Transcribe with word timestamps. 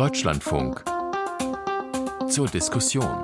Deutschlandfunk 0.00 0.82
zur 2.30 2.46
Diskussion. 2.46 3.22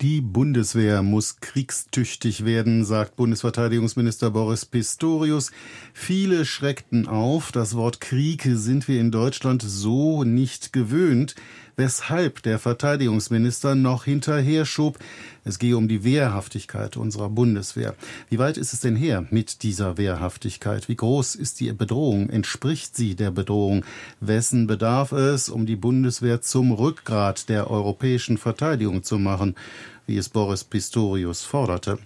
Die 0.00 0.20
Bundeswehr 0.20 1.04
muss 1.04 1.36
kriegstüchtig 1.36 2.44
werden, 2.44 2.84
sagt 2.84 3.14
Bundesverteidigungsminister 3.14 4.32
Boris 4.32 4.66
Pistorius. 4.66 5.52
Viele 5.94 6.44
schreckten 6.44 7.06
auf. 7.06 7.52
Das 7.52 7.76
Wort 7.76 8.00
Krieg 8.00 8.42
sind 8.42 8.88
wir 8.88 9.00
in 9.00 9.12
Deutschland 9.12 9.62
so 9.62 10.24
nicht 10.24 10.72
gewöhnt 10.72 11.36
weshalb 11.76 12.42
der 12.42 12.58
Verteidigungsminister 12.58 13.74
noch 13.74 14.04
hinterher 14.04 14.64
schob, 14.64 14.98
es 15.44 15.58
gehe 15.58 15.76
um 15.76 15.88
die 15.88 16.04
Wehrhaftigkeit 16.04 16.96
unserer 16.96 17.28
Bundeswehr. 17.28 17.94
Wie 18.30 18.38
weit 18.38 18.56
ist 18.56 18.72
es 18.72 18.80
denn 18.80 18.96
her 18.96 19.26
mit 19.30 19.62
dieser 19.62 19.98
Wehrhaftigkeit? 19.98 20.88
Wie 20.88 20.96
groß 20.96 21.34
ist 21.34 21.60
die 21.60 21.72
Bedrohung? 21.72 22.30
Entspricht 22.30 22.96
sie 22.96 23.14
der 23.14 23.30
Bedrohung? 23.30 23.84
Wessen 24.20 24.66
bedarf 24.66 25.12
es, 25.12 25.48
um 25.48 25.66
die 25.66 25.76
Bundeswehr 25.76 26.40
zum 26.40 26.72
Rückgrat 26.72 27.48
der 27.48 27.70
europäischen 27.70 28.38
Verteidigung 28.38 29.04
zu 29.04 29.18
machen, 29.18 29.54
wie 30.06 30.16
es 30.16 30.28
Boris 30.28 30.64
Pistorius 30.64 31.44
forderte? 31.44 31.98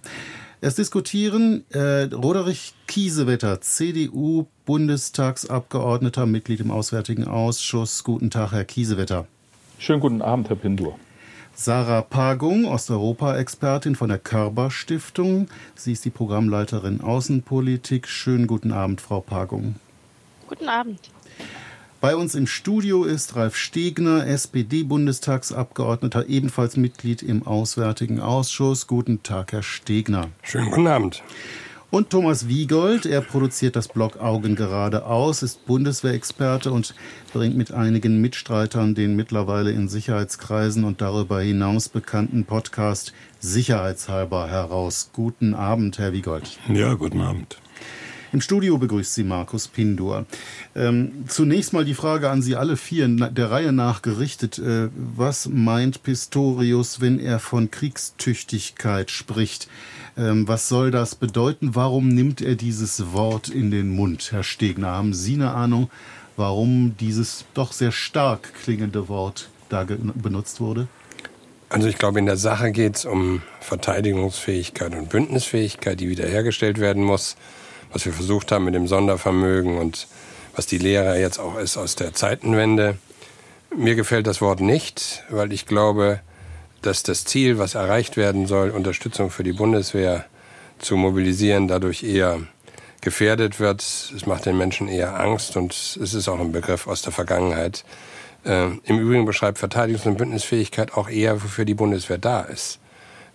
Es 0.63 0.75
diskutieren 0.75 1.65
äh, 1.71 2.03
Roderich 2.13 2.75
Kiesewetter, 2.85 3.61
CDU-Bundestagsabgeordneter, 3.61 6.27
Mitglied 6.27 6.59
im 6.59 6.69
Auswärtigen 6.69 7.25
Ausschuss. 7.25 8.03
Guten 8.03 8.29
Tag, 8.29 8.51
Herr 8.51 8.65
Kiesewetter. 8.65 9.25
Schönen 9.81 9.99
guten 9.99 10.21
Abend, 10.21 10.47
Herr 10.47 10.57
Pindur. 10.57 10.99
Sarah 11.55 12.03
Pagung, 12.03 12.65
Osteuropa-Expertin 12.65 13.95
von 13.95 14.09
der 14.09 14.19
Körber 14.19 14.69
Stiftung. 14.69 15.47
Sie 15.73 15.93
ist 15.93 16.05
die 16.05 16.11
Programmleiterin 16.11 17.01
Außenpolitik. 17.01 18.07
Schönen 18.07 18.45
guten 18.45 18.73
Abend, 18.73 19.01
Frau 19.01 19.21
Pagung. 19.21 19.77
Guten 20.47 20.69
Abend. 20.69 20.99
Bei 21.99 22.15
uns 22.15 22.35
im 22.35 22.45
Studio 22.45 23.05
ist 23.05 23.35
Ralf 23.35 23.55
Stegner, 23.55 24.27
SPD-Bundestagsabgeordneter, 24.27 26.29
ebenfalls 26.29 26.77
Mitglied 26.77 27.23
im 27.23 27.47
Auswärtigen 27.47 28.19
Ausschuss. 28.19 28.85
Guten 28.85 29.23
Tag, 29.23 29.51
Herr 29.51 29.63
Stegner. 29.63 30.27
Schönen 30.43 30.69
guten 30.69 30.85
Abend. 30.85 31.23
Und 31.91 32.09
Thomas 32.09 32.47
Wiegold, 32.47 33.05
er 33.05 33.19
produziert 33.19 33.75
das 33.75 33.89
Blog 33.89 34.17
Augen 34.17 34.55
geradeaus, 34.55 35.43
ist 35.43 35.65
Bundeswehrexperte 35.65 36.71
und 36.71 36.95
bringt 37.33 37.57
mit 37.57 37.73
einigen 37.73 38.21
Mitstreitern 38.21 38.95
den 38.95 39.17
mittlerweile 39.17 39.71
in 39.71 39.89
Sicherheitskreisen 39.89 40.85
und 40.85 41.01
darüber 41.01 41.41
hinaus 41.41 41.89
bekannten 41.89 42.45
Podcast 42.45 43.11
Sicherheitshalber 43.41 44.47
heraus. 44.47 45.09
Guten 45.11 45.53
Abend, 45.53 45.99
Herr 45.99 46.13
Wiegold. 46.13 46.59
Ja, 46.73 46.93
guten 46.93 47.19
Abend. 47.19 47.57
Im 48.33 48.39
Studio 48.39 48.77
begrüßt 48.77 49.13
Sie 49.13 49.25
Markus 49.25 49.67
Pindur. 49.67 50.25
Ähm, 50.73 51.25
zunächst 51.27 51.73
mal 51.73 51.83
die 51.83 51.93
Frage 51.93 52.29
an 52.29 52.41
Sie 52.41 52.55
alle 52.55 52.77
vier 52.77 53.09
der 53.09 53.51
Reihe 53.51 53.73
nach 53.73 54.01
gerichtet. 54.01 54.57
Äh, 54.57 54.87
was 54.95 55.49
meint 55.49 56.01
Pistorius, 56.03 57.01
wenn 57.01 57.19
er 57.19 57.39
von 57.39 57.71
Kriegstüchtigkeit 57.71 59.11
spricht? 59.11 59.67
Ähm, 60.17 60.47
was 60.47 60.69
soll 60.69 60.91
das 60.91 61.15
bedeuten? 61.15 61.75
Warum 61.75 62.07
nimmt 62.07 62.39
er 62.39 62.55
dieses 62.55 63.11
Wort 63.11 63.49
in 63.49 63.69
den 63.69 63.89
Mund, 63.89 64.31
Herr 64.31 64.43
Stegner? 64.43 64.91
Haben 64.91 65.13
Sie 65.13 65.33
eine 65.33 65.51
Ahnung, 65.51 65.89
warum 66.37 66.95
dieses 67.01 67.43
doch 67.53 67.73
sehr 67.73 67.91
stark 67.91 68.53
klingende 68.63 69.09
Wort 69.09 69.49
da 69.67 69.83
benutzt 69.83 70.61
wurde? 70.61 70.87
Also 71.67 71.87
ich 71.87 71.97
glaube, 71.97 72.19
in 72.19 72.25
der 72.25 72.37
Sache 72.37 72.71
geht 72.71 72.95
es 72.95 73.05
um 73.05 73.41
Verteidigungsfähigkeit 73.59 74.93
und 74.95 75.09
Bündnisfähigkeit, 75.09 75.99
die 75.99 76.09
wiederhergestellt 76.09 76.79
werden 76.79 77.03
muss, 77.03 77.35
was 77.91 78.05
wir 78.05 78.13
versucht 78.13 78.51
haben 78.51 78.65
mit 78.65 78.75
dem 78.75 78.87
Sondervermögen 78.87 79.77
und 79.77 80.07
was 80.55 80.65
die 80.65 80.77
Lehre 80.77 81.19
jetzt 81.19 81.39
auch 81.39 81.57
ist 81.57 81.77
aus 81.77 81.95
der 81.95 82.13
Zeitenwende. 82.13 82.97
Mir 83.75 83.95
gefällt 83.95 84.27
das 84.27 84.41
Wort 84.41 84.59
nicht, 84.59 85.23
weil 85.29 85.53
ich 85.53 85.65
glaube, 85.65 86.19
dass 86.81 87.03
das 87.03 87.25
Ziel, 87.25 87.57
was 87.57 87.75
erreicht 87.75 88.17
werden 88.17 88.47
soll, 88.47 88.71
Unterstützung 88.71 89.29
für 89.29 89.43
die 89.43 89.53
Bundeswehr 89.53 90.25
zu 90.79 90.97
mobilisieren, 90.97 91.67
dadurch 91.67 92.03
eher 92.03 92.41
gefährdet 93.01 93.59
wird. 93.59 93.81
Es 93.81 94.25
macht 94.25 94.45
den 94.45 94.57
Menschen 94.57 94.87
eher 94.87 95.19
Angst 95.19 95.55
und 95.57 95.73
es 95.73 96.13
ist 96.13 96.27
auch 96.27 96.39
ein 96.39 96.51
Begriff 96.51 96.87
aus 96.87 97.01
der 97.01 97.11
Vergangenheit. 97.11 97.83
Äh, 98.43 98.69
Im 98.83 98.99
Übrigen 98.99 99.25
beschreibt 99.25 99.59
Verteidigungs- 99.59 100.07
und 100.07 100.17
Bündnisfähigkeit 100.17 100.93
auch 100.93 101.09
eher, 101.09 101.43
wofür 101.43 101.65
die 101.65 101.73
Bundeswehr 101.73 102.17
da 102.17 102.41
ist. 102.41 102.79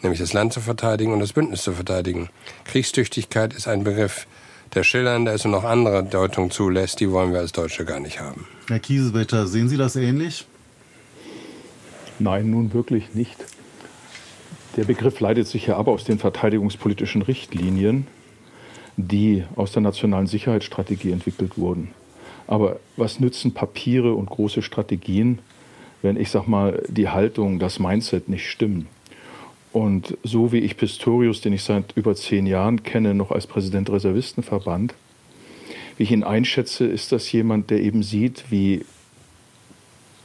Nämlich 0.02 0.20
das 0.20 0.32
Land 0.32 0.52
zu 0.52 0.60
verteidigen 0.60 1.12
und 1.12 1.20
das 1.20 1.32
Bündnis 1.32 1.62
zu 1.62 1.72
verteidigen. 1.72 2.28
Kriegstüchtigkeit 2.64 3.54
ist 3.54 3.66
ein 3.68 3.84
Begriff, 3.84 4.26
der 4.76 4.84
schillernder 4.84 5.32
ist 5.32 5.44
und 5.46 5.52
noch 5.52 5.64
andere 5.64 6.04
Deutungen 6.04 6.50
zulässt. 6.50 7.00
Die 7.00 7.10
wollen 7.10 7.32
wir 7.32 7.40
als 7.40 7.52
Deutsche 7.52 7.84
gar 7.84 7.98
nicht 7.98 8.20
haben. 8.20 8.46
Herr 8.68 8.78
Kiesewetter, 8.78 9.46
sehen 9.46 9.68
Sie 9.68 9.78
das 9.78 9.96
ähnlich? 9.96 10.46
Nein, 12.18 12.50
nun 12.50 12.72
wirklich 12.72 13.14
nicht. 13.14 13.36
Der 14.76 14.84
Begriff 14.84 15.18
leitet 15.20 15.48
sich 15.48 15.66
ja 15.66 15.78
ab 15.78 15.88
aus 15.88 16.04
den 16.04 16.18
verteidigungspolitischen 16.18 17.22
Richtlinien, 17.22 18.06
die 18.98 19.44
aus 19.56 19.72
der 19.72 19.80
nationalen 19.80 20.26
Sicherheitsstrategie 20.26 21.10
entwickelt 21.10 21.56
wurden. 21.56 21.92
Aber 22.46 22.78
was 22.96 23.18
nützen 23.18 23.54
Papiere 23.54 24.12
und 24.12 24.28
große 24.28 24.60
Strategien, 24.60 25.38
wenn 26.02 26.18
ich 26.18 26.30
sag 26.30 26.46
mal 26.46 26.82
die 26.88 27.08
Haltung, 27.08 27.58
das 27.58 27.78
Mindset 27.78 28.28
nicht 28.28 28.48
stimmen? 28.50 28.88
Und 29.76 30.16
so 30.22 30.52
wie 30.52 30.60
ich 30.60 30.78
Pistorius, 30.78 31.42
den 31.42 31.52
ich 31.52 31.62
seit 31.62 31.94
über 31.98 32.16
zehn 32.16 32.46
Jahren 32.46 32.82
kenne, 32.82 33.12
noch 33.12 33.30
als 33.30 33.46
Präsident 33.46 33.90
Reservistenverband, 33.90 34.94
wie 35.98 36.04
ich 36.04 36.12
ihn 36.12 36.24
einschätze, 36.24 36.86
ist 36.86 37.12
das 37.12 37.30
jemand, 37.30 37.68
der 37.68 37.80
eben 37.82 38.02
sieht, 38.02 38.44
wie 38.48 38.86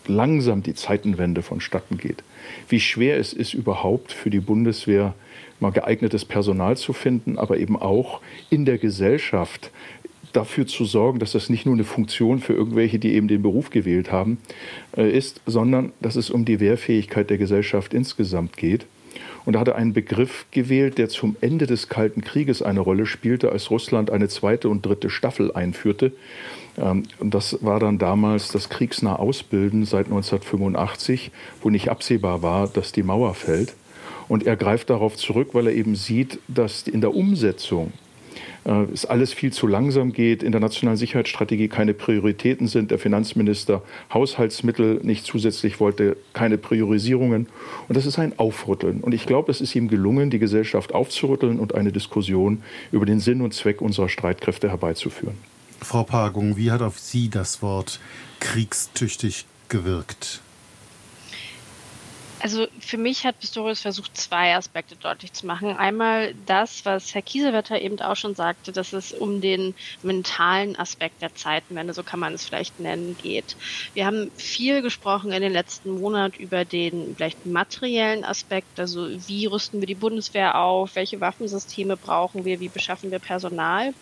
langsam 0.07 0.63
die 0.63 0.73
Zeitenwende 0.73 1.41
vonstatten 1.41 1.97
geht. 1.97 2.23
Wie 2.69 2.79
schwer 2.79 3.17
es 3.17 3.34
ist 3.34 3.53
überhaupt 3.53 4.13
für 4.13 4.29
die 4.29 4.40
Bundeswehr 4.40 5.16
mal 5.59 5.73
geeignetes 5.73 6.23
Personal 6.23 6.78
zu 6.78 6.94
finden, 6.94 7.38
aber 7.38 7.57
eben 7.57 7.75
auch 7.75 8.22
in 8.50 8.63
der 8.63 8.78
Gesellschaft 8.78 9.69
dafür 10.31 10.66
zu 10.66 10.85
sorgen, 10.85 11.19
dass 11.19 11.34
das 11.34 11.50
nicht 11.50 11.66
nur 11.66 11.75
eine 11.75 11.84
Funktion 11.84 12.40
für 12.40 12.53
irgendwelche, 12.53 13.00
die 13.00 13.16
eben 13.16 13.28
den 13.28 13.41
Beruf 13.41 13.69
gewählt 13.69 14.13
haben, 14.13 14.38
äh, 14.95 15.11
ist, 15.11 15.41
sondern 15.45 15.91
dass 16.00 16.16
es 16.16 16.29
um 16.29 16.45
die 16.45 16.61
Wehrfähigkeit 16.61 17.29
der 17.29 17.38
Gesellschaft 17.38 17.94
insgesamt 17.94 18.56
geht. 18.56 18.85
Und 19.46 19.53
da 19.53 19.59
hat 19.59 19.68
er 19.68 19.75
einen 19.75 19.94
Begriff 19.94 20.46
gewählt, 20.52 20.97
der 20.97 21.09
zum 21.09 21.35
Ende 21.41 21.68
des 21.68 21.90
Kalten 21.90 22.22
Krieges 22.22 22.62
eine 22.62 22.79
Rolle 22.79 23.06
spielte, 23.06 23.52
als 23.52 23.72
Russland 23.72 24.12
eine 24.12 24.28
zweite 24.28 24.69
und 24.69 24.85
dritte 24.85 25.09
Staffel 25.09 25.52
einführte. 25.52 26.12
Ähm, 26.78 27.03
und 27.19 27.34
das 27.34 27.57
war 27.62 27.79
dann 27.79 27.97
damals 27.97 28.50
das 28.50 28.69
kriegsnah 28.69 29.16
Ausbilden 29.16 29.85
seit 29.85 30.06
1985, 30.06 31.31
wo 31.62 31.69
nicht 31.69 31.90
absehbar 31.90 32.41
war, 32.41 32.68
dass 32.68 32.91
die 32.91 33.03
Mauer 33.03 33.34
fällt. 33.34 33.74
Und 34.28 34.46
er 34.46 34.56
greift 34.56 34.90
darauf 34.90 35.18
zurück, 35.18 35.50
weil 35.53 35.68
er 35.68 35.73
eben 35.73 35.96
sieht, 35.96 36.40
dass 36.47 36.88
in 36.88 37.02
der 37.02 37.13
Umsetzung 37.13 37.91
äh, 38.66 38.84
es 38.94 39.06
alles 39.06 39.34
viel 39.34 39.52
zu 39.52 39.68
langsam 39.68 40.14
geht, 40.14 40.44
in 40.44 40.52
der 40.52 40.62
nationalen 40.62 40.97
Sicherheitsstrategie 40.97 41.68
keine 41.68 41.94
Prioritäten 41.94 42.68
sind, 42.68 42.92
der 42.92 43.00
Finanzminister 43.00 43.81
Haushaltsmittel 44.14 45.00
nicht 45.03 45.25
zusätzlich 45.25 45.80
wollte, 45.80 46.18
keine 46.34 46.58
Priorisierungen. 46.58 47.47
Und 47.88 47.97
das 47.97 48.06
ist 48.06 48.20
ein 48.20 48.38
Aufrütteln. 48.38 49.02
Und 49.02 49.14
ich 49.14 49.25
glaube, 49.25 49.52
es 49.52 49.62
ist 49.62 49.75
ihm 49.75 49.88
gelungen, 49.88 50.30
die 50.30 50.40
Gesellschaft 50.40 50.94
aufzurütteln 50.94 51.59
und 51.59 51.75
eine 51.75 51.91
Diskussion 51.91 52.64
über 52.91 53.06
den 53.06 53.20
Sinn 53.20 53.41
und 53.41 53.53
Zweck 53.53 53.81
unserer 53.81 54.09
Streitkräfte 54.09 54.70
herbeizuführen. 54.70 55.36
Frau 55.81 56.03
Pagung, 56.03 56.58
wie 56.58 56.72
hat 56.72 56.81
auf 56.81 57.00
Sie 57.00 57.30
das 57.30 57.62
Wort 57.62 58.00
kriegstüchtig 58.40 59.46
gewirkt? 59.70 60.41
Also 62.44 62.68
für 62.79 62.97
mich 62.97 63.25
hat 63.25 63.40
Pistorius 63.40 63.81
versucht, 63.81 64.18
zwei 64.18 64.56
Aspekte 64.56 64.96
deutlich 64.96 65.31
zu 65.34 65.46
machen. 65.46 65.78
Einmal 65.78 66.34
das, 66.47 66.85
was 66.85 67.13
Herr 67.13 67.22
Kiesewetter 67.22 67.79
eben 67.79 68.00
auch 68.02 68.16
schon 68.16 68.34
sagte, 68.34 68.72
dass 68.72 68.94
es 68.94 69.12
um 69.12 69.41
den 69.41 69.75
mentalen 70.02 70.75
Aspekt 70.75 71.22
der 71.22 71.35
Zeitenwende, 71.35 71.93
so 71.93 72.02
kann 72.02 72.20
man 72.20 72.34
es 72.34 72.46
vielleicht 72.46 72.79
nennen, 72.79 73.16
geht. 73.22 73.55
Wir 73.93 74.08
haben 74.08 74.32
viel 74.38 74.82
gesprochen 74.82 75.32
in 75.32 75.41
den 75.41 75.53
letzten 75.53 75.99
Monaten 75.99 76.41
über 76.41 76.66
den 76.66 77.16
vielleicht 77.16 77.46
materiellen 77.46 78.23
Aspekt, 78.23 78.79
also 78.79 79.08
wie 79.28 79.46
rüsten 79.46 79.79
wir 79.79 79.88
die 79.88 79.96
Bundeswehr 79.96 80.58
auf, 80.58 80.96
welche 80.96 81.22
Waffensysteme 81.22 81.96
brauchen 81.96 82.43
wir, 82.43 82.59
wie 82.59 82.70
beschaffen 82.70 83.11
wir 83.11 83.20
Personal. 83.20 83.93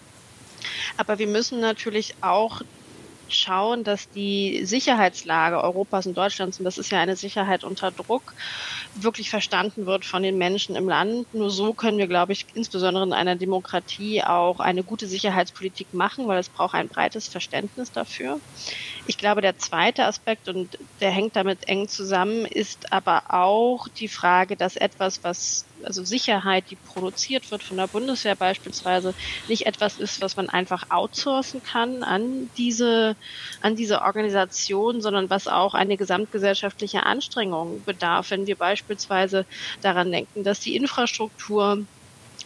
Aber 0.95 1.19
wir 1.19 1.27
müssen 1.27 1.59
natürlich 1.59 2.15
auch 2.21 2.62
schauen, 3.33 3.83
dass 3.83 4.09
die 4.09 4.65
Sicherheitslage 4.65 5.61
Europas 5.63 6.05
und 6.07 6.17
Deutschlands, 6.17 6.59
und 6.59 6.65
das 6.65 6.77
ist 6.77 6.91
ja 6.91 6.99
eine 6.99 7.15
Sicherheit 7.15 7.63
unter 7.63 7.91
Druck, 7.91 8.35
wirklich 8.93 9.29
verstanden 9.29 9.85
wird 9.85 10.05
von 10.05 10.23
den 10.23 10.37
Menschen 10.37 10.75
im 10.75 10.87
Land. 10.89 11.27
Nur 11.33 11.49
so 11.51 11.73
können 11.73 11.97
wir, 11.97 12.07
glaube 12.07 12.33
ich, 12.33 12.47
insbesondere 12.53 13.03
in 13.05 13.13
einer 13.13 13.35
Demokratie 13.35 14.23
auch 14.23 14.59
eine 14.59 14.83
gute 14.83 15.07
Sicherheitspolitik 15.07 15.93
machen, 15.93 16.27
weil 16.27 16.39
es 16.39 16.49
braucht 16.49 16.75
ein 16.75 16.89
breites 16.89 17.27
Verständnis 17.27 17.91
dafür. 17.91 18.41
Ich 19.05 19.17
glaube, 19.17 19.41
der 19.41 19.57
zweite 19.57 20.05
Aspekt, 20.05 20.47
und 20.47 20.77
der 20.99 21.11
hängt 21.11 21.35
damit 21.35 21.67
eng 21.67 21.87
zusammen, 21.87 22.45
ist 22.45 22.91
aber 22.91 23.23
auch 23.33 23.87
die 23.89 24.07
Frage, 24.09 24.57
dass 24.57 24.75
etwas, 24.75 25.23
was 25.23 25.69
also 25.83 26.03
Sicherheit, 26.03 26.69
die 26.69 26.75
produziert 26.75 27.51
wird 27.51 27.63
von 27.63 27.77
der 27.77 27.87
Bundeswehr 27.87 28.35
beispielsweise, 28.35 29.13
nicht 29.47 29.65
etwas 29.65 29.97
ist, 29.97 30.21
was 30.21 30.35
man 30.35 30.49
einfach 30.49 30.83
outsourcen 30.89 31.61
kann 31.61 32.03
an 32.03 32.51
diese, 32.57 33.15
an 33.62 33.75
diese 33.75 34.01
Organisation, 34.01 35.01
sondern 35.01 35.30
was 35.30 35.48
auch 35.48 35.74
eine 35.74 35.98
gesamtgesellschaftliche 35.98 37.06
Anstrengung 37.06 37.83
bedarf. 37.83 38.31
Wenn 38.31 38.48
wir 38.48 38.56
beispielsweise 38.56 39.45
daran 39.81 40.12
denken, 40.12 40.44
dass 40.44 40.60
die 40.60 40.75
Infrastruktur 40.75 41.86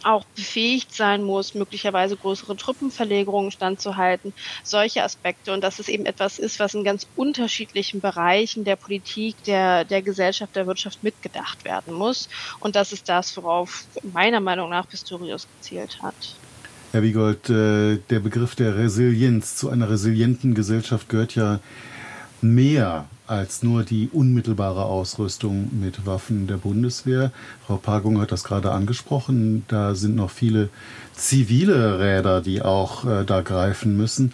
auch 0.04 0.24
befähigt 0.34 0.92
sein 0.94 1.22
muss, 1.22 1.54
möglicherweise 1.54 2.16
größere 2.16 2.56
Truppenverlegerungen 2.56 3.50
standzuhalten, 3.50 4.34
solche 4.62 5.02
Aspekte 5.02 5.52
und 5.52 5.62
dass 5.62 5.78
es 5.78 5.88
eben 5.88 6.06
etwas 6.06 6.38
ist, 6.38 6.58
was 6.60 6.74
in 6.74 6.84
ganz 6.84 7.06
unterschiedlichen 7.14 8.00
Bereichen 8.00 8.64
der 8.64 8.76
Politik, 8.76 9.42
der, 9.44 9.84
der 9.84 10.02
Gesellschaft, 10.02 10.54
der 10.56 10.66
Wirtschaft 10.66 11.02
mitgedacht 11.02 11.64
werden 11.64 11.94
muss. 11.94 12.28
Und 12.60 12.76
das 12.76 12.92
ist 12.92 13.08
das, 13.08 13.36
worauf 13.36 13.84
meiner 14.02 14.40
Meinung 14.40 14.70
nach 14.70 14.88
Pistorius 14.88 15.48
gezielt 15.48 15.98
hat. 16.02 16.40
Herr 16.94 17.02
Wiegold, 17.02 17.50
äh, 17.50 17.98
der 18.08 18.20
Begriff 18.20 18.54
der 18.54 18.76
Resilienz 18.76 19.56
zu 19.56 19.68
einer 19.68 19.90
resilienten 19.90 20.54
Gesellschaft 20.54 21.08
gehört 21.08 21.34
ja 21.34 21.58
mehr 22.40 23.06
als 23.26 23.64
nur 23.64 23.82
die 23.82 24.10
unmittelbare 24.12 24.84
Ausrüstung 24.84 25.70
mit 25.72 26.06
Waffen 26.06 26.46
der 26.46 26.58
Bundeswehr. 26.58 27.32
Frau 27.66 27.78
Pagung 27.78 28.20
hat 28.20 28.30
das 28.30 28.44
gerade 28.44 28.70
angesprochen. 28.70 29.64
Da 29.66 29.96
sind 29.96 30.14
noch 30.14 30.30
viele 30.30 30.68
zivile 31.16 31.98
Räder, 31.98 32.40
die 32.40 32.62
auch 32.62 33.04
äh, 33.04 33.24
da 33.24 33.40
greifen 33.40 33.96
müssen. 33.96 34.32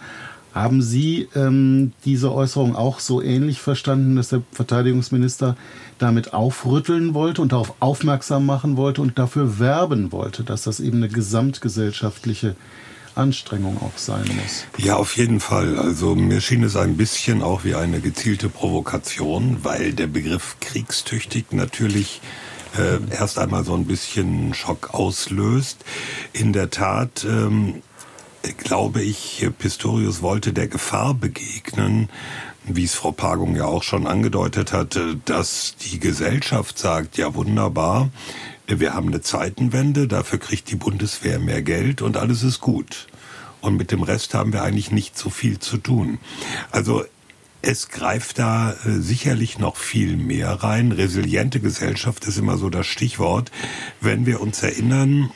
Haben 0.53 0.81
Sie 0.81 1.29
ähm, 1.35 1.93
diese 2.03 2.33
Äußerung 2.33 2.75
auch 2.75 2.99
so 2.99 3.21
ähnlich 3.21 3.61
verstanden, 3.61 4.17
dass 4.17 4.29
der 4.29 4.41
Verteidigungsminister 4.51 5.55
damit 5.97 6.33
aufrütteln 6.33 7.13
wollte 7.13 7.41
und 7.41 7.53
darauf 7.53 7.75
aufmerksam 7.79 8.45
machen 8.45 8.75
wollte 8.75 9.01
und 9.01 9.17
dafür 9.17 9.59
werben 9.59 10.11
wollte, 10.11 10.43
dass 10.43 10.63
das 10.63 10.79
eben 10.79 10.97
eine 10.97 11.09
gesamtgesellschaftliche 11.09 12.55
Anstrengung 13.15 13.77
auch 13.81 13.97
sein 13.97 14.25
muss. 14.41 14.65
Ja, 14.77 14.95
auf 14.95 15.15
jeden 15.17 15.39
Fall. 15.39 15.77
Also 15.77 16.15
mir 16.15 16.41
schien 16.41 16.63
es 16.63 16.75
ein 16.75 16.97
bisschen 16.97 17.41
auch 17.41 17.63
wie 17.63 17.75
eine 17.75 17.99
gezielte 17.99 18.49
Provokation, 18.49 19.59
weil 19.63 19.93
der 19.93 20.07
Begriff 20.07 20.57
kriegstüchtig 20.59 21.51
natürlich 21.51 22.21
äh, 22.77 22.99
erst 23.13 23.37
einmal 23.37 23.65
so 23.65 23.73
ein 23.73 23.85
bisschen 23.85 24.53
Schock 24.53 24.93
auslöst. 24.93 25.83
In 26.33 26.53
der 26.53 26.69
Tat 26.69 27.25
ähm, 27.25 27.81
glaube 28.57 29.01
ich, 29.01 29.47
Pistorius 29.57 30.21
wollte 30.21 30.53
der 30.53 30.67
Gefahr 30.67 31.13
begegnen, 31.13 32.09
wie 32.63 32.83
es 32.83 32.93
Frau 32.93 33.11
Pagung 33.11 33.55
ja 33.55 33.65
auch 33.65 33.83
schon 33.83 34.07
angedeutet 34.07 34.71
hatte, 34.71 35.19
dass 35.25 35.75
die 35.77 35.99
Gesellschaft 35.99 36.77
sagt, 36.77 37.17
ja 37.17 37.33
wunderbar, 37.33 38.09
wir 38.67 38.93
haben 38.93 39.07
eine 39.07 39.21
Zeitenwende, 39.21 40.07
dafür 40.07 40.39
kriegt 40.39 40.69
die 40.69 40.75
Bundeswehr 40.75 41.39
mehr 41.39 41.61
Geld 41.61 42.01
und 42.01 42.17
alles 42.17 42.43
ist 42.43 42.61
gut. 42.61 43.07
Und 43.59 43.77
mit 43.77 43.91
dem 43.91 44.01
Rest 44.01 44.33
haben 44.33 44.53
wir 44.53 44.63
eigentlich 44.63 44.91
nicht 44.91 45.17
so 45.17 45.29
viel 45.29 45.59
zu 45.59 45.77
tun. 45.77 46.19
Also 46.71 47.03
es 47.61 47.89
greift 47.89 48.39
da 48.39 48.71
äh, 48.71 48.99
sicherlich 48.99 49.59
noch 49.59 49.75
viel 49.75 50.17
mehr 50.17 50.51
rein. 50.51 50.91
Resiliente 50.91 51.59
Gesellschaft 51.59 52.25
ist 52.25 52.37
immer 52.37 52.57
so 52.57 52.69
das 52.69 52.87
Stichwort. 52.87 53.51
Wenn 53.99 54.25
wir 54.25 54.41
uns 54.41 54.63
erinnern, 54.63 55.31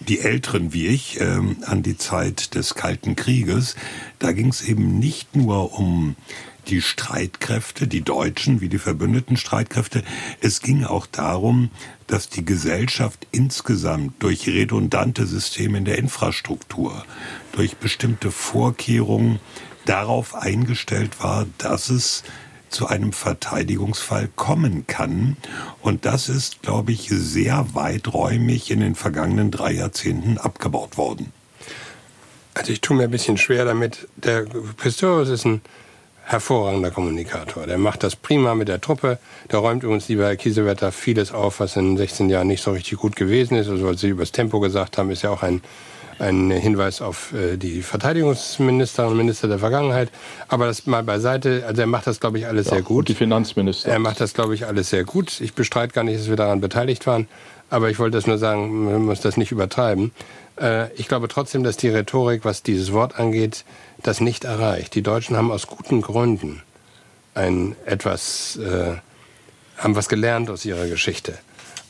die 0.00 0.20
Älteren 0.20 0.72
wie 0.72 0.86
ich, 0.86 1.20
ähm, 1.20 1.56
an 1.66 1.82
die 1.82 1.96
Zeit 1.96 2.54
des 2.54 2.74
Kalten 2.74 3.16
Krieges, 3.16 3.76
da 4.18 4.32
ging 4.32 4.48
es 4.48 4.62
eben 4.62 4.98
nicht 4.98 5.34
nur 5.34 5.78
um 5.78 6.16
die 6.68 6.82
Streitkräfte, 6.82 7.88
die 7.88 8.02
Deutschen 8.02 8.60
wie 8.60 8.68
die 8.68 8.78
verbündeten 8.78 9.36
Streitkräfte. 9.36 10.04
Es 10.40 10.60
ging 10.60 10.84
auch 10.84 11.06
darum, 11.06 11.70
dass 12.06 12.28
die 12.28 12.44
Gesellschaft 12.44 13.26
insgesamt 13.32 14.22
durch 14.22 14.46
redundante 14.46 15.26
Systeme 15.26 15.78
in 15.78 15.84
der 15.84 15.98
Infrastruktur, 15.98 17.04
durch 17.52 17.76
bestimmte 17.76 18.30
Vorkehrungen 18.30 19.40
darauf 19.84 20.34
eingestellt 20.34 21.22
war, 21.22 21.46
dass 21.58 21.90
es 21.90 22.22
zu 22.70 22.86
einem 22.86 23.12
Verteidigungsfall 23.12 24.28
kommen 24.36 24.86
kann. 24.86 25.36
Und 25.82 26.06
das 26.06 26.28
ist, 26.28 26.62
glaube 26.62 26.92
ich, 26.92 27.08
sehr 27.10 27.66
weiträumig 27.74 28.70
in 28.70 28.80
den 28.80 28.94
vergangenen 28.94 29.50
drei 29.50 29.72
Jahrzehnten 29.72 30.38
abgebaut 30.38 30.96
worden. 30.96 31.32
Also 32.54 32.72
ich 32.72 32.80
tue 32.80 32.96
mir 32.96 33.04
ein 33.04 33.10
bisschen 33.10 33.36
schwer 33.36 33.64
damit. 33.64 34.08
Der 34.16 34.44
Pistorius 34.76 35.28
ist 35.28 35.44
ein 35.44 35.60
hervorragender 36.24 36.90
Kommunikator. 36.90 37.66
Der 37.66 37.78
macht 37.78 38.02
das 38.02 38.14
prima 38.14 38.54
mit 38.54 38.68
der 38.68 38.80
Truppe. 38.80 39.18
Der 39.50 39.58
räumt 39.58 39.82
übrigens, 39.82 40.08
lieber 40.08 40.26
Herr 40.26 40.36
Kiesewetter, 40.36 40.92
vieles 40.92 41.32
auf, 41.32 41.58
was 41.58 41.76
in 41.76 41.96
16 41.96 42.30
Jahren 42.30 42.46
nicht 42.46 42.62
so 42.62 42.70
richtig 42.70 42.98
gut 42.98 43.16
gewesen 43.16 43.56
ist. 43.56 43.68
Also 43.68 43.86
was 43.86 44.00
Sie 44.00 44.08
über 44.08 44.22
das 44.22 44.32
Tempo 44.32 44.60
gesagt 44.60 44.96
haben, 44.96 45.10
ist 45.10 45.22
ja 45.22 45.30
auch 45.30 45.42
ein, 45.42 45.60
ein 46.20 46.50
Hinweis 46.50 47.00
auf 47.00 47.32
äh, 47.32 47.56
die 47.56 47.82
Verteidigungsminister 47.82 49.08
und 49.08 49.16
Minister 49.16 49.48
der 49.48 49.58
Vergangenheit. 49.58 50.10
Aber 50.48 50.66
das 50.66 50.86
mal 50.86 51.02
beiseite. 51.02 51.64
Also 51.66 51.80
er 51.80 51.86
macht 51.86 52.06
das, 52.06 52.20
glaube 52.20 52.38
ich, 52.38 52.46
alles 52.46 52.66
ja, 52.66 52.74
sehr 52.74 52.82
gut. 52.82 52.98
Und 52.98 53.08
die 53.08 53.14
Finanzminister. 53.14 53.90
Er 53.90 53.98
macht 53.98 54.20
das, 54.20 54.34
glaube 54.34 54.54
ich, 54.54 54.66
alles 54.66 54.90
sehr 54.90 55.04
gut. 55.04 55.40
Ich 55.40 55.54
bestreite 55.54 55.94
gar 55.94 56.04
nicht, 56.04 56.20
dass 56.20 56.28
wir 56.28 56.36
daran 56.36 56.60
beteiligt 56.60 57.06
waren. 57.06 57.26
Aber 57.70 57.88
ich 57.88 57.98
wollte 57.98 58.16
das 58.16 58.26
nur 58.26 58.38
sagen, 58.38 58.84
man 58.84 59.04
muss 59.04 59.20
das 59.20 59.36
nicht 59.36 59.52
übertreiben. 59.52 60.12
Äh, 60.60 60.92
ich 60.94 61.08
glaube 61.08 61.28
trotzdem, 61.28 61.62
dass 61.62 61.76
die 61.76 61.88
Rhetorik, 61.88 62.44
was 62.44 62.62
dieses 62.62 62.92
Wort 62.92 63.18
angeht, 63.18 63.64
das 64.02 64.20
nicht 64.20 64.44
erreicht. 64.44 64.94
Die 64.94 65.02
Deutschen 65.02 65.36
haben 65.36 65.50
aus 65.50 65.66
guten 65.66 66.02
Gründen 66.02 66.62
ein 67.34 67.76
etwas, 67.86 68.56
äh, 68.56 68.96
haben 69.76 69.94
was 69.94 70.08
gelernt 70.08 70.50
aus 70.50 70.64
ihrer 70.64 70.86
Geschichte. 70.86 71.38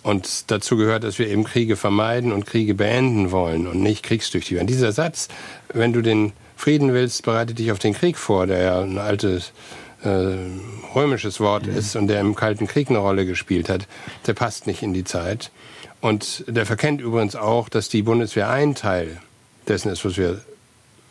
Und 0.02 0.50
dazu 0.50 0.76
gehört, 0.76 1.04
dass 1.04 1.18
wir 1.18 1.28
eben 1.28 1.44
Kriege 1.44 1.76
vermeiden 1.76 2.32
und 2.32 2.46
Kriege 2.46 2.74
beenden 2.74 3.32
wollen 3.32 3.66
und 3.66 3.82
nicht 3.82 4.02
kriegstüchtig 4.02 4.56
werden. 4.56 4.66
Dieser 4.66 4.92
Satz, 4.92 5.28
wenn 5.72 5.92
du 5.92 6.00
den 6.00 6.32
Frieden 6.56 6.92
willst, 6.92 7.24
bereite 7.24 7.54
dich 7.54 7.70
auf 7.70 7.78
den 7.78 7.94
Krieg 7.94 8.16
vor, 8.16 8.46
der 8.46 8.62
ja 8.62 8.80
ein 8.80 8.98
altes 8.98 9.52
äh, 10.02 10.36
römisches 10.94 11.40
Wort 11.40 11.66
mhm. 11.66 11.76
ist 11.76 11.96
und 11.96 12.08
der 12.08 12.20
im 12.20 12.34
Kalten 12.34 12.66
Krieg 12.66 12.88
eine 12.88 12.98
Rolle 12.98 13.26
gespielt 13.26 13.68
hat, 13.68 13.86
der 14.26 14.34
passt 14.34 14.66
nicht 14.66 14.82
in 14.82 14.94
die 14.94 15.04
Zeit. 15.04 15.50
Und 16.00 16.44
der 16.46 16.64
verkennt 16.64 17.00
übrigens 17.00 17.36
auch, 17.36 17.68
dass 17.68 17.88
die 17.88 18.02
Bundeswehr 18.02 18.48
ein 18.48 18.74
Teil 18.74 19.20
dessen 19.68 19.90
ist, 19.90 20.04
was 20.04 20.16
wir 20.16 20.40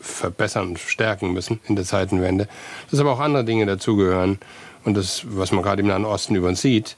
verbessern 0.00 0.68
und 0.68 0.78
stärken 0.78 1.32
müssen 1.32 1.60
in 1.68 1.76
der 1.76 1.84
Zeitenwende. 1.84 2.48
Dass 2.90 2.98
aber 2.98 3.12
auch 3.12 3.20
andere 3.20 3.44
Dinge 3.44 3.66
dazugehören. 3.66 4.38
Und 4.82 4.96
das, 4.96 5.22
was 5.26 5.52
man 5.52 5.62
gerade 5.62 5.82
im 5.82 5.88
Nahen 5.88 6.04
Osten 6.04 6.34
über 6.34 6.48
uns 6.48 6.62
sieht, 6.62 6.96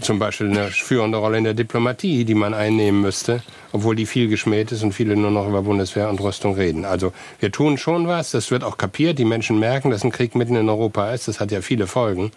zum 0.00 0.18
Beispiel 0.18 0.48
eine 0.48 0.68
führende 0.70 1.18
Rolle 1.18 1.38
in 1.38 1.44
der 1.44 1.54
Diplomatie, 1.54 2.24
die 2.24 2.34
man 2.34 2.54
einnehmen 2.54 3.00
müsste, 3.00 3.42
obwohl 3.72 3.96
die 3.96 4.06
viel 4.06 4.28
geschmäht 4.28 4.72
ist 4.72 4.82
und 4.82 4.92
viele 4.92 5.16
nur 5.16 5.30
noch 5.30 5.48
über 5.48 5.62
Bundeswehr 5.62 6.08
und 6.08 6.20
Rüstung 6.20 6.54
reden. 6.54 6.84
Also 6.84 7.12
wir 7.40 7.52
tun 7.52 7.78
schon 7.78 8.06
was, 8.06 8.30
das 8.30 8.50
wird 8.50 8.64
auch 8.64 8.76
kapiert, 8.76 9.18
die 9.18 9.24
Menschen 9.24 9.58
merken, 9.58 9.90
dass 9.90 10.04
ein 10.04 10.12
Krieg 10.12 10.34
mitten 10.34 10.56
in 10.56 10.68
Europa 10.68 11.12
ist, 11.12 11.28
das 11.28 11.40
hat 11.40 11.50
ja 11.50 11.60
viele 11.60 11.86
Folgen. 11.86 12.32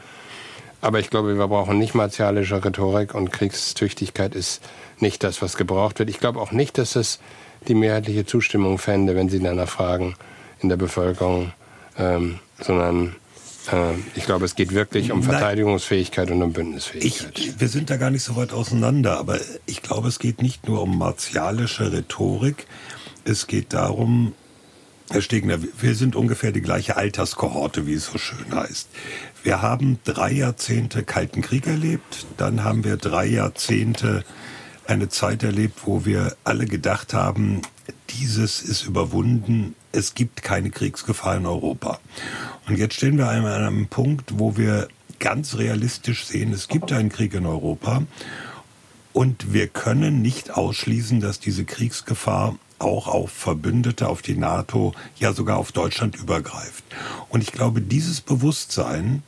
Aber 0.82 1.00
ich 1.00 1.12
glaube, 1.12 1.38
wir 1.38 1.48
brauchen 1.48 1.78
nicht 1.78 1.94
martialische 1.94 2.64
Rhetorik 2.66 3.14
und 3.14 3.32
Kriegstüchtigkeit 3.32 4.34
ist 4.34 4.64
nicht 5.00 5.24
das, 5.24 5.42
was 5.42 5.56
gebraucht 5.56 6.00
wird. 6.00 6.10
Ich 6.10 6.20
glaube 6.20 6.40
auch 6.40 6.52
nicht, 6.52 6.78
dass 6.78 6.96
es 6.96 7.20
die 7.68 7.76
mehrheitliche 7.76 8.26
Zustimmung 8.26 8.80
fände, 8.80 9.16
wenn 9.16 9.30
Sie 9.30 9.40
danach 9.40 9.70
fragen 9.70 10.16
in 10.60 10.70
der 10.70 10.78
Bevölkerung, 10.78 11.54
ähm, 12.00 12.40
sondern 12.60 13.16
ich 14.16 14.26
glaube, 14.26 14.46
es 14.46 14.56
geht 14.56 14.74
wirklich 14.74 15.12
um 15.12 15.24
Verteidigungsfähigkeit 15.24 16.32
und 16.32 16.42
um 16.42 16.52
Bündnisfähigkeit. 16.52 17.38
Ich, 17.38 17.60
wir 17.60 17.68
sind 17.68 17.90
da 17.90 17.98
gar 17.98 18.10
nicht 18.10 18.24
so 18.24 18.36
weit 18.36 18.54
auseinander, 18.54 19.18
aber 19.18 19.40
ich 19.66 19.82
glaube, 19.82 20.08
es 20.08 20.20
geht 20.20 20.42
nicht 20.42 20.68
nur 20.68 20.82
um 20.82 20.98
martialische 20.98 21.92
Rhetorik, 21.92 22.66
es 23.24 23.46
geht 23.46 23.74
darum, 23.74 24.34
Herr 25.12 25.22
Stegner, 25.22 25.60
wir 25.80 25.96
sind 25.96 26.16
ungefähr 26.16 26.52
die 26.52 26.62
gleiche 26.62 26.98
Alterskohorte, 26.98 27.86
wie 27.86 27.94
es 27.94 28.06
so 28.06 28.18
schön 28.18 28.56
heißt. 28.56 28.90
Wir 29.44 29.62
haben 29.62 30.00
drei 30.06 30.32
Jahrzehnte 30.32 31.04
Kalten 31.04 31.42
Krieg 31.42 31.68
erlebt, 31.68 32.26
dann 32.38 32.64
haben 32.64 32.84
wir 32.84 32.98
drei 32.98 33.26
Jahrzehnte 33.26 34.24
eine 34.88 35.10
Zeit 35.10 35.44
erlebt, 35.44 35.82
wo 35.86 36.06
wir 36.06 36.36
alle 36.44 36.66
gedacht 36.66 37.14
haben, 37.14 37.62
dieses 38.10 38.62
ist 38.62 38.84
überwunden, 38.84 39.76
es 39.92 40.14
gibt 40.14 40.44
keine 40.44 40.70
Kriegsgefahr 40.70 41.38
in 41.38 41.46
Europa. 41.46 42.00
Und 42.72 42.78
jetzt 42.78 42.96
stehen 42.96 43.18
wir 43.18 43.28
an 43.28 43.46
einem 43.46 43.88
Punkt, 43.88 44.40
wo 44.40 44.56
wir 44.56 44.88
ganz 45.20 45.58
realistisch 45.58 46.24
sehen, 46.24 46.54
es 46.54 46.70
gibt 46.70 46.94
einen 46.94 47.10
Krieg 47.10 47.34
in 47.34 47.46
Europa 47.46 48.04
und 49.12 49.52
wir 49.52 49.68
können 49.68 50.22
nicht 50.22 50.52
ausschließen, 50.52 51.20
dass 51.20 51.42
diese 51.42 51.66
Kriegsgefahr 51.66 52.56
auch 52.80 53.10
auf 53.10 53.30
Verbündete, 53.30 54.08
auf 54.08 54.22
die 54.22 54.38
NATO, 54.38 54.94
ja 55.18 55.34
sogar 55.34 55.58
auf 55.58 55.74
Deutschland 55.74 56.16
übergreift. 56.16 56.86
Und 57.28 57.44
ich 57.44 57.52
glaube, 57.52 57.82
dieses 57.82 58.22
Bewusstsein, 58.22 59.22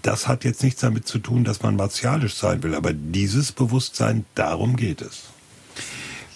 das 0.00 0.28
hat 0.28 0.44
jetzt 0.44 0.62
nichts 0.62 0.80
damit 0.80 1.08
zu 1.08 1.18
tun, 1.18 1.42
dass 1.42 1.64
man 1.64 1.74
martialisch 1.74 2.36
sein 2.36 2.62
will, 2.62 2.76
aber 2.76 2.92
dieses 2.92 3.50
Bewusstsein, 3.50 4.24
darum 4.36 4.76
geht 4.76 5.02
es. 5.02 5.24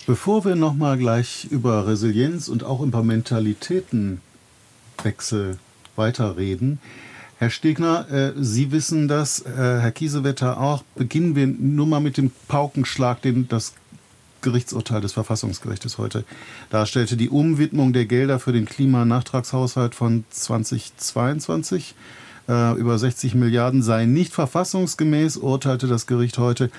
Bevor 0.04 0.44
wir 0.44 0.56
nochmal 0.56 0.98
gleich 0.98 1.46
über 1.48 1.86
Resilienz 1.86 2.48
und 2.48 2.64
auch 2.64 2.80
über 2.80 3.04
Mentalitätenwechsel 4.98 5.58
weiterreden, 5.96 6.78
Herr 7.38 7.50
Stegner, 7.50 8.10
äh, 8.10 8.32
Sie 8.36 8.72
wissen 8.72 9.06
das, 9.06 9.40
äh, 9.40 9.52
Herr 9.54 9.92
Kiesewetter 9.92 10.60
auch. 10.60 10.82
Beginnen 10.96 11.36
wir 11.36 11.46
nur 11.46 11.86
mal 11.86 12.00
mit 12.00 12.16
dem 12.16 12.32
Paukenschlag, 12.48 13.22
den 13.22 13.46
das 13.48 13.74
Gerichtsurteil 14.42 15.00
des 15.00 15.12
Verfassungsgerichtes 15.12 15.98
heute 15.98 16.24
darstellte. 16.70 17.16
Die 17.16 17.28
Umwidmung 17.28 17.92
der 17.92 18.06
Gelder 18.06 18.40
für 18.40 18.52
den 18.52 18.66
Klimanachtragshaushalt 18.66 19.94
von 19.94 20.24
2022 20.30 21.94
äh, 22.48 22.76
über 22.76 22.98
60 22.98 23.36
Milliarden 23.36 23.82
sei 23.82 24.04
nicht 24.04 24.32
verfassungsgemäß, 24.32 25.36
urteilte 25.36 25.86
das 25.86 26.08
Gericht 26.08 26.38
heute. 26.38 26.70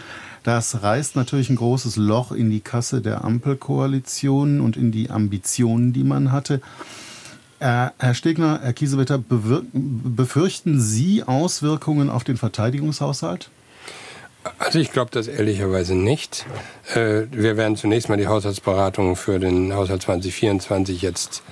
Das 0.44 0.84
reißt 0.84 1.16
natürlich 1.16 1.50
ein 1.50 1.56
großes 1.56 1.96
Loch 1.96 2.34
in 2.34 2.50
die 2.50 2.62
Kasse 2.62 3.02
der 3.02 3.24
Ampelkoalition 3.24 4.60
und 4.60 4.76
in 4.76 4.92
die 4.92 5.10
Ambitionen, 5.10 5.94
die 5.94 6.04
man 6.04 6.34
hatte. 6.34 6.62
Äh, 7.60 7.89
Herr 7.98 8.13
Stegner, 8.13 8.60
Herr 8.63 8.74
Kiesewetter, 8.74 9.22
befürchten 9.22 10.80
Sie 10.80 11.24
Auswirkungen 11.24 12.10
auf 12.10 12.24
den 12.24 12.38
Verteidigungshaushalt? 12.38 13.50
Also 14.58 14.80
ich 14.80 14.94
glaube 14.94 15.12
das 15.12 15.28
ehrlicherweise 15.28 15.96
nicht. 15.96 16.46
Äh, 16.94 17.24
wir 17.32 17.58
werden 17.58 17.75
zunächst 17.75 18.08
mal 18.08 18.18
die 18.18 18.28
Haushaltsberatungen 18.28 19.18
für 19.18 19.39
den 19.39 19.74
Haushalt 19.74 20.04
2024 20.04 21.01
jetzt 21.01 21.44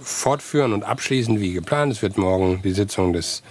fortführen 0.00 0.72
und 0.72 0.84
abschließen 0.84 1.38
wie 1.38 1.52
geplant. 1.52 1.92
Es 1.92 2.00
wird 2.00 2.16
morgen 2.16 2.62
die 2.62 2.72
Sitzung 2.72 3.12
des 3.12 3.42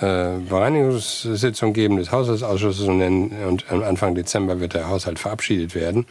äh, 0.00 0.38
Bereinigungssitzung 0.48 1.74
geben 1.74 1.98
des 1.98 2.10
Haushaltsausschusses 2.10 2.88
und, 2.88 3.02
und 3.02 3.70
Anfang 3.70 4.14
Dezember 4.14 4.58
wird 4.58 4.72
der 4.72 4.88
Haushalt 4.88 5.18
verabschiedet 5.18 5.74
werden. 5.74 6.06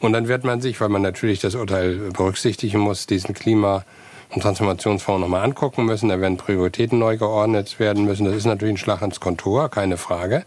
Und 0.00 0.12
dann 0.12 0.26
wird 0.26 0.42
man 0.42 0.60
sich, 0.60 0.80
weil 0.80 0.88
man 0.88 1.02
natürlich 1.02 1.38
das 1.38 1.54
Urteil 1.54 2.10
berücksichtigen 2.10 2.80
muss, 2.80 3.06
diesen 3.06 3.32
Klima- 3.34 3.84
und 4.34 4.42
Transformationsfonds 4.42 5.20
nochmal 5.20 5.44
angucken 5.44 5.84
müssen. 5.84 6.08
Da 6.08 6.20
werden 6.20 6.36
Prioritäten 6.36 6.98
neu 6.98 7.16
geordnet 7.16 7.78
werden 7.78 8.04
müssen. 8.04 8.24
Das 8.24 8.34
ist 8.34 8.46
natürlich 8.46 8.74
ein 8.74 8.78
Schlag 8.78 9.02
ins 9.02 9.20
Kontor, 9.20 9.68
keine 9.68 9.96
Frage. 9.96 10.44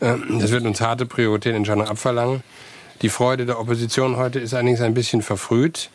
Ähm, 0.00 0.38
das 0.40 0.50
wird 0.50 0.64
uns 0.64 0.80
harte 0.80 1.06
Prioritätenentscheidungen 1.06 1.88
abverlangen. 1.88 2.42
Die 3.02 3.08
Freude 3.08 3.46
der 3.46 3.58
Opposition 3.58 4.16
heute 4.16 4.38
ist 4.38 4.54
allerdings 4.54 4.80
ein 4.80 4.94
bisschen 4.94 5.22
verfrüht. 5.22 5.90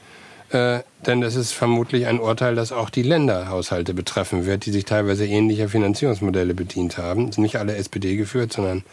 Äh, 0.50 0.80
denn 1.06 1.20
das 1.20 1.36
ist 1.36 1.52
vermutlich 1.52 2.06
ein 2.08 2.20
Urteil, 2.20 2.56
das 2.56 2.72
auch 2.72 2.90
die 2.90 3.02
Länderhaushalte 3.02 3.94
betreffen 3.94 4.46
wird, 4.46 4.66
die 4.66 4.72
sich 4.72 4.86
teilweise 4.86 5.26
ähnlicher 5.26 5.68
Finanzierungsmodelle 5.68 6.54
bedient 6.54 6.98
haben. 6.98 7.28
Es 7.28 7.36
sind 7.36 7.44
nicht 7.44 7.58
alle 7.58 7.76
SPD 7.76 8.16
geführt, 8.16 8.54
sondern 8.54 8.84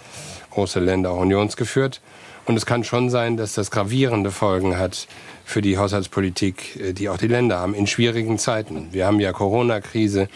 große 0.50 0.81
Länder 0.81 1.12
auch 1.12 1.21
unionsgeführt. 1.21 2.00
Und 2.47 2.57
es 2.57 2.67
kann 2.67 2.85
schon 2.85 3.09
sein, 3.11 3.37
dass 3.37 3.55
das 3.55 3.71
gravierende 3.71 4.31
Folgen 4.31 4.79
hat 4.79 5.07
für 5.45 5.63
die 5.63 5.79
Haushaltspolitik, 5.79 6.81
äh, 6.81 6.93
die 6.93 7.09
auch 7.09 7.19
die 7.19 7.29
Länder 7.29 7.59
haben, 7.59 7.75
in 7.75 7.87
schwierigen 7.87 8.39
Zeiten. 8.39 8.89
Wir 8.93 9.07
haben 9.07 9.21
ja 9.21 9.33
Corona-Krise, 9.33 10.29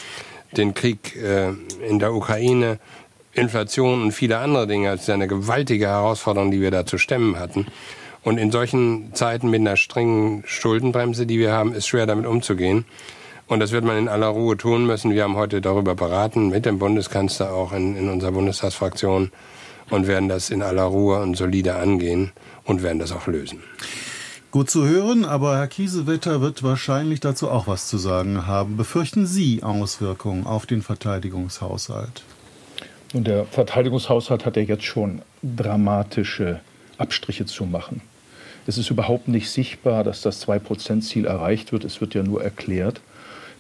den 0.57 0.75
Krieg 0.75 1.17
äh, 1.17 1.51
in 1.89 1.99
der 1.99 2.15
Ukraine, 2.15 2.79
Inflation 3.35 4.03
und 4.03 4.13
viele 4.13 4.39
andere 4.39 4.67
Dinge. 4.67 4.91
Das 4.91 5.03
ist 5.03 5.11
eine 5.11 5.29
gewaltige 5.29 5.87
Herausforderung, 5.87 6.51
die 6.51 6.61
wir 6.61 6.71
da 6.71 6.87
zu 6.87 6.99
stemmen 6.99 7.39
hatten. 7.39 7.67
Und 8.25 8.39
in 8.39 8.51
solchen 8.51 9.15
Zeiten 9.15 9.49
mit 9.51 9.61
einer 9.61 9.77
strengen 9.77 10.43
Schuldenbremse, 10.47 11.25
die 11.25 11.39
wir 11.39 11.53
haben, 11.53 11.73
ist 11.73 11.87
schwer 11.87 12.07
damit 12.07 12.27
umzugehen. 12.27 12.85
Und 13.47 13.61
das 13.61 13.73
wird 13.73 13.85
man 13.85 13.97
in 13.97 14.09
aller 14.09 14.27
Ruhe 14.27 14.57
tun 14.57 14.87
müssen. 14.87 15.13
Wir 15.13 15.23
haben 15.23 15.37
heute 15.37 15.61
darüber 15.61 15.95
beraten, 15.95 16.51
mit 16.51 16.67
dem 16.67 16.79
Bundeskanzler 16.79 17.53
auch 17.53 17.73
in, 17.73 17.97
in 17.97 18.09
unserer 18.11 18.33
Bundestagsfraktion 18.33 19.31
und 19.91 20.07
werden 20.07 20.29
das 20.29 20.51
in 20.51 20.63
aller 20.63 20.85
Ruhe 20.85 21.21
und 21.21 21.37
solide 21.37 21.77
angehen 21.77 22.33
und 22.65 22.83
werden 22.83 22.99
das 22.99 23.13
auch 23.13 23.27
lösen. 23.27 23.61
Gut 24.51 24.71
zu 24.71 24.87
hören, 24.87 25.27
aber 25.27 25.59
Herr 25.59 25.69
Kiesewetter 25.69 26.41
wird 26.41 26.63
wahrscheinlich 26.63 27.21
dazu 27.21 27.51
auch 27.51 27.67
was 27.67 27.87
zu 27.87 27.99
sagen 27.99 28.47
haben. 28.47 28.79
Befürchten 28.79 29.27
Sie 29.27 29.63
Auswirkungen 29.63 30.47
auf 30.47 30.65
den 30.65 30.81
Verteidigungshaushalt? 30.81 32.23
Und 33.13 33.27
der 33.27 33.45
Verteidigungshaushalt 33.45 34.47
hat 34.47 34.57
ja 34.57 34.63
jetzt 34.63 34.85
schon 34.85 35.23
dramatische 35.43 36.61
Abstriche 36.97 37.47
zu 37.47 37.65
machen. 37.65 38.01
Es 38.67 38.77
ist 38.79 38.91
überhaupt 38.91 39.29
nicht 39.29 39.51
sichtbar, 39.51 40.05
dass 40.05 40.21
das 40.21 40.47
2-Prozent-Ziel 40.47 41.25
erreicht 41.25 41.73
wird. 41.73 41.85
Es 41.85 42.01
wird 42.01 42.15
ja 42.15 42.23
nur 42.23 42.43
erklärt. 42.43 43.01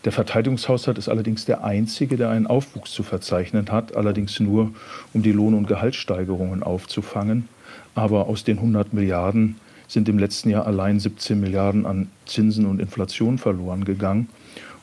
Der 0.05 0.12
Verteidigungshaushalt 0.12 0.99
ist 0.99 1.09
allerdings 1.09 1.45
der 1.45 1.64
einzige, 1.64 2.17
der 2.17 2.31
einen 2.31 2.47
Aufwuchs 2.47 2.93
zu 2.93 3.02
verzeichnen 3.02 3.71
hat, 3.71 3.97
allerdings 3.97 4.38
nur, 4.38 4.73
um 5.12 5.23
die 5.23 5.33
Lohn- 5.33 5.55
und 5.55 5.67
Gehaltssteigerungen 5.67 6.62
aufzufangen. 6.62 7.49
Aber 7.95 8.26
aus 8.28 8.45
den 8.45 8.59
100 8.59 8.93
Milliarden 8.93 9.57
sind 9.88 10.09
im 10.09 10.19
letzten 10.19 10.50
Jahr 10.50 10.67
allein 10.67 11.00
17 11.00 11.40
Milliarden 11.40 11.87
an 11.87 12.09
Zinsen 12.26 12.67
und 12.67 12.81
Inflation 12.81 13.38
verloren 13.38 13.85
gegangen. 13.85 14.28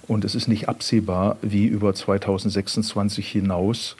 Und 0.07 0.25
es 0.25 0.35
ist 0.35 0.47
nicht 0.47 0.67
absehbar, 0.67 1.37
wie 1.41 1.65
über 1.65 1.93
2026 1.93 3.27
hinaus 3.31 3.95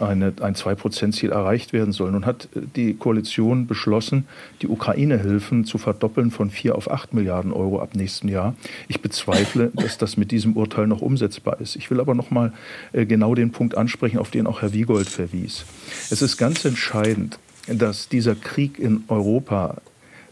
eine, 0.00 0.32
ein 0.40 0.54
2-Prozent-Ziel 0.54 1.30
erreicht 1.30 1.72
werden 1.72 1.92
soll. 1.92 2.10
Nun 2.10 2.26
hat 2.26 2.48
die 2.76 2.94
Koalition 2.94 3.66
beschlossen, 3.66 4.26
die 4.62 4.68
Ukraine-Hilfen 4.68 5.64
zu 5.64 5.78
verdoppeln 5.78 6.30
von 6.30 6.50
4 6.50 6.74
auf 6.74 6.90
8 6.90 7.14
Milliarden 7.14 7.52
Euro 7.52 7.80
ab 7.80 7.94
nächsten 7.94 8.28
Jahr. 8.28 8.54
Ich 8.88 9.00
bezweifle, 9.00 9.70
dass 9.74 9.98
das 9.98 10.16
mit 10.16 10.30
diesem 10.30 10.56
Urteil 10.56 10.86
noch 10.86 11.00
umsetzbar 11.00 11.60
ist. 11.60 11.76
Ich 11.76 11.90
will 11.90 12.00
aber 12.00 12.14
noch 12.14 12.30
mal 12.30 12.52
äh, 12.92 13.06
genau 13.06 13.34
den 13.34 13.52
Punkt 13.52 13.76
ansprechen, 13.76 14.18
auf 14.18 14.30
den 14.30 14.46
auch 14.46 14.62
Herr 14.62 14.72
Wiegold 14.72 15.08
verwies. 15.08 15.64
Es 16.10 16.22
ist 16.22 16.36
ganz 16.36 16.64
entscheidend, 16.64 17.38
dass 17.66 18.08
dieser 18.08 18.34
Krieg 18.34 18.78
in 18.78 19.04
Europa 19.08 19.76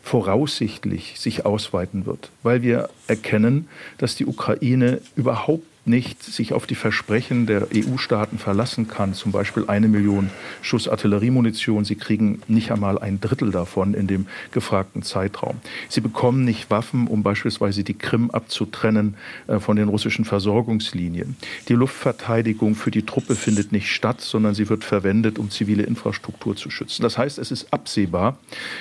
voraussichtlich 0.02 1.14
sich 1.18 1.44
ausweiten 1.44 2.06
wird, 2.06 2.30
weil 2.42 2.62
wir 2.62 2.88
erkennen, 3.06 3.68
dass 3.98 4.16
die 4.16 4.24
Ukraine 4.24 5.00
überhaupt 5.16 5.64
nicht 5.88 6.22
sich 6.22 6.52
auf 6.52 6.66
die 6.66 6.74
Versprechen 6.74 7.46
der 7.46 7.68
EU-Staaten 7.74 8.38
verlassen 8.38 8.88
kann, 8.88 9.14
zum 9.14 9.32
Beispiel 9.32 9.64
eine 9.66 9.88
Million 9.88 10.30
Schuss 10.62 10.88
Artilleriemunition. 10.88 11.84
Sie 11.84 11.96
kriegen 11.96 12.42
nicht 12.46 12.70
einmal 12.70 12.98
ein 12.98 13.20
Drittel 13.20 13.50
davon 13.50 13.94
in 13.94 14.06
dem 14.06 14.26
gefragten 14.52 15.02
Zeitraum. 15.02 15.56
Sie 15.88 16.00
bekommen 16.00 16.44
nicht 16.44 16.70
Waffen, 16.70 17.06
um 17.06 17.22
beispielsweise 17.22 17.84
die 17.84 17.94
Krim 17.94 18.30
abzutrennen 18.30 19.16
äh, 19.46 19.58
von 19.58 19.76
den 19.76 19.88
russischen 19.88 20.24
Versorgungslinien. 20.24 21.36
Die 21.68 21.74
Luftverteidigung 21.74 22.74
für 22.74 22.90
die 22.90 23.02
Truppe 23.02 23.34
findet 23.34 23.72
nicht 23.72 23.90
statt, 23.90 24.20
sondern 24.20 24.54
sie 24.54 24.68
wird 24.68 24.84
verwendet, 24.84 25.38
um 25.38 25.50
zivile 25.50 25.84
Infrastruktur 25.84 26.56
zu 26.56 26.70
schützen. 26.70 27.02
Das 27.02 27.16
heißt, 27.16 27.38
es 27.38 27.50
ist 27.50 27.72
absehbar, 27.72 28.38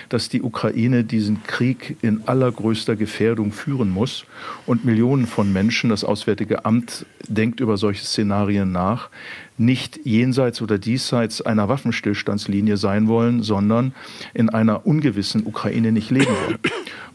dass 0.10 0.30
die 0.30 0.42
Ukraine 0.42 1.04
diesen 1.04 1.44
Krieg 1.44 1.98
in 2.02 2.28
allergrößter 2.28 2.96
Gefährdung 2.96 3.52
führen 3.52 3.90
muss 3.90 4.26
und 4.66 4.84
Millionen 4.86 5.28
von 5.28 5.54
Menschen, 5.54 5.90
das 5.90 6.04
Auswärtige 6.04 6.66
Amt 6.66 6.97
denkt 7.28 7.60
über 7.60 7.78
solche 7.78 8.04
Szenarien 8.04 8.72
nach, 8.72 9.10
nicht 9.58 10.00
jenseits 10.06 10.62
oder 10.62 10.78
diesseits 10.78 11.42
einer 11.42 11.70
Waffenstillstandslinie 11.70 12.78
sein 12.78 13.08
wollen, 13.08 13.42
sondern 13.44 13.94
in 14.34 14.50
einer 14.50 14.86
ungewissen 14.86 15.46
Ukraine 15.46 15.92
nicht 15.92 16.12
leben 16.12 16.28
wollen. 16.28 16.60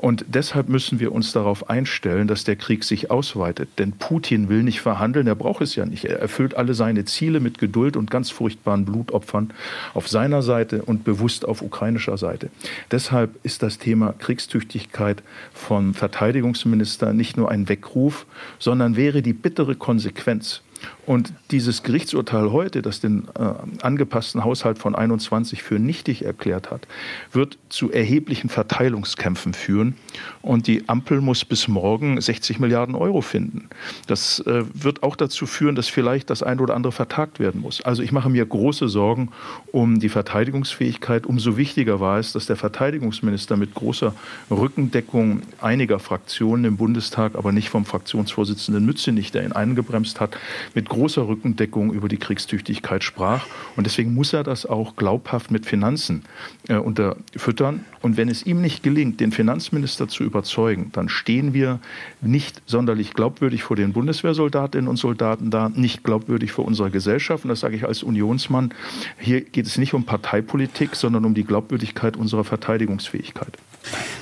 Und 0.03 0.25
deshalb 0.27 0.69
müssen 0.69 0.99
wir 0.99 1.13
uns 1.13 1.31
darauf 1.31 1.71
einstellen, 1.71 2.27
dass 2.27 2.43
der 2.43 2.57
Krieg 2.57 2.83
sich 2.83 3.13
ausweitet. 3.13 3.69
Denn 3.79 3.93
Putin 3.93 4.49
will 4.49 4.65
nicht 4.65 4.81
verhandeln, 4.81 5.29
er 5.29 5.37
braucht 5.37 5.63
es 5.63 5.77
ja 5.77 5.87
nicht. 5.87 6.05
Er 6.05 6.19
erfüllt 6.19 6.57
alle 6.57 6.75
seine 6.75 7.05
Ziele 7.05 7.39
mit 7.39 7.59
Geduld 7.59 7.97
und 7.97 8.11
ganz 8.11 8.29
furchtbaren 8.29 8.85
Blutopfern 8.85 9.53
auf 9.95 10.09
seiner 10.09 10.43
Seite 10.43 10.83
und 10.83 11.05
bewusst 11.05 11.45
auf 11.45 11.63
ukrainischer 11.63 12.19
Seite. 12.19 12.51
Deshalb 12.91 13.39
ist 13.45 13.63
das 13.63 13.79
Thema 13.79 14.13
Kriegstüchtigkeit 14.19 15.23
vom 15.55 15.95
Verteidigungsminister 15.95 17.13
nicht 17.13 17.37
nur 17.37 17.53
ein 17.53 17.69
Weckruf, 17.69 18.27
sondern 18.59 18.97
wäre 18.97 19.23
die 19.23 19.33
bittere 19.33 19.77
Konsequenz 19.77 20.63
und 21.05 21.33
dieses 21.51 21.83
Gerichtsurteil 21.83 22.53
heute, 22.53 22.81
das 22.81 23.01
den 23.01 23.27
äh, 23.35 23.83
angepassten 23.83 24.45
Haushalt 24.45 24.79
von 24.79 24.95
21 24.95 25.63
für 25.63 25.81
nichtig 25.81 26.25
erklärt 26.25 26.71
hat, 26.71 26.87
wird 27.33 27.59
zu 27.71 27.91
erheblichen 27.91 28.49
Verteilungskämpfen 28.49 29.53
führen. 29.53 29.97
Und 30.43 30.69
die 30.69 30.89
Ampel 30.89 31.21
muss 31.21 31.45
bis 31.45 31.67
morgen 31.67 32.21
60 32.21 32.61
Milliarden 32.61 32.95
Euro 32.95 33.21
finden. 33.21 33.69
Das 34.07 34.41
äh, 34.41 34.63
wird 34.75 35.03
auch 35.03 35.17
dazu 35.17 35.47
führen, 35.47 35.75
dass 35.75 35.89
vielleicht 35.89 36.31
das 36.31 36.45
eine 36.45 36.63
oder 36.63 36.77
andere 36.77 36.93
vertagt 36.93 37.41
werden 37.41 37.61
muss. 37.61 37.81
Also 37.83 38.03
ich 38.03 38.13
mache 38.13 38.31
mir 38.31 38.47
große 38.47 38.89
Sorgen 38.89 39.31
um 39.73 39.99
die 39.99 40.09
Verteidigungsfähigkeit. 40.09 41.27
Umso 41.27 41.57
wichtiger 41.57 41.99
war 41.99 42.21
es, 42.21 42.33
dass 42.33 42.47
der 42.47 42.57
Verteidigungsminister 42.57 43.57
mit 43.57 43.75
großer 43.75 44.15
Rückendeckung 44.53 45.43
einiger 45.61 45.99
Fraktionen 45.99 46.65
im 46.65 46.77
Bundestag, 46.77 47.35
aber 47.35 47.51
nicht 47.51 47.71
vom 47.71 47.85
Fraktionsvorsitzenden 47.85 48.85
Mützenich, 48.85 49.33
der 49.33 49.45
ihn 49.45 49.53
eingebremst 49.53 50.21
hat, 50.21 50.37
mit 50.75 50.92
großer 50.93 51.27
Rückendeckung 51.27 51.93
über 51.93 52.09
die 52.09 52.19
Kriegstüchtigkeit 52.19 53.03
sprach. 53.03 53.47
Und 53.77 53.87
deswegen 53.87 54.13
muss 54.13 54.35
er 54.35 54.45
das 54.45 54.67
auch 54.67 54.95
glaubhaft 54.95 55.51
mit 55.51 55.65
Finanzen 55.65 56.23
äh, 56.69 56.77
unterfüttern. 56.77 57.87
Und 58.03 58.19
wenn 58.19 58.29
es 58.29 58.45
ihm 58.45 58.61
nicht 58.61 58.83
gelingt, 58.83 59.19
den 59.21 59.33
Finanzminister 59.33 60.07
zu 60.07 60.23
überzeugen, 60.23 60.91
dann 60.93 61.09
stehen 61.09 61.55
wir 61.55 61.81
nicht 62.21 62.61
sonderlich 62.67 63.15
glaubwürdig 63.15 63.63
vor 63.63 63.77
den 63.77 63.95
Bundeswehrsoldatinnen 63.95 64.87
und 64.87 64.97
Soldaten 64.97 65.51
da, 65.51 65.71
nicht 65.71 66.05
glaubwürdig 66.05 66.53
vor 66.53 66.67
unserer 66.67 66.91
Gesellschaft. 66.91 67.45
Und 67.45 67.49
das 67.49 67.61
sage 67.61 67.75
ich 67.77 67.87
als 67.87 68.03
Unionsmann. 68.03 68.75
Hier 69.19 69.41
geht 69.41 69.67
es 69.67 69.79
nicht 69.79 69.95
um 69.95 70.05
Parteipolitik, 70.05 70.95
sondern 70.95 71.25
um 71.25 71.33
die 71.33 71.45
Glaubwürdigkeit 71.45 72.19
unserer 72.19 72.45
Verteidigungsfähigkeit. 72.45 73.57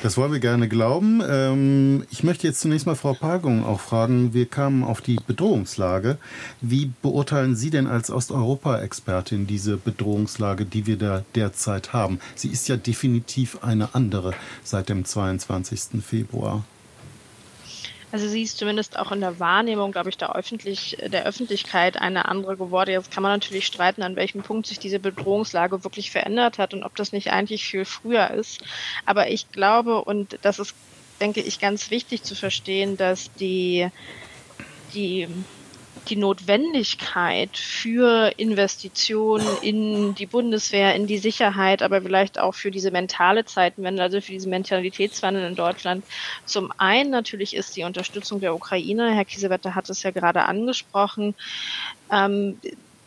Das 0.02 0.16
wollen 0.16 0.32
wir 0.32 0.40
gerne 0.40 0.68
glauben. 0.68 1.22
Ähm, 1.28 2.04
ich 2.10 2.24
möchte 2.24 2.46
jetzt 2.46 2.60
zunächst 2.60 2.86
mal 2.86 2.94
Frau 2.94 3.14
Pagung 3.14 3.64
auch 3.64 3.80
fragen. 3.80 4.32
Wir 4.32 4.46
kamen 4.46 4.82
auf 4.82 5.00
die 5.00 5.18
Bedrohungslage. 5.26 6.16
Wie 6.60 6.90
beurteilen 7.02 7.54
Sie 7.56 7.70
denn 7.70 7.86
als 7.86 8.10
Osteuropa-Expertin 8.10 9.46
diese 9.46 9.76
Bedrohungslage, 9.76 10.64
die 10.64 10.86
wir 10.86 10.96
da 10.96 11.24
derzeit 11.34 11.92
haben? 11.92 12.20
Sie 12.34 12.48
ist 12.48 12.68
ja 12.68 12.76
definitiv 12.76 13.62
eine 13.62 13.94
andere 13.94 14.32
seit 14.64 14.88
dem 14.88 15.04
22. 15.04 16.02
Februar. 16.02 16.64
Also 18.12 18.28
sie 18.28 18.42
ist 18.42 18.58
zumindest 18.58 18.98
auch 18.98 19.12
in 19.12 19.20
der 19.20 19.38
Wahrnehmung, 19.38 19.92
glaube 19.92 20.10
ich, 20.10 20.16
der, 20.16 20.34
Öffentlich 20.34 20.96
der 21.00 21.24
Öffentlichkeit 21.26 21.96
eine 21.96 22.26
andere 22.26 22.56
geworden. 22.56 22.90
Jetzt 22.90 23.10
kann 23.10 23.22
man 23.22 23.32
natürlich 23.32 23.66
streiten, 23.66 24.02
an 24.02 24.16
welchem 24.16 24.42
Punkt 24.42 24.66
sich 24.66 24.78
diese 24.80 24.98
Bedrohungslage 25.00 25.84
wirklich 25.84 26.10
verändert 26.10 26.58
hat 26.58 26.74
und 26.74 26.82
ob 26.82 26.96
das 26.96 27.12
nicht 27.12 27.30
eigentlich 27.32 27.64
viel 27.64 27.84
früher 27.84 28.30
ist. 28.32 28.62
Aber 29.04 29.30
ich 29.30 29.50
glaube, 29.52 30.04
und 30.04 30.38
das 30.42 30.58
ist, 30.58 30.76
denke 31.20 31.40
ich, 31.40 31.60
ganz 31.60 31.90
wichtig 31.90 32.24
zu 32.24 32.34
verstehen, 32.34 32.96
dass 32.96 33.32
die, 33.34 33.88
die 34.92 35.44
die 36.08 36.16
Notwendigkeit 36.16 37.56
für 37.56 38.32
Investitionen 38.36 39.46
in 39.62 40.14
die 40.14 40.26
Bundeswehr, 40.26 40.94
in 40.94 41.06
die 41.06 41.18
Sicherheit, 41.18 41.82
aber 41.82 42.02
vielleicht 42.02 42.38
auch 42.38 42.54
für 42.54 42.70
diese 42.70 42.90
mentale 42.90 43.44
Zeitenwende, 43.44 44.02
also 44.02 44.20
für 44.20 44.32
diese 44.32 44.48
Mentalitätswandel 44.48 45.44
in 45.44 45.54
Deutschland. 45.54 46.04
Zum 46.46 46.72
einen 46.78 47.10
natürlich 47.10 47.54
ist 47.54 47.76
die 47.76 47.84
Unterstützung 47.84 48.40
der 48.40 48.54
Ukraine, 48.54 49.14
Herr 49.14 49.24
Kiesewetter 49.24 49.74
hat 49.74 49.90
es 49.90 50.02
ja 50.02 50.10
gerade 50.10 50.42
angesprochen, 50.42 51.34
ähm, 52.10 52.58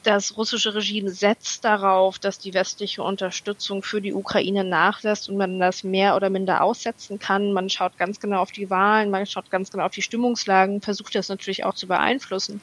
das 0.03 0.37
russische 0.37 0.75
Regime 0.75 1.09
setzt 1.09 1.63
darauf, 1.65 2.19
dass 2.19 2.37
die 2.37 2.53
westliche 2.53 3.03
Unterstützung 3.03 3.83
für 3.83 4.01
die 4.01 4.13
Ukraine 4.13 4.63
nachlässt 4.63 5.29
und 5.29 5.37
man 5.37 5.59
das 5.59 5.83
mehr 5.83 6.15
oder 6.15 6.29
minder 6.29 6.61
aussetzen 6.61 7.19
kann. 7.19 7.53
Man 7.53 7.69
schaut 7.69 7.97
ganz 7.97 8.19
genau 8.19 8.41
auf 8.41 8.51
die 8.51 8.69
Wahlen, 8.69 9.09
man 9.09 9.25
schaut 9.25 9.49
ganz 9.49 9.71
genau 9.71 9.85
auf 9.85 9.93
die 9.93 10.01
Stimmungslagen, 10.01 10.81
versucht 10.81 11.15
das 11.15 11.29
natürlich 11.29 11.63
auch 11.63 11.73
zu 11.73 11.87
beeinflussen. 11.87 12.61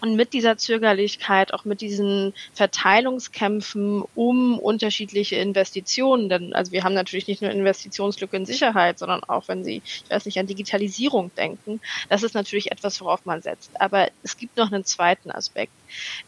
Und 0.00 0.14
mit 0.14 0.32
dieser 0.32 0.56
Zögerlichkeit, 0.56 1.52
auch 1.52 1.64
mit 1.64 1.80
diesen 1.80 2.32
Verteilungskämpfen 2.54 4.04
um 4.14 4.58
unterschiedliche 4.58 5.36
Investitionen, 5.36 6.28
denn 6.28 6.54
also 6.54 6.72
wir 6.72 6.84
haben 6.84 6.94
natürlich 6.94 7.26
nicht 7.26 7.42
nur 7.42 7.50
Investitionslücke 7.50 8.36
in 8.36 8.46
Sicherheit, 8.46 8.98
sondern 8.98 9.24
auch 9.24 9.48
wenn 9.48 9.64
Sie, 9.64 9.82
ich 9.84 10.10
weiß 10.10 10.26
nicht, 10.26 10.38
an 10.38 10.46
Digitalisierung 10.46 11.32
denken, 11.36 11.80
das 12.08 12.22
ist 12.22 12.34
natürlich 12.34 12.70
etwas, 12.70 13.00
worauf 13.00 13.24
man 13.24 13.42
setzt. 13.42 13.70
Aber 13.80 14.08
es 14.22 14.36
gibt 14.36 14.56
noch 14.56 14.70
einen 14.70 14.84
zweiten 14.84 15.30
Aspekt. 15.30 15.72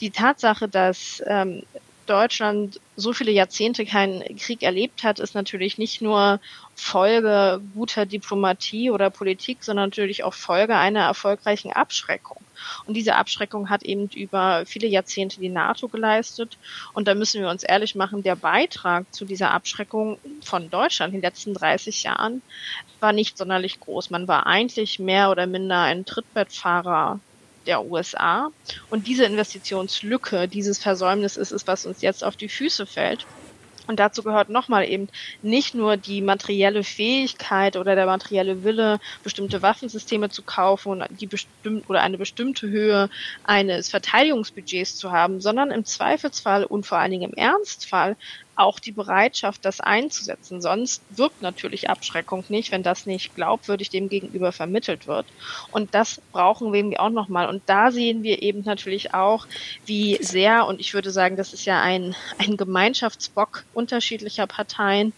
Die 0.00 0.11
Tatsache, 0.11 0.69
dass 0.69 1.23
ähm, 1.27 1.62
Deutschland 2.11 2.81
so 2.97 3.12
viele 3.12 3.31
Jahrzehnte 3.31 3.87
keinen 3.87 4.37
Krieg 4.37 4.62
erlebt 4.62 5.05
hat, 5.05 5.21
ist 5.21 5.35
natürlich 5.35 5.79
nicht 5.79 6.02
nur 6.02 6.40
Folge 6.75 7.62
guter 7.75 8.05
Diplomatie 8.05 8.90
oder 8.90 9.11
Politik, 9.11 9.62
sondern 9.62 9.90
natürlich 9.90 10.25
auch 10.25 10.35
Folge 10.35 10.76
einer 10.76 11.02
erfolgreichen 11.02 11.73
Abschreckung. 11.73 12.38
Und 12.87 12.95
diese 12.95 13.14
Abschreckung 13.14 13.71
hat 13.71 13.85
eben 13.85 14.09
über 14.09 14.64
viele 14.67 14.88
Jahrzehnte 14.88 15.40
die 15.40 15.49
NATO 15.49 15.88
geleistet. 15.88 16.59
Und 16.93 17.07
da 17.07 17.14
müssen 17.14 17.40
wir 17.40 17.49
uns 17.49 17.62
ehrlich 17.62 17.95
machen, 17.95 18.25
der 18.25 18.37
Beitrag 18.37 19.07
zu 19.14 19.25
dieser 19.25 19.52
Abschreckung 19.52 20.19
von 20.43 20.69
Deutschland 20.69 21.14
in 21.14 21.21
den 21.21 21.29
letzten 21.29 21.55
30 21.55 22.02
Jahren 22.02 22.43
war 22.99 23.12
nicht 23.12 23.38
sonderlich 23.38 23.79
groß. 23.79 24.11
Man 24.11 24.26
war 24.26 24.47
eigentlich 24.47 24.99
mehr 24.99 25.31
oder 25.31 25.47
minder 25.47 25.81
ein 25.83 26.05
Trittbettfahrer 26.05 27.21
der 27.71 27.85
USA. 27.85 28.50
Und 28.91 29.07
diese 29.07 29.25
Investitionslücke, 29.25 30.49
dieses 30.49 30.79
Versäumnis 30.79 31.37
ist 31.37 31.53
es, 31.53 31.69
was 31.69 31.87
uns 31.87 32.03
jetzt 32.03 32.25
auf 32.25 32.37
die 32.37 32.49
Füße 32.49 32.85
fällt. 32.85 33.27
Und 33.87 33.99
dazu 33.99 34.23
gehört 34.23 34.50
nochmal 34.50 34.89
eben 34.89 35.09
nicht 35.43 35.75
nur 35.75 35.97
die 35.97 36.21
materielle 36.21 36.85
Fähigkeit 36.85 37.77
oder 37.77 37.95
der 37.95 38.07
materielle 38.07 38.62
Wille, 38.62 39.00
bestimmte 39.25 39.62
Waffensysteme 39.62 40.31
zu 40.31 40.43
kaufen 40.43 41.03
und 41.03 41.21
die 41.21 41.27
bestimmt 41.27 41.89
oder 41.89 42.00
eine 42.00 42.19
bestimmte 42.19 42.69
Höhe 42.69 43.09
eines 43.43 43.89
Verteidigungsbudgets 43.89 44.97
zu 44.97 45.11
haben, 45.11 45.41
sondern 45.41 45.71
im 45.71 45.85
Zweifelsfall 45.85 46.65
und 46.65 46.87
vor 46.87 46.99
allen 46.99 47.11
Dingen 47.11 47.33
im 47.33 47.37
Ernstfall 47.37 48.17
auch 48.61 48.79
die 48.79 48.93
Bereitschaft, 48.93 49.64
das 49.64 49.81
einzusetzen. 49.81 50.61
Sonst 50.61 51.02
wirkt 51.11 51.43
natürlich 51.43 51.88
Abschreckung 51.88 52.45
nicht, 52.49 52.73
wenn 52.73 52.83
das 52.83 53.07
nicht 53.07 53.35
glaubwürdig 53.35 53.90
dem 53.90 54.09
Gegenüber 54.09 54.52
vermittelt 54.52 55.07
wird. 55.07 55.26
Und 55.71 55.95
das 55.95 56.21
brauchen 56.33 56.73
wir 56.73 56.81
irgendwie 56.81 56.99
auch 56.99 57.11
nochmal. 57.11 57.49
Und 57.49 57.62
da 57.67 57.90
sehen 57.90 58.23
wir 58.23 58.43
eben 58.43 58.62
natürlich 58.62 59.14
auch, 59.14 59.47
wie 59.87 60.18
sehr, 60.20 60.66
und 60.66 60.81
ich 60.81 60.94
würde 60.94 61.11
sagen, 61.11 61.37
das 61.37 61.53
ist 61.53 61.64
ja 61.64 61.81
ein, 61.81 62.14
ein 62.38 62.57
Gemeinschaftsbock 62.57 63.64
unterschiedlicher 63.73 64.46
Parteien 64.46 65.12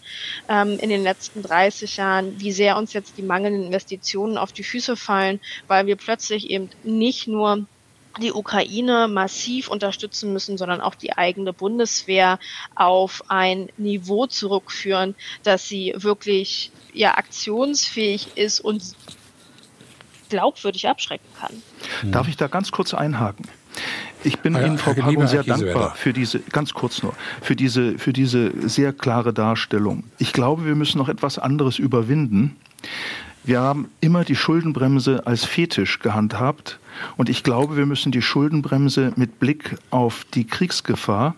ähm, 0.47 0.79
in 0.79 0.89
den 0.89 1.03
letzten 1.03 1.43
30 1.43 1.97
Jahren, 1.97 2.39
wie 2.39 2.51
sehr 2.51 2.77
uns 2.77 2.93
jetzt 2.93 3.17
die 3.17 3.23
mangelnden 3.23 3.65
Investitionen 3.65 4.37
auf 4.37 4.51
die 4.51 4.63
Füße 4.63 4.95
fallen, 4.95 5.39
weil 5.67 5.85
wir 5.85 5.95
plötzlich 5.95 6.49
eben 6.49 6.69
nicht 6.83 7.27
nur 7.27 7.65
die 8.21 8.31
Ukraine 8.31 9.07
massiv 9.07 9.67
unterstützen 9.69 10.33
müssen, 10.33 10.57
sondern 10.57 10.81
auch 10.81 10.95
die 10.95 11.13
eigene 11.17 11.53
Bundeswehr 11.53 12.39
auf 12.75 13.23
ein 13.27 13.69
Niveau 13.77 14.27
zurückführen, 14.27 15.15
dass 15.43 15.67
sie 15.67 15.93
wirklich 15.97 16.71
ja 16.93 17.17
aktionsfähig 17.17 18.35
ist 18.35 18.59
und 18.59 18.95
glaubwürdig 20.29 20.87
abschrecken 20.87 21.27
kann. 21.39 22.11
Darf 22.11 22.27
ich 22.27 22.37
da 22.37 22.47
ganz 22.47 22.71
kurz 22.71 22.93
einhaken? 22.93 23.47
Ich 24.23 24.39
bin 24.39 24.53
ja, 24.53 24.65
Ihnen, 24.65 24.77
Frau 24.77 24.93
Pagung, 24.93 25.27
sehr 25.27 25.43
dankbar 25.43 25.95
für 25.95 26.13
diese, 26.13 26.39
ganz 26.39 26.73
kurz 26.73 27.03
nur, 27.03 27.13
für 27.41 27.55
diese, 27.55 27.97
für 27.97 28.13
diese 28.13 28.51
sehr 28.69 28.93
klare 28.93 29.33
Darstellung. 29.33 30.03
Ich 30.17 30.31
glaube, 30.31 30.65
wir 30.65 30.75
müssen 30.75 30.97
noch 30.97 31.09
etwas 31.09 31.39
anderes 31.39 31.79
überwinden. 31.79 32.55
Wir 33.43 33.59
haben 33.59 33.89
immer 33.99 34.23
die 34.23 34.35
Schuldenbremse 34.35 35.27
als 35.27 35.43
Fetisch 35.43 35.99
gehandhabt 35.99 36.79
und 37.17 37.29
ich 37.29 37.43
glaube, 37.43 37.77
wir 37.77 37.85
müssen 37.85 38.11
die 38.11 38.21
Schuldenbremse 38.21 39.13
mit 39.15 39.39
Blick 39.39 39.77
auf 39.89 40.25
die 40.33 40.45
Kriegsgefahr 40.45 41.35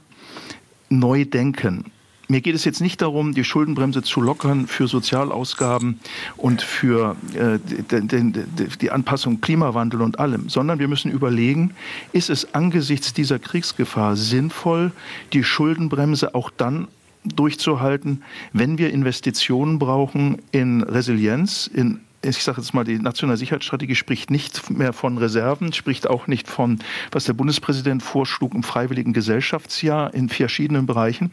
neu 0.89 1.25
denken. 1.25 1.91
Mir 2.27 2.41
geht 2.41 2.55
es 2.55 2.65
jetzt 2.65 2.81
nicht 2.81 3.01
darum, 3.03 3.35
die 3.35 3.43
Schuldenbremse 3.43 4.01
zu 4.01 4.19
lockern 4.19 4.65
für 4.65 4.87
Sozialausgaben 4.87 5.99
und 6.37 6.63
für 6.63 7.15
äh, 7.35 7.59
die, 7.59 8.07
die, 8.07 8.67
die 8.81 8.91
Anpassung 8.91 9.41
Klimawandel 9.41 10.01
und 10.01 10.19
allem, 10.19 10.49
sondern 10.49 10.79
wir 10.79 10.87
müssen 10.87 11.11
überlegen, 11.11 11.75
ist 12.13 12.31
es 12.31 12.55
angesichts 12.55 13.13
dieser 13.13 13.37
Kriegsgefahr 13.37 14.15
sinnvoll, 14.15 14.91
die 15.33 15.43
Schuldenbremse 15.43 16.33
auch 16.33 16.49
dann 16.49 16.87
durchzuhalten, 17.23 18.23
wenn 18.53 18.77
wir 18.79 18.91
Investitionen 18.91 19.77
brauchen 19.77 20.37
in 20.51 20.81
Resilienz, 20.81 21.69
in 21.71 21.99
ich 22.25 22.43
sage 22.43 22.59
jetzt 22.59 22.73
mal, 22.73 22.83
die 22.83 22.99
nationale 22.99 23.37
Sicherheitsstrategie 23.37 23.95
spricht 23.95 24.31
nicht 24.31 24.69
mehr 24.69 24.93
von 24.93 25.17
Reserven, 25.17 25.73
spricht 25.73 26.09
auch 26.09 26.27
nicht 26.27 26.47
von, 26.47 26.79
was 27.11 27.25
der 27.25 27.33
Bundespräsident 27.33 28.01
vorschlug, 28.01 28.53
im 28.53 28.63
freiwilligen 28.63 29.13
Gesellschaftsjahr 29.13 30.13
in 30.13 30.29
verschiedenen 30.29 30.85
Bereichen. 30.85 31.31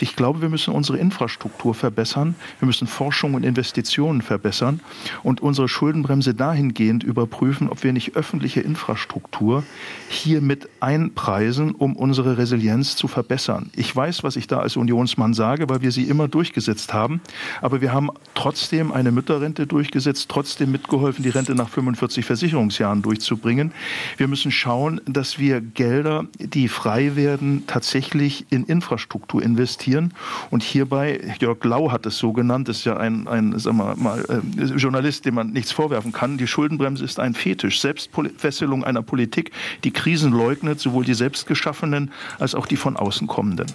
Ich 0.00 0.16
glaube, 0.16 0.42
wir 0.42 0.48
müssen 0.48 0.74
unsere 0.74 0.98
Infrastruktur 0.98 1.74
verbessern, 1.74 2.34
wir 2.58 2.66
müssen 2.66 2.86
Forschung 2.86 3.34
und 3.34 3.44
Investitionen 3.44 4.22
verbessern 4.22 4.80
und 5.22 5.40
unsere 5.40 5.68
Schuldenbremse 5.68 6.34
dahingehend 6.34 7.04
überprüfen, 7.04 7.68
ob 7.68 7.82
wir 7.82 7.92
nicht 7.92 8.16
öffentliche 8.16 8.60
Infrastruktur 8.60 9.64
hier 10.08 10.40
mit 10.40 10.68
einpreisen, 10.80 11.72
um 11.72 11.96
unsere 11.96 12.38
Resilienz 12.38 12.96
zu 12.96 13.08
verbessern. 13.08 13.70
Ich 13.74 13.94
weiß, 13.94 14.22
was 14.22 14.36
ich 14.36 14.46
da 14.46 14.60
als 14.60 14.76
Unionsmann 14.76 15.34
sage, 15.34 15.68
weil 15.68 15.82
wir 15.82 15.92
sie 15.92 16.04
immer 16.04 16.28
durchgesetzt 16.28 16.92
haben, 16.92 17.20
aber 17.62 17.80
wir 17.80 17.92
haben 17.92 18.10
trotzdem 18.34 18.92
eine 18.92 19.12
Mütterrente 19.12 19.66
durchgesetzt, 19.66 20.28
trotzdem 20.34 20.72
mitgeholfen, 20.72 21.22
die 21.22 21.28
Rente 21.28 21.54
nach 21.54 21.68
45 21.68 22.24
Versicherungsjahren 22.24 23.02
durchzubringen. 23.02 23.70
Wir 24.16 24.26
müssen 24.26 24.50
schauen, 24.50 25.00
dass 25.06 25.38
wir 25.38 25.60
Gelder, 25.60 26.26
die 26.40 26.66
frei 26.66 27.14
werden, 27.14 27.62
tatsächlich 27.68 28.44
in 28.50 28.64
Infrastruktur 28.64 29.40
investieren. 29.40 30.12
Und 30.50 30.64
hierbei, 30.64 31.36
Jörg 31.38 31.62
Lau 31.62 31.92
hat 31.92 32.04
es 32.04 32.18
so 32.18 32.32
genannt, 32.32 32.68
ist 32.68 32.84
ja 32.84 32.96
ein, 32.96 33.28
ein 33.28 33.56
sagen 33.60 33.76
wir 33.76 33.94
mal, 33.94 34.24
äh, 34.28 34.64
Journalist, 34.74 35.24
dem 35.24 35.36
man 35.36 35.52
nichts 35.52 35.70
vorwerfen 35.70 36.10
kann. 36.10 36.36
Die 36.36 36.48
Schuldenbremse 36.48 37.04
ist 37.04 37.20
ein 37.20 37.34
Fetisch. 37.34 37.80
Selbstfesselung 37.80 38.82
einer 38.82 39.02
Politik, 39.02 39.52
die 39.84 39.92
Krisen 39.92 40.32
leugnet, 40.32 40.80
sowohl 40.80 41.04
die 41.04 41.14
selbstgeschaffenen 41.14 42.10
als 42.40 42.56
auch 42.56 42.66
die 42.66 42.76
von 42.76 42.96
außen 42.96 43.28
kommenden. 43.28 43.66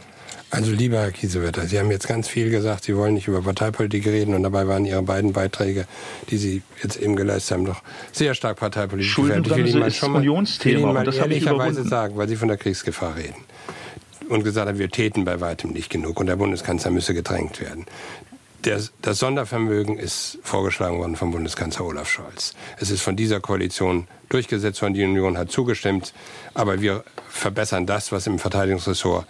Also 0.52 0.72
lieber 0.72 0.98
Herr 0.98 1.12
Kiesewetter, 1.12 1.68
Sie 1.68 1.78
haben 1.78 1.92
jetzt 1.92 2.08
ganz 2.08 2.28
viel 2.28 2.50
gesagt, 2.50 2.86
Sie 2.86 2.96
wollen 2.96 3.14
nicht 3.14 3.28
über 3.28 3.42
Parteipolitik 3.42 4.08
reden 4.08 4.34
und 4.34 4.42
dabei 4.42 4.68
waren 4.68 4.84
Ihre 4.86 5.04
beiden 5.04 5.32
Beiträge, 5.32 5.86
die 6.30 6.38
Sie 6.38 6.64
jetzt 6.82 6.98
eben 6.98 7.16
geleistet 7.16 7.58
haben, 7.58 7.66
doch 7.66 7.82
sehr 8.12 8.34
stark 8.34 8.58
parteipolitisch 8.58 9.12
Schuldenbremse 9.12 9.62
ich 9.62 9.66
will 9.66 9.76
Ihnen 9.76 9.88
ist 9.88 9.98
schon 9.98 10.12
mal, 10.12 10.20
Unionsthema. 10.20 10.78
Ich 10.78 10.84
will 10.84 10.90
Ihnen 10.90 10.94
mal 10.94 11.14
ehrlicherweise 11.14 11.84
sagen, 11.84 12.18
weil 12.18 12.28
Sie 12.28 12.36
von 12.36 12.48
der 12.48 12.58
Kriegsgefahr 12.58 13.16
reden 13.16 13.36
und 14.28 14.44
gesagt 14.44 14.68
haben, 14.68 14.80
wir 14.80 14.90
täten 14.90 15.24
bei 15.24 15.40
weitem 15.40 15.72
nicht 15.72 15.92
genug 15.92 16.20
und 16.20 16.26
der 16.26 16.36
Bundeskanzler 16.36 16.92
müsse 16.92 17.14
gedrängt 17.14 17.62
werden. 17.62 17.86
Das 18.62 19.20
Sondervermögen 19.20 19.98
ist 19.98 20.40
vorgeschlagen 20.44 20.98
worden 20.98 21.16
vom 21.16 21.32
Bundeskanzler 21.32 21.86
Olaf 21.86 22.10
Scholz. 22.10 22.54
Es 22.78 22.92
ist 22.92 23.02
von 23.02 23.16
dieser 23.16 23.40
Koalition 23.40 24.08
durchgesetzt 24.28 24.82
worden. 24.82 24.96
Die 24.96 25.04
Union 25.06 25.38
hat 25.38 25.50
zugestimmt. 25.50 26.14
Aber 26.54 26.82
wir 26.82 27.06
verbessern 27.30 27.86
das, 27.86 28.12
was 28.12 28.28
im 28.28 28.38
Verteidigungsressort 28.38 29.26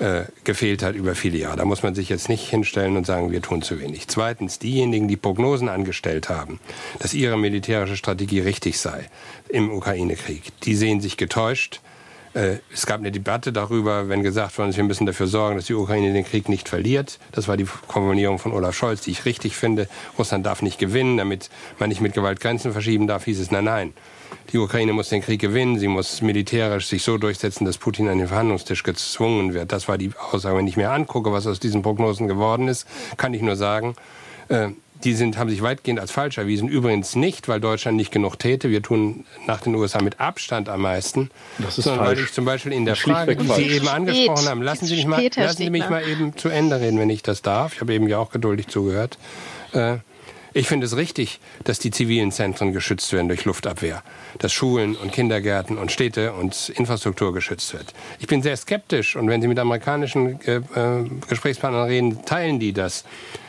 äh, 0.00 0.24
gefehlt 0.42 0.82
hat 0.82 0.94
über 0.94 1.14
viele 1.14 1.38
Jahre. 1.38 1.56
Da 1.56 1.64
muss 1.64 1.82
man 1.82 1.94
sich 1.94 2.08
jetzt 2.08 2.28
nicht 2.28 2.48
hinstellen 2.48 2.96
und 2.96 3.06
sagen, 3.06 3.30
wir 3.30 3.42
tun 3.42 3.62
zu 3.62 3.80
wenig. 3.80 4.08
Zweitens, 4.08 4.58
diejenigen, 4.58 5.08
die 5.08 5.16
Prognosen 5.16 5.68
angestellt 5.68 6.28
haben, 6.28 6.58
dass 6.98 7.14
ihre 7.14 7.38
militärische 7.38 7.96
Strategie 7.96 8.40
richtig 8.40 8.78
sei 8.78 9.08
im 9.48 9.70
Ukraine-Krieg, 9.70 10.42
die 10.64 10.74
sehen 10.74 11.00
sich 11.00 11.16
getäuscht. 11.16 11.80
Äh, 12.34 12.56
es 12.72 12.86
gab 12.86 12.98
eine 12.98 13.12
Debatte 13.12 13.52
darüber, 13.52 14.08
wenn 14.08 14.22
gesagt 14.22 14.58
worden 14.58 14.70
ist, 14.70 14.76
wir 14.76 14.84
müssen 14.84 15.06
dafür 15.06 15.28
sorgen, 15.28 15.56
dass 15.56 15.66
die 15.66 15.74
Ukraine 15.74 16.12
den 16.12 16.24
Krieg 16.24 16.48
nicht 16.48 16.68
verliert. 16.68 17.20
Das 17.30 17.46
war 17.46 17.56
die 17.56 17.66
Formulierung 17.66 18.38
von 18.38 18.52
Olaf 18.52 18.74
Scholz, 18.74 19.02
die 19.02 19.12
ich 19.12 19.24
richtig 19.24 19.56
finde. 19.56 19.88
Russland 20.18 20.44
darf 20.44 20.60
nicht 20.60 20.78
gewinnen, 20.78 21.16
damit 21.16 21.50
man 21.78 21.88
nicht 21.88 22.00
mit 22.00 22.14
Gewalt 22.14 22.40
Grenzen 22.40 22.72
verschieben 22.72 23.06
darf, 23.06 23.24
hieß 23.24 23.38
es, 23.38 23.50
nein, 23.52 23.64
nein. 23.64 23.92
Die 24.52 24.58
Ukraine 24.58 24.92
muss 24.92 25.08
den 25.08 25.22
Krieg 25.22 25.40
gewinnen, 25.40 25.78
sie 25.78 25.88
muss 25.88 26.22
militärisch 26.22 26.86
sich 26.86 27.02
so 27.02 27.18
durchsetzen, 27.18 27.64
dass 27.64 27.78
Putin 27.78 28.08
an 28.08 28.18
den 28.18 28.28
Verhandlungstisch 28.28 28.82
gezwungen 28.82 29.54
wird. 29.54 29.72
Das 29.72 29.88
war 29.88 29.98
die 29.98 30.12
Aussage. 30.30 30.56
Wenn 30.56 30.66
ich 30.66 30.76
mir 30.76 30.90
angucke, 30.90 31.32
was 31.32 31.46
aus 31.46 31.60
diesen 31.60 31.82
Prognosen 31.82 32.28
geworden 32.28 32.68
ist, 32.68 32.86
kann 33.16 33.34
ich 33.34 33.42
nur 33.42 33.56
sagen, 33.56 33.94
äh, 34.48 34.68
die 35.02 35.12
sind, 35.14 35.36
haben 35.36 35.50
sich 35.50 35.62
weitgehend 35.62 36.00
als 36.00 36.10
falsch 36.10 36.38
erwiesen. 36.38 36.68
Übrigens 36.68 37.14
nicht, 37.14 37.48
weil 37.48 37.60
Deutschland 37.60 37.96
nicht 37.96 38.10
genug 38.10 38.38
täte. 38.38 38.70
Wir 38.70 38.82
tun 38.82 39.26
nach 39.46 39.60
den 39.60 39.74
USA 39.74 40.00
mit 40.00 40.20
Abstand 40.20 40.68
am 40.68 40.80
meisten. 40.80 41.30
Das 41.58 41.78
ist 41.78 41.84
sondern 41.84 42.06
falsch. 42.06 42.18
weil 42.18 42.24
ich 42.24 42.32
zum 42.32 42.44
Beispiel 42.44 42.72
in 42.72 42.84
der 42.84 42.96
Frage, 42.96 43.36
die 43.36 43.46
Sie 43.46 43.68
eben 43.68 43.88
angesprochen 43.88 44.48
haben, 44.48 44.62
lassen 44.62 44.86
Sie 44.86 44.96
mich, 44.96 45.06
mal, 45.06 45.22
lassen 45.36 45.56
Sie 45.58 45.70
mich 45.70 45.88
mal 45.88 46.06
eben 46.08 46.36
zu 46.36 46.48
Ende 46.48 46.80
reden, 46.80 46.98
wenn 46.98 47.10
ich 47.10 47.22
das 47.22 47.42
darf. 47.42 47.74
Ich 47.74 47.80
habe 47.80 47.92
eben 47.92 48.08
ja 48.08 48.18
auch 48.18 48.30
geduldig 48.30 48.68
zugehört. 48.68 49.18
Äh, 49.72 49.96
ich 50.54 50.68
finde 50.68 50.86
es 50.86 50.96
richtig, 50.96 51.40
dass 51.64 51.80
die 51.80 51.90
zivilen 51.90 52.30
Zentren 52.30 52.72
geschützt 52.72 53.12
werden 53.12 53.28
durch 53.28 53.44
Luftabwehr, 53.44 54.02
dass 54.38 54.52
Schulen 54.52 54.96
und 54.96 55.12
Kindergärten 55.12 55.76
und 55.76 55.90
Städte 55.92 56.32
und 56.32 56.70
Infrastruktur 56.70 57.34
geschützt 57.34 57.72
wird. 57.74 57.92
Ich 58.20 58.28
bin 58.28 58.40
sehr 58.40 58.56
skeptisch 58.56 59.16
und 59.16 59.28
wenn 59.28 59.42
Sie 59.42 59.48
mit 59.48 59.58
amerikanischen 59.58 60.40
äh, 60.46 60.56
äh 60.56 61.08
Gesprächspartnern 61.28 61.88
reden, 61.88 62.24
teilen 62.24 62.60
die 62.60 62.72
das 62.72 63.04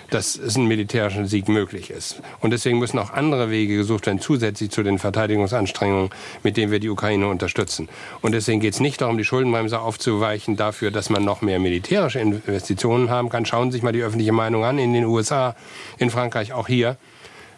dass 0.09 0.35
es 0.35 0.55
ein 0.55 0.65
militärischer 0.65 1.25
Sieg 1.25 1.47
möglich 1.47 1.89
ist. 1.89 2.21
Und 2.41 2.51
deswegen 2.51 2.79
müssen 2.79 2.99
auch 2.99 3.11
andere 3.11 3.49
Wege 3.49 3.77
gesucht 3.77 4.05
werden, 4.05 4.19
zusätzlich 4.19 4.71
zu 4.71 4.83
den 4.83 4.99
Verteidigungsanstrengungen, 4.99 6.09
mit 6.43 6.57
denen 6.57 6.71
wir 6.71 6.79
die 6.79 6.89
Ukraine 6.89 7.27
unterstützen. 7.27 7.89
Und 8.21 8.33
deswegen 8.33 8.59
geht 8.59 8.73
es 8.73 8.79
nicht 8.79 9.01
darum, 9.01 9.17
die 9.17 9.25
Schuldenbremse 9.25 9.79
aufzuweichen 9.79 10.55
dafür, 10.55 10.91
dass 10.91 11.09
man 11.09 11.23
noch 11.23 11.41
mehr 11.41 11.59
militärische 11.59 12.19
Investitionen 12.19 13.09
haben 13.09 13.29
kann. 13.29 13.45
Schauen 13.45 13.71
Sie 13.71 13.77
sich 13.77 13.83
mal 13.83 13.93
die 13.93 14.01
öffentliche 14.01 14.31
Meinung 14.31 14.63
an 14.63 14.79
in 14.79 14.93
den 14.93 15.05
USA, 15.05 15.55
in 15.97 16.09
Frankreich, 16.09 16.53
auch 16.53 16.67
hier. 16.67 16.97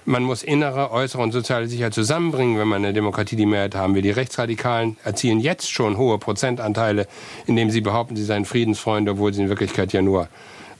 Man 0.05 0.23
muss 0.23 0.41
innere, 0.41 0.91
äußere 0.91 1.21
und 1.21 1.33
soziale 1.33 1.67
Sicherheit 1.67 1.93
zusammenbringen, 1.93 2.57
wenn 2.57 2.69
man 2.69 2.77
eine 2.77 2.93
Demokratie 2.93 3.35
die 3.35 3.45
Mehrheit 3.45 3.75
haben 3.75 3.93
will. 3.93 4.01
Die 4.01 4.11
Rechtsradikalen 4.11 4.95
erzielen 5.03 5.41
jetzt 5.41 5.69
schon 5.69 5.97
hohe 5.97 6.17
Prozentanteile, 6.17 7.07
indem 7.45 7.69
sie 7.71 7.81
behaupten, 7.81 8.15
sie 8.15 8.23
seien 8.23 8.45
Friedensfreunde, 8.45 9.11
obwohl 9.11 9.33
sie 9.33 9.41
in 9.41 9.49
Wirklichkeit 9.49 9.91
ja 9.91 10.01
nur 10.01 10.29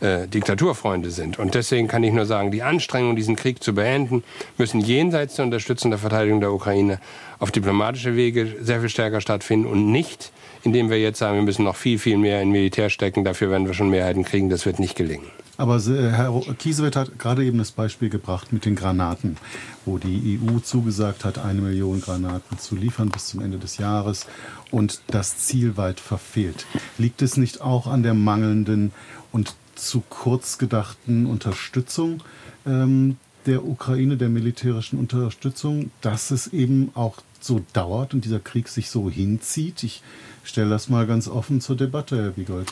äh, 0.01 0.27
Diktaturfreunde 0.27 1.11
sind. 1.11 1.39
Und 1.39 1.55
deswegen 1.55 1.87
kann 1.87 2.03
ich 2.03 2.13
nur 2.13 2.25
sagen, 2.25 2.51
die 2.51 2.63
Anstrengungen, 2.63 3.15
diesen 3.15 3.35
Krieg 3.35 3.63
zu 3.63 3.73
beenden, 3.73 4.23
müssen 4.57 4.81
jenseits 4.81 5.35
der 5.35 5.45
Unterstützung 5.45 5.91
der 5.91 5.99
Verteidigung 5.99 6.39
der 6.39 6.51
Ukraine 6.51 6.99
auf 7.39 7.51
diplomatische 7.51 8.15
Wege 8.15 8.55
sehr 8.61 8.79
viel 8.79 8.89
stärker 8.89 9.21
stattfinden 9.21 9.67
und 9.67 9.91
nicht, 9.91 10.31
indem 10.63 10.89
wir 10.89 10.99
jetzt 10.99 11.19
sagen, 11.19 11.35
wir 11.35 11.43
müssen 11.43 11.63
noch 11.63 11.75
viel, 11.75 11.99
viel 11.99 12.17
mehr 12.17 12.41
in 12.41 12.51
Militär 12.51 12.89
stecken. 12.89 13.23
Dafür 13.23 13.49
werden 13.49 13.67
wir 13.67 13.73
schon 13.73 13.89
Mehrheiten 13.89 14.23
kriegen. 14.23 14.49
Das 14.49 14.65
wird 14.65 14.79
nicht 14.79 14.95
gelingen. 14.95 15.27
Aber 15.57 15.77
äh, 15.77 16.11
Herr 16.11 16.39
Kiesewett 16.57 16.95
hat 16.95 17.17
gerade 17.17 17.43
eben 17.43 17.57
das 17.57 17.71
Beispiel 17.71 18.09
gebracht 18.09 18.53
mit 18.53 18.65
den 18.65 18.75
Granaten, 18.75 19.37
wo 19.85 19.97
die 19.97 20.39
EU 20.39 20.59
zugesagt 20.59 21.25
hat, 21.25 21.39
eine 21.39 21.61
Million 21.61 21.99
Granaten 21.99 22.59
zu 22.59 22.75
liefern 22.75 23.09
bis 23.09 23.27
zum 23.27 23.41
Ende 23.41 23.57
des 23.57 23.77
Jahres 23.77 24.27
und 24.69 25.01
das 25.07 25.39
Ziel 25.39 25.75
weit 25.75 25.99
verfehlt. 25.99 26.67
Liegt 26.99 27.23
es 27.23 27.37
nicht 27.37 27.61
auch 27.61 27.87
an 27.87 28.03
der 28.03 28.13
mangelnden 28.13 28.91
und 29.31 29.55
zu 29.77 30.03
kurz 30.09 30.57
gedachten 30.57 31.25
Unterstützung 31.25 32.23
ähm, 32.65 33.17
der 33.45 33.65
Ukraine, 33.65 34.17
der 34.17 34.29
militärischen 34.29 34.99
Unterstützung, 34.99 35.91
dass 36.01 36.31
es 36.31 36.47
eben 36.47 36.91
auch 36.95 37.17
so 37.39 37.63
dauert 37.73 38.13
und 38.13 38.25
dieser 38.25 38.39
Krieg 38.39 38.67
sich 38.67 38.89
so 38.89 39.09
hinzieht. 39.09 39.83
Ich 39.83 40.01
stelle 40.43 40.69
das 40.69 40.89
mal 40.89 41.07
ganz 41.07 41.27
offen 41.27 41.61
zur 41.61 41.77
Debatte, 41.77 42.17
Herr 42.17 42.37
Wiegold. 42.37 42.71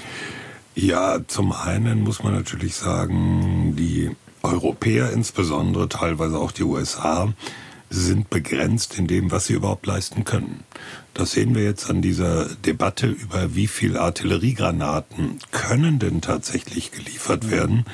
Ja, 0.75 1.19
zum 1.27 1.53
einen 1.53 2.01
muss 2.01 2.21
man 2.21 2.33
natürlich 2.33 2.75
sagen, 2.75 3.75
die 3.77 4.11
Europäer, 4.43 5.11
insbesondere 5.11 5.87
teilweise 5.87 6.37
auch 6.37 6.51
die 6.51 6.63
USA, 6.63 7.33
sind 7.89 8.29
begrenzt 8.29 8.97
in 8.97 9.07
dem, 9.07 9.31
was 9.31 9.47
sie 9.47 9.53
überhaupt 9.53 9.85
leisten 9.85 10.23
können. 10.23 10.63
Das 11.13 11.31
sehen 11.31 11.55
wir 11.55 11.63
jetzt 11.63 11.89
an 11.89 12.01
dieser 12.01 12.45
Debatte 12.55 13.07
über 13.07 13.55
wie 13.55 13.67
viel 13.67 13.97
Artilleriegranaten 13.97 15.39
können 15.51 15.99
denn 15.99 16.21
tatsächlich 16.21 16.91
geliefert 16.91 17.49
werden. 17.49 17.85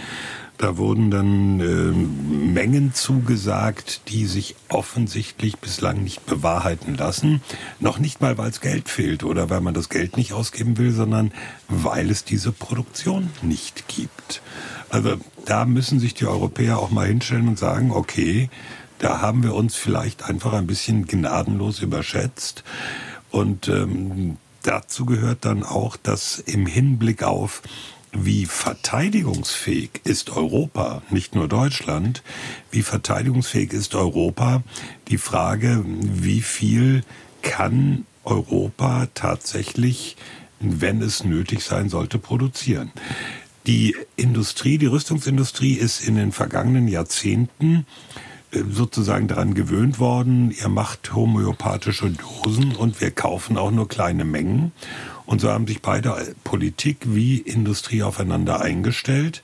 Da 0.62 0.77
wurden 0.77 1.10
dann 1.10 1.60
äh, 1.60 1.91
Mengen 2.54 2.93
zugesagt, 2.93 4.10
die 4.10 4.27
sich 4.27 4.56
offensichtlich 4.69 5.58
bislang 5.58 6.04
nicht 6.04 6.27
bewahrheiten 6.27 6.95
lassen. 6.95 7.41
Noch 7.80 7.97
nicht 7.97 8.21
mal, 8.21 8.38
weil 8.38 8.51
es 8.51 8.62
Geld 8.62 8.88
fehlt 8.88 9.23
oder 9.23 9.49
weil 9.49 9.62
man 9.62 9.73
das 9.73 9.89
Geld 9.89 10.17
nicht 10.17 10.34
ausgeben 10.34 10.77
will, 10.77 10.91
sondern 10.91 11.32
weil 11.67 12.12
es 12.12 12.25
diese 12.25 12.51
Produktion 12.51 13.32
nicht 13.41 13.88
gibt. 13.88 14.43
Also 14.89 15.17
da 15.45 15.65
müssen 15.65 15.99
sich 15.99 16.13
die 16.13 16.27
Europäer 16.27 16.77
auch 16.77 16.91
mal 16.91 17.08
hinstellen 17.08 17.47
und 17.47 17.58
sagen, 17.58 17.89
okay, 17.89 18.51
da 19.01 19.19
haben 19.19 19.41
wir 19.41 19.55
uns 19.55 19.75
vielleicht 19.75 20.23
einfach 20.23 20.53
ein 20.53 20.67
bisschen 20.67 21.07
gnadenlos 21.07 21.79
überschätzt. 21.79 22.63
Und 23.31 23.67
ähm, 23.67 24.37
dazu 24.61 25.05
gehört 25.05 25.43
dann 25.43 25.63
auch, 25.63 25.97
dass 25.97 26.37
im 26.37 26.67
Hinblick 26.67 27.23
auf 27.23 27.63
wie 28.13 28.45
verteidigungsfähig 28.45 30.01
ist 30.03 30.29
Europa, 30.29 31.01
nicht 31.09 31.33
nur 31.33 31.47
Deutschland, 31.47 32.21
wie 32.69 32.83
verteidigungsfähig 32.83 33.73
ist 33.73 33.95
Europa, 33.95 34.61
die 35.07 35.17
Frage, 35.17 35.83
wie 35.85 36.41
viel 36.41 37.03
kann 37.41 38.05
Europa 38.23 39.07
tatsächlich, 39.15 40.15
wenn 40.59 41.01
es 41.01 41.23
nötig 41.23 41.63
sein 41.63 41.89
sollte, 41.89 42.19
produzieren. 42.19 42.91
Die 43.65 43.95
Industrie, 44.15 44.77
die 44.77 44.87
Rüstungsindustrie 44.87 45.73
ist 45.73 46.01
in 46.01 46.15
den 46.15 46.31
vergangenen 46.31 46.87
Jahrzehnten 46.87 47.87
sozusagen 48.51 49.27
daran 49.27 49.53
gewöhnt 49.53 49.99
worden, 49.99 50.51
ihr 50.51 50.69
macht 50.69 51.13
homöopathische 51.13 52.11
Dosen 52.11 52.75
und 52.75 52.99
wir 52.99 53.11
kaufen 53.11 53.57
auch 53.57 53.71
nur 53.71 53.87
kleine 53.87 54.25
Mengen. 54.25 54.71
Und 55.25 55.39
so 55.39 55.49
haben 55.49 55.67
sich 55.67 55.81
beide 55.81 56.35
Politik 56.43 56.97
wie 57.03 57.37
Industrie 57.37 58.03
aufeinander 58.03 58.59
eingestellt. 58.61 59.43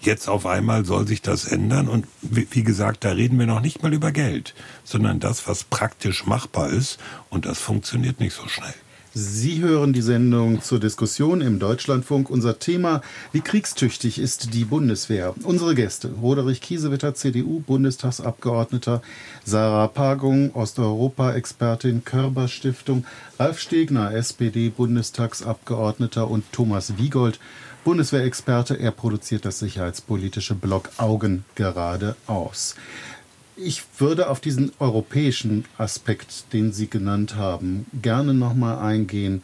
Jetzt 0.00 0.28
auf 0.28 0.46
einmal 0.46 0.84
soll 0.84 1.08
sich 1.08 1.22
das 1.22 1.44
ändern. 1.46 1.88
Und 1.88 2.06
wie 2.22 2.62
gesagt, 2.62 3.04
da 3.04 3.10
reden 3.10 3.38
wir 3.38 3.46
noch 3.46 3.60
nicht 3.60 3.82
mal 3.82 3.92
über 3.92 4.12
Geld, 4.12 4.54
sondern 4.84 5.18
das, 5.18 5.48
was 5.48 5.64
praktisch 5.64 6.24
machbar 6.24 6.68
ist. 6.68 7.00
Und 7.30 7.46
das 7.46 7.58
funktioniert 7.58 8.20
nicht 8.20 8.34
so 8.34 8.46
schnell. 8.46 8.74
Sie 9.16 9.60
hören 9.60 9.92
die 9.92 10.02
Sendung 10.02 10.60
zur 10.60 10.80
Diskussion 10.80 11.40
im 11.40 11.60
Deutschlandfunk. 11.60 12.28
Unser 12.28 12.58
Thema, 12.58 13.00
wie 13.30 13.42
kriegstüchtig 13.42 14.18
ist 14.18 14.54
die 14.54 14.64
Bundeswehr? 14.64 15.36
Unsere 15.44 15.76
Gäste, 15.76 16.10
Roderich 16.20 16.60
Kiesewetter, 16.60 17.14
CDU, 17.14 17.60
Bundestagsabgeordneter, 17.60 19.02
Sarah 19.44 19.86
Pagung, 19.86 20.52
Osteuropa-Expertin, 20.52 22.04
Körber-Stiftung, 22.04 23.04
Ralf 23.38 23.60
Stegner, 23.60 24.12
SPD, 24.12 24.70
Bundestagsabgeordneter 24.70 26.28
und 26.28 26.50
Thomas 26.50 26.98
Wiegold, 26.98 27.38
Bundeswehrexperte. 27.84 28.74
Er 28.74 28.90
produziert 28.90 29.44
das 29.44 29.60
sicherheitspolitische 29.60 30.56
Blog 30.56 30.90
Augen 30.96 31.44
gerade 31.54 32.16
aus. 32.26 32.74
Ich 33.56 33.84
würde 33.98 34.30
auf 34.30 34.40
diesen 34.40 34.72
europäischen 34.80 35.64
Aspekt, 35.78 36.52
den 36.52 36.72
Sie 36.72 36.88
genannt 36.88 37.36
haben, 37.36 37.86
gerne 38.02 38.34
nochmal 38.34 38.78
eingehen. 38.78 39.42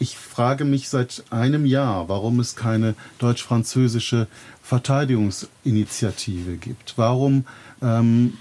Ich 0.00 0.16
frage 0.16 0.64
mich 0.64 0.88
seit 0.88 1.22
einem 1.30 1.64
Jahr, 1.64 2.08
warum 2.08 2.40
es 2.40 2.56
keine 2.56 2.96
deutsch-französische 3.20 4.26
Verteidigungsinitiative 4.62 6.56
gibt. 6.56 6.94
Warum 6.96 7.44
ähm, 7.80 8.32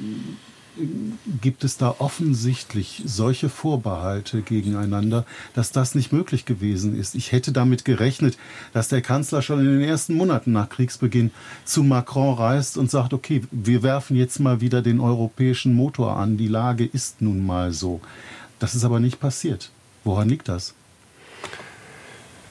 gibt 1.41 1.63
es 1.63 1.77
da 1.77 1.95
offensichtlich 1.99 3.01
solche 3.05 3.49
Vorbehalte 3.49 4.41
gegeneinander, 4.41 5.25
dass 5.53 5.71
das 5.71 5.95
nicht 5.95 6.13
möglich 6.13 6.45
gewesen 6.45 6.97
ist. 6.97 7.15
Ich 7.15 7.31
hätte 7.31 7.51
damit 7.51 7.85
gerechnet, 7.85 8.37
dass 8.73 8.87
der 8.87 9.01
Kanzler 9.01 9.41
schon 9.41 9.59
in 9.59 9.79
den 9.79 9.81
ersten 9.81 10.15
Monaten 10.15 10.51
nach 10.51 10.69
Kriegsbeginn 10.69 11.31
zu 11.65 11.83
Macron 11.83 12.35
reist 12.35 12.77
und 12.77 12.89
sagt, 12.89 13.13
okay, 13.13 13.43
wir 13.51 13.83
werfen 13.83 14.15
jetzt 14.15 14.39
mal 14.39 14.61
wieder 14.61 14.81
den 14.81 14.99
europäischen 14.99 15.73
Motor 15.73 16.15
an. 16.17 16.37
Die 16.37 16.47
Lage 16.47 16.85
ist 16.85 17.21
nun 17.21 17.45
mal 17.45 17.73
so. 17.73 17.99
Das 18.59 18.75
ist 18.75 18.85
aber 18.85 18.99
nicht 18.99 19.19
passiert. 19.19 19.71
Woran 20.03 20.29
liegt 20.29 20.47
das? 20.47 20.73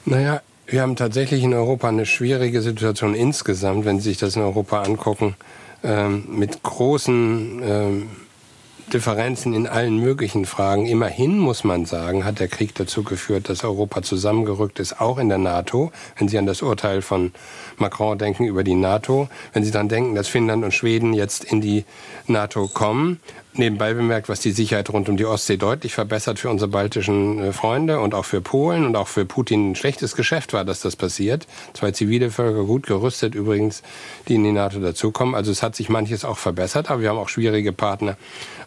Naja, 0.05 0.41
wir 0.67 0.81
haben 0.81 0.95
tatsächlich 0.95 1.43
in 1.43 1.53
Europa 1.53 1.89
eine 1.89 2.05
schwierige 2.05 2.61
Situation 2.61 3.13
insgesamt, 3.13 3.85
wenn 3.85 3.99
Sie 3.99 4.09
sich 4.09 4.17
das 4.17 4.35
in 4.35 4.41
Europa 4.41 4.83
angucken, 4.83 5.35
ähm, 5.83 6.25
mit 6.29 6.63
großen 6.63 7.61
ähm, 7.63 8.09
Differenzen 8.93 9.53
in 9.53 9.67
allen 9.67 9.97
möglichen 9.97 10.45
Fragen. 10.45 10.85
Immerhin 10.85 11.37
muss 11.39 11.63
man 11.63 11.85
sagen, 11.85 12.25
hat 12.25 12.39
der 12.39 12.47
Krieg 12.47 12.75
dazu 12.75 13.03
geführt, 13.03 13.47
dass 13.47 13.63
Europa 13.63 14.01
zusammengerückt 14.01 14.79
ist, 14.79 14.99
auch 14.99 15.17
in 15.17 15.29
der 15.29 15.37
NATO. 15.37 15.91
Wenn 16.17 16.27
Sie 16.27 16.37
an 16.37 16.45
das 16.45 16.61
Urteil 16.61 17.01
von 17.01 17.31
Macron 17.81 18.17
denken 18.17 18.45
über 18.45 18.63
die 18.63 18.75
NATO, 18.75 19.27
wenn 19.53 19.63
Sie 19.63 19.71
dann 19.71 19.89
denken, 19.89 20.15
dass 20.15 20.27
Finnland 20.27 20.63
und 20.63 20.73
Schweden 20.73 21.13
jetzt 21.13 21.43
in 21.43 21.59
die 21.59 21.83
NATO 22.27 22.67
kommen, 22.67 23.19
Nebenbei 23.53 23.93
bemerkt, 23.93 24.29
was 24.29 24.39
die 24.39 24.51
Sicherheit 24.51 24.89
rund 24.91 25.09
um 25.09 25.17
die 25.17 25.25
Ostsee 25.25 25.57
deutlich 25.57 25.93
verbessert 25.93 26.39
für 26.39 26.49
unsere 26.49 26.71
baltischen 26.71 27.43
äh, 27.43 27.51
Freunde 27.51 27.99
und 27.99 28.13
auch 28.13 28.23
für 28.23 28.39
Polen 28.39 28.85
und 28.85 28.95
auch 28.95 29.09
für 29.09 29.25
Putin 29.25 29.71
ein 29.71 29.75
schlechtes 29.75 30.15
Geschäft 30.15 30.53
war, 30.53 30.63
dass 30.63 30.79
das 30.79 30.95
passiert. 30.95 31.47
Zwei 31.73 31.91
zivile 31.91 32.31
Völker 32.31 32.63
gut 32.63 32.87
gerüstet 32.87 33.35
übrigens, 33.35 33.83
die 34.29 34.35
in 34.35 34.45
die 34.45 34.53
NATO 34.53 34.79
dazukommen. 34.79 35.35
Also 35.35 35.51
es 35.51 35.63
hat 35.63 35.75
sich 35.75 35.89
manches 35.89 36.23
auch 36.23 36.37
verbessert, 36.37 36.89
aber 36.89 37.01
wir 37.01 37.09
haben 37.09 37.17
auch 37.17 37.27
schwierige 37.27 37.73
Partner 37.73 38.15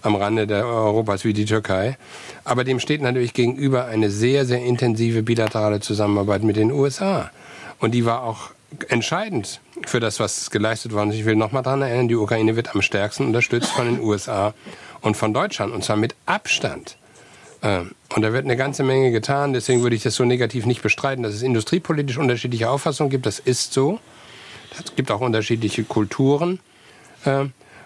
am 0.02 0.16
Rande 0.16 0.46
der 0.46 0.66
Europas 0.66 1.24
wie 1.24 1.32
die 1.32 1.46
Türkei. 1.46 1.96
Aber 2.44 2.62
dem 2.62 2.78
steht 2.78 3.00
natürlich 3.00 3.32
gegenüber 3.32 3.86
eine 3.86 4.10
sehr, 4.10 4.44
sehr 4.44 4.62
intensive 4.62 5.22
bilaterale 5.22 5.80
Zusammenarbeit 5.80 6.42
mit 6.42 6.56
den 6.56 6.70
USA. 6.70 7.30
Und 7.78 7.92
die 7.92 8.04
war 8.04 8.22
auch 8.22 8.50
entscheidend 8.88 9.60
für 9.86 10.00
das, 10.00 10.20
was 10.20 10.50
geleistet 10.50 10.92
worden 10.92 11.10
ist. 11.10 11.16
Ich 11.16 11.24
will 11.24 11.36
noch 11.36 11.52
mal 11.52 11.62
daran 11.62 11.82
erinnern, 11.82 12.08
die 12.08 12.16
Ukraine 12.16 12.56
wird 12.56 12.74
am 12.74 12.82
stärksten 12.82 13.26
unterstützt 13.26 13.70
von 13.70 13.86
den 13.86 14.00
USA 14.00 14.54
und 15.00 15.16
von 15.16 15.34
Deutschland, 15.34 15.72
und 15.72 15.84
zwar 15.84 15.96
mit 15.96 16.14
Abstand. 16.26 16.96
Ähm, 17.62 17.92
und 18.14 18.22
da 18.22 18.32
wird 18.32 18.44
eine 18.44 18.56
ganze 18.56 18.82
Menge 18.82 19.10
getan. 19.10 19.52
Deswegen 19.52 19.82
würde 19.82 19.96
ich 19.96 20.02
das 20.02 20.14
so 20.14 20.24
negativ 20.24 20.66
nicht 20.66 20.82
bestreiten, 20.82 21.22
dass 21.22 21.34
es 21.34 21.42
industriepolitisch 21.42 22.18
unterschiedliche 22.18 22.68
Auffassungen 22.70 23.10
gibt. 23.10 23.26
Das 23.26 23.38
ist 23.38 23.72
so. 23.72 23.98
Es 24.78 24.94
gibt 24.94 25.10
auch 25.10 25.20
unterschiedliche 25.20 25.84
Kulturen. 25.84 26.60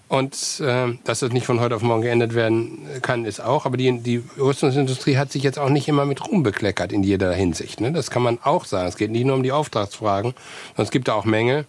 Und 0.09 0.61
äh, 0.61 0.95
dass 1.05 1.21
das 1.21 1.33
nicht 1.33 1.45
von 1.45 1.61
heute 1.61 1.77
auf 1.77 1.83
morgen 1.83 2.01
geändert 2.01 2.35
werden 2.35 2.79
kann, 3.03 3.27
ist 3.27 3.41
auch. 3.41 3.67
Aber 3.67 3.77
die, 3.77 3.99
die 4.01 4.23
Rüstungsindustrie 4.39 5.19
hat 5.19 5.31
sich 5.31 5.43
jetzt 5.43 5.59
auch 5.59 5.69
nicht 5.69 5.87
immer 5.87 6.07
mit 6.07 6.27
Ruhm 6.27 6.43
bekleckert 6.43 6.93
in 6.93 7.03
jeder 7.03 7.33
Hinsicht. 7.35 7.81
Ne? 7.81 7.93
Das 7.93 8.11
kann 8.11 8.23
man 8.23 8.39
auch 8.43 8.65
sagen. 8.65 8.89
Es 8.89 8.97
geht 8.97 9.11
nicht 9.11 9.27
nur 9.27 9.37
um 9.37 9.43
die 9.43 9.53
Auftragsfragen, 9.53 10.33
sondern 10.69 10.85
es 10.85 10.91
gibt 10.91 11.09
da 11.09 11.13
auch 11.13 11.27
Mängel. 11.27 11.67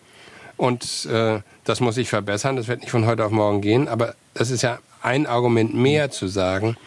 Und 0.56 1.06
äh, 1.12 1.40
das 1.66 1.82
muss 1.82 1.96
sich 1.96 2.10
verbessern. 2.10 2.56
Das 2.56 2.70
wird 2.70 2.80
nicht 2.80 2.92
von 2.92 3.06
heute 3.06 3.26
auf 3.26 3.32
morgen 3.32 3.60
gehen. 3.60 3.90
Aber 3.90 4.16
das 4.34 4.52
ist 4.52 4.62
ja 4.62 4.80
ein 5.02 5.28
Argument 5.28 5.74
mehr 5.76 6.10
zu 6.10 6.28
sagen, 6.28 6.78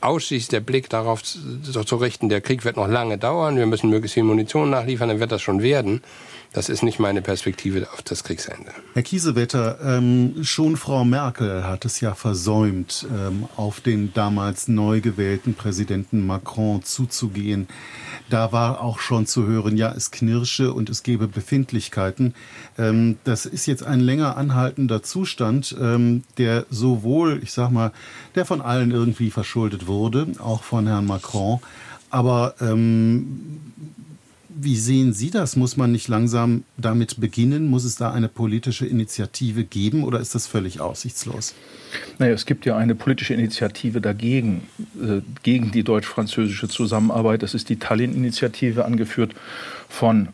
ausschließlich 0.00 0.48
der 0.48 0.60
Blick 0.60 0.88
darauf 0.88 1.22
zu, 1.22 1.38
zu 1.84 1.96
richten, 1.96 2.28
der 2.28 2.40
Krieg 2.40 2.64
wird 2.64 2.76
noch 2.76 2.88
lange 2.88 3.18
dauern, 3.18 3.56
wir 3.56 3.66
müssen 3.66 3.90
möglichst 3.90 4.14
viel 4.14 4.22
Munition 4.22 4.70
nachliefern, 4.70 5.08
dann 5.08 5.20
wird 5.20 5.32
das 5.32 5.42
schon 5.42 5.62
werden. 5.62 6.02
Das 6.56 6.70
ist 6.70 6.82
nicht 6.82 6.98
meine 6.98 7.20
Perspektive 7.20 7.86
auf 7.92 8.00
das 8.00 8.24
Kriegsende. 8.24 8.72
Herr 8.94 9.02
Kiesewetter, 9.02 9.78
ähm, 9.84 10.36
schon 10.42 10.78
Frau 10.78 11.04
Merkel 11.04 11.64
hat 11.64 11.84
es 11.84 12.00
ja 12.00 12.14
versäumt, 12.14 13.06
ähm, 13.14 13.46
auf 13.56 13.80
den 13.80 14.14
damals 14.14 14.66
neu 14.66 15.02
gewählten 15.02 15.52
Präsidenten 15.52 16.26
Macron 16.26 16.82
zuzugehen. 16.82 17.68
Da 18.30 18.52
war 18.52 18.80
auch 18.80 19.00
schon 19.00 19.26
zu 19.26 19.46
hören, 19.46 19.76
ja, 19.76 19.92
es 19.92 20.10
knirsche 20.10 20.72
und 20.72 20.88
es 20.88 21.02
gebe 21.02 21.28
Befindlichkeiten. 21.28 22.32
Ähm, 22.78 23.18
das 23.24 23.44
ist 23.44 23.66
jetzt 23.66 23.82
ein 23.82 24.00
länger 24.00 24.38
anhaltender 24.38 25.02
Zustand, 25.02 25.76
ähm, 25.78 26.24
der 26.38 26.64
sowohl, 26.70 27.38
ich 27.42 27.52
sag 27.52 27.70
mal, 27.70 27.92
der 28.34 28.46
von 28.46 28.62
allen 28.62 28.92
irgendwie 28.92 29.30
verschuldet 29.30 29.88
wurde, 29.88 30.28
auch 30.38 30.62
von 30.62 30.86
Herrn 30.86 31.04
Macron. 31.04 31.60
Aber 32.08 32.54
ähm, 32.62 33.60
wie 34.58 34.76
sehen 34.76 35.12
Sie 35.12 35.30
das? 35.30 35.56
Muss 35.56 35.76
man 35.76 35.92
nicht 35.92 36.08
langsam 36.08 36.64
damit 36.76 37.20
beginnen? 37.20 37.68
Muss 37.68 37.84
es 37.84 37.96
da 37.96 38.12
eine 38.12 38.28
politische 38.28 38.86
Initiative 38.86 39.64
geben 39.64 40.02
oder 40.04 40.18
ist 40.18 40.34
das 40.34 40.46
völlig 40.46 40.80
aussichtslos? 40.80 41.54
Naja, 42.18 42.32
es 42.32 42.46
gibt 42.46 42.64
ja 42.64 42.76
eine 42.76 42.94
politische 42.94 43.34
Initiative 43.34 44.00
dagegen, 44.00 44.62
äh, 45.00 45.20
gegen 45.42 45.72
die 45.72 45.82
deutsch-französische 45.82 46.68
Zusammenarbeit. 46.68 47.42
Das 47.42 47.54
ist 47.54 47.68
die 47.68 47.76
Tallinn-Initiative, 47.76 48.84
angeführt 48.84 49.34
von 49.88 50.28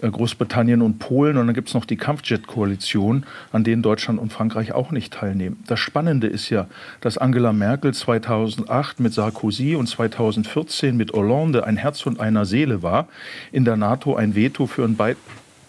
Großbritannien 0.00 0.82
und 0.82 0.98
Polen. 0.98 1.36
Und 1.36 1.46
dann 1.46 1.54
gibt 1.54 1.68
es 1.68 1.74
noch 1.74 1.84
die 1.84 1.96
Kampfjet-Koalition, 1.96 3.24
an 3.52 3.64
denen 3.64 3.82
Deutschland 3.82 4.18
und 4.18 4.32
Frankreich 4.32 4.72
auch 4.72 4.90
nicht 4.90 5.12
teilnehmen. 5.12 5.62
Das 5.66 5.80
Spannende 5.80 6.26
ist 6.26 6.50
ja, 6.50 6.66
dass 7.00 7.18
Angela 7.18 7.52
Merkel 7.52 7.94
2008 7.94 9.00
mit 9.00 9.12
Sarkozy 9.12 9.74
und 9.74 9.88
2014 9.88 10.96
mit 10.96 11.12
Hollande 11.12 11.64
ein 11.64 11.76
Herz 11.76 12.06
und 12.06 12.20
einer 12.20 12.44
Seele 12.44 12.82
war, 12.82 13.08
in 13.52 13.64
der 13.64 13.76
NATO 13.76 14.14
ein 14.16 14.34
Veto 14.34 14.66
für 14.66 14.84
ein 14.84 14.96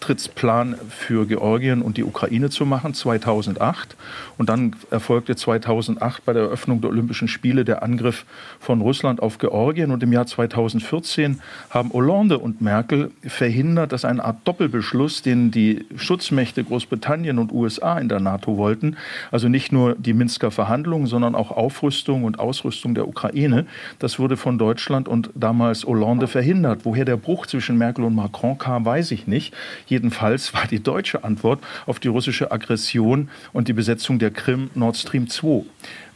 Beitrittsplan 0.00 0.76
für 0.88 1.26
Georgien 1.26 1.82
und 1.82 1.98
die 1.98 2.04
Ukraine 2.04 2.48
zu 2.48 2.64
machen, 2.64 2.94
2008. 2.94 3.96
Und 4.38 4.48
dann 4.48 4.74
erfolgte 4.90 5.36
2008 5.36 6.24
bei 6.24 6.32
der 6.32 6.44
Eröffnung 6.44 6.80
der 6.80 6.88
Olympischen 6.88 7.28
Spiele 7.28 7.66
der 7.66 7.82
Angriff 7.82 8.24
von 8.58 8.80
Russland 8.80 9.20
auf 9.20 9.36
Georgien. 9.36 9.90
Und 9.90 10.02
im 10.02 10.12
Jahr 10.12 10.26
2014 10.26 11.40
haben 11.68 11.92
Hollande 11.92 12.38
und 12.38 12.62
Merkel 12.62 13.10
verhindert, 13.26 13.92
dass 13.92 14.06
eine 14.06 14.24
Art 14.24 14.38
Doppelbeschluss, 14.44 15.20
den 15.20 15.50
die 15.50 15.84
Schutzmächte 15.96 16.64
Großbritannien 16.64 17.38
und 17.38 17.52
USA 17.52 17.98
in 17.98 18.08
der 18.08 18.20
NATO 18.20 18.56
wollten, 18.56 18.96
also 19.30 19.48
nicht 19.48 19.70
nur 19.70 19.94
die 19.96 20.14
Minsker 20.14 20.50
Verhandlungen, 20.50 21.06
sondern 21.06 21.34
auch 21.34 21.50
Aufrüstung 21.50 22.24
und 22.24 22.38
Ausrüstung 22.38 22.94
der 22.94 23.06
Ukraine, 23.06 23.66
das 23.98 24.18
wurde 24.18 24.38
von 24.38 24.56
Deutschland 24.56 25.08
und 25.08 25.30
damals 25.34 25.84
Hollande 25.84 26.26
verhindert. 26.26 26.80
Woher 26.84 27.04
der 27.04 27.18
Bruch 27.18 27.46
zwischen 27.46 27.76
Merkel 27.76 28.04
und 28.04 28.14
Macron 28.14 28.56
kam, 28.56 28.86
weiß 28.86 29.10
ich 29.10 29.26
nicht. 29.26 29.52
Jedenfalls 29.90 30.54
war 30.54 30.66
die 30.68 30.80
deutsche 30.80 31.24
Antwort 31.24 31.60
auf 31.84 31.98
die 31.98 32.06
russische 32.06 32.52
Aggression 32.52 33.28
und 33.52 33.66
die 33.66 33.72
Besetzung 33.72 34.20
der 34.20 34.30
Krim 34.30 34.70
Nord 34.76 34.96
Stream 34.96 35.28
2. 35.28 35.64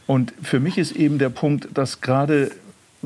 Und 0.07 0.33
für 0.41 0.61
mich 0.61 0.77
ist 0.77 0.93
eben 0.93 1.19
der 1.19 1.29
Punkt, 1.29 1.67
dass 1.73 1.99
gerade 1.99 2.51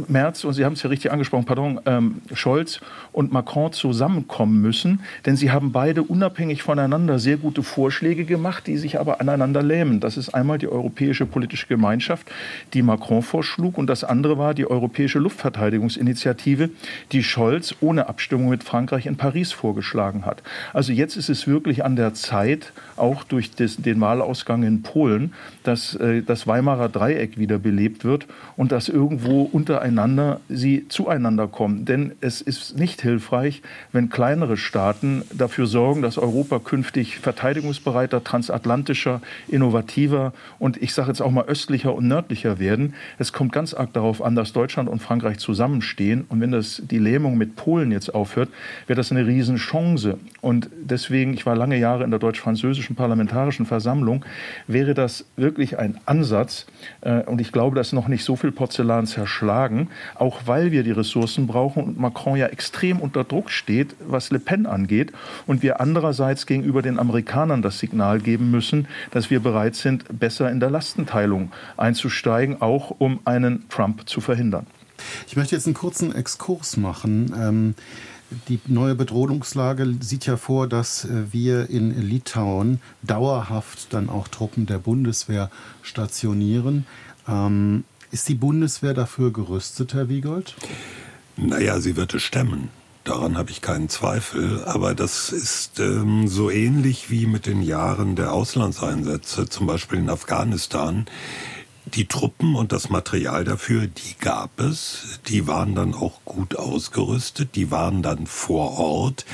Merz, 0.08 0.44
und 0.44 0.54
Sie 0.54 0.66
haben 0.66 0.74
es 0.74 0.84
ja 0.84 0.90
richtig 0.90 1.12
angesprochen, 1.12 1.46
pardon, 1.46 1.80
ähm, 1.86 2.22
Scholz 2.34 2.80
und 3.12 3.32
Macron 3.32 3.72
zusammenkommen 3.72 4.62
müssen, 4.62 5.02
denn 5.26 5.36
sie 5.36 5.52
haben 5.52 5.72
beide 5.72 6.04
unabhängig 6.04 6.64
voneinander 6.64 7.20
sehr 7.20 7.38
gute 7.38 7.64
Vorschläge 7.64 8.26
gemacht, 8.26 8.68
die 8.68 8.78
sich 8.78 9.00
aber 9.00 9.22
aneinander 9.22 9.64
lähmen. 9.64 10.00
Das 10.00 10.18
ist 10.18 10.30
einmal 10.30 10.58
die 10.58 10.68
Europäische 10.68 11.26
Politische 11.26 11.68
Gemeinschaft, 11.68 12.30
die 12.74 12.82
Macron 12.82 13.22
vorschlug, 13.22 13.78
und 13.78 13.88
das 13.88 14.04
andere 14.04 14.38
war 14.38 14.54
die 14.54 14.70
Europäische 14.70 15.20
Luftverteidigungsinitiative, 15.20 16.70
die 17.12 17.24
Scholz 17.24 17.76
ohne 17.82 18.08
Abstimmung 18.08 18.50
mit 18.50 18.64
Frankreich 18.64 19.06
in 19.06 19.18
Paris 19.18 19.52
vorgeschlagen 19.52 20.26
hat. 20.26 20.44
Also 20.74 20.94
jetzt 20.94 21.18
ist 21.18 21.30
es 21.30 21.48
wirklich 21.48 21.84
an 21.84 21.96
der 21.96 22.14
Zeit, 22.14 22.74
auch 22.96 23.24
durch 23.24 23.52
des, 23.52 23.78
den 23.78 24.00
Wahlausgang 24.02 24.64
in 24.64 24.82
Polen, 24.82 25.34
dass 25.64 25.96
äh, 25.96 26.22
das 26.22 26.48
Weimarer 26.48 26.90
Dreieck 26.90 27.38
wieder 27.38 27.58
belebt 27.58 28.04
wird 28.04 28.28
und 28.58 28.72
dass 28.72 28.90
irgendwo 28.90 29.44
untereinander 29.90 30.40
sie 30.50 30.88
zueinander 30.88 31.48
kommen. 31.48 31.86
Denn 31.86 32.14
es 32.22 32.42
ist 32.42 32.78
nicht 32.78 33.02
hilfreich, 33.02 33.62
wenn 33.92 34.10
kleinere 34.10 34.56
Staaten 34.56 35.24
dafür 35.34 35.66
sorgen, 35.66 36.02
dass 36.02 36.18
Europa 36.18 36.60
künftig 36.60 37.18
verteidigungsbereiter, 37.18 38.24
transatlantischer, 38.24 39.22
innovativer 39.48 40.34
und 40.60 40.82
ich 40.82 40.94
sage 40.94 41.10
jetzt 41.10 41.22
auch 41.22 41.32
mal 41.32 41.46
östlicher 41.46 41.96
und 41.96 42.08
nördlicher 42.08 42.60
werden. 42.60 42.94
Es 43.18 43.34
kommt 43.34 43.52
ganz 43.52 43.74
arg 43.74 43.94
darauf 43.94 44.22
an, 44.22 44.36
dass 44.36 44.54
Deutschland 44.54 44.90
und 44.90 45.02
Frankreich 45.02 45.40
zusammenstehen. 45.40 46.26
Und 46.30 46.42
wenn 46.42 46.52
das 46.52 46.82
die 46.90 47.00
Lähmung 47.00 47.38
mit 47.38 47.56
Polen 47.56 47.92
jetzt 47.92 48.14
aufhört, 48.14 48.50
wäre 48.88 48.98
das 48.98 49.12
eine 49.12 49.26
Riesenchance. 49.26 50.18
Und 50.42 50.70
deswegen, 50.82 51.34
ich 51.34 51.46
war 51.46 51.56
lange 51.56 51.78
Jahre 51.78 52.04
in 52.04 52.12
der 52.12 52.20
deutsch-französischen 52.20 52.96
parlamentarischen 52.96 53.66
Versammlung, 53.66 54.24
wäre 54.68 54.94
das 54.94 55.26
wirklich 55.36 55.80
ein 55.80 55.98
Ansatz. 56.06 56.68
Äh, 57.02 57.24
und 57.24 57.42
ich 57.42 57.52
glaube, 57.52 57.76
dass 57.76 57.94
noch 57.94 58.08
nicht 58.08 58.24
so 58.24 58.36
viel 58.36 58.52
Porzellan 58.52 59.08
zerschlagen, 59.08 59.79
auch 60.16 60.42
weil 60.46 60.72
wir 60.72 60.84
die 60.84 60.92
Ressourcen 60.92 61.48
brauchen 61.48 61.84
und 61.84 62.00
Macron 62.00 62.38
ja 62.38 62.48
extrem 62.48 63.00
unter 63.00 63.24
Druck 63.24 63.52
steht, 63.52 63.96
was 64.08 64.32
Le 64.32 64.40
Pen 64.40 64.66
angeht. 64.66 65.12
Und 65.48 65.64
wir 65.64 65.80
andererseits 65.80 66.46
gegenüber 66.46 66.82
den 66.82 67.00
Amerikanern 67.00 67.62
das 67.62 67.80
Signal 67.80 68.20
geben 68.20 68.52
müssen, 68.52 68.88
dass 69.12 69.30
wir 69.30 69.40
bereit 69.40 69.76
sind, 69.76 70.06
besser 70.20 70.50
in 70.52 70.60
der 70.60 70.70
Lastenteilung 70.70 71.52
einzusteigen, 71.78 72.62
auch 72.62 72.96
um 72.98 73.20
einen 73.26 73.68
Trump 73.70 74.10
zu 74.10 74.22
verhindern. 74.22 74.68
Ich 75.28 75.36
möchte 75.36 75.56
jetzt 75.56 75.66
einen 75.66 75.76
kurzen 75.76 76.14
Exkurs 76.14 76.78
machen. 76.78 77.34
Ähm, 77.38 77.76
die 78.48 78.60
neue 78.68 78.96
Bedrohungslage 78.96 79.96
sieht 80.02 80.26
ja 80.26 80.38
vor, 80.38 80.68
dass 80.68 81.06
äh, 81.06 81.32
wir 81.32 81.70
in 81.70 82.00
Litauen 82.00 82.80
dauerhaft 83.02 83.94
dann 83.94 84.10
auch 84.10 84.28
Truppen 84.28 84.66
der 84.66 84.78
Bundeswehr 84.78 85.50
stationieren. 85.82 86.86
Ähm, 87.28 87.84
ist 88.12 88.28
die 88.30 88.36
Bundeswehr 88.36 88.94
dafür 88.94 89.32
gerüstet, 89.32 89.94
Herr 89.94 90.10
Wiegold? 90.10 90.56
Naja, 91.38 91.80
sie 91.80 91.96
wird 91.96 92.14
es 92.14 92.24
stemmen. 92.24 92.70
Daran 93.04 93.38
habe 93.38 93.50
ich 93.50 93.62
keinen 93.62 93.90
Zweifel. 93.90 94.64
Aber 94.66 94.94
das 94.94 95.32
ist 95.32 95.80
ähm, 95.80 96.28
so 96.28 96.50
ähnlich 96.50 97.10
wie 97.10 97.26
mit 97.26 97.46
den 97.46 97.62
Jahren 97.62 98.16
der 98.16 98.34
Auslandseinsätze, 98.34 99.48
zum 99.48 99.68
Beispiel 99.68 100.00
in 100.00 100.10
Afghanistan. 100.10 101.06
Die 101.86 102.06
Truppen 102.06 102.56
und 102.56 102.72
das 102.72 102.90
Material 102.90 103.46
dafür, 103.46 103.88
die 103.88 104.16
gab 104.20 104.60
es. 104.60 105.20
Die 105.28 105.48
waren 105.48 105.74
dann 105.74 105.96
auch 105.96 106.20
gut 106.24 106.56
ausgerüstet. 106.56 107.56
Die 107.56 107.72
waren 107.72 108.04
dann 108.04 108.28
vor 108.28 108.78
Ort. 108.78 109.26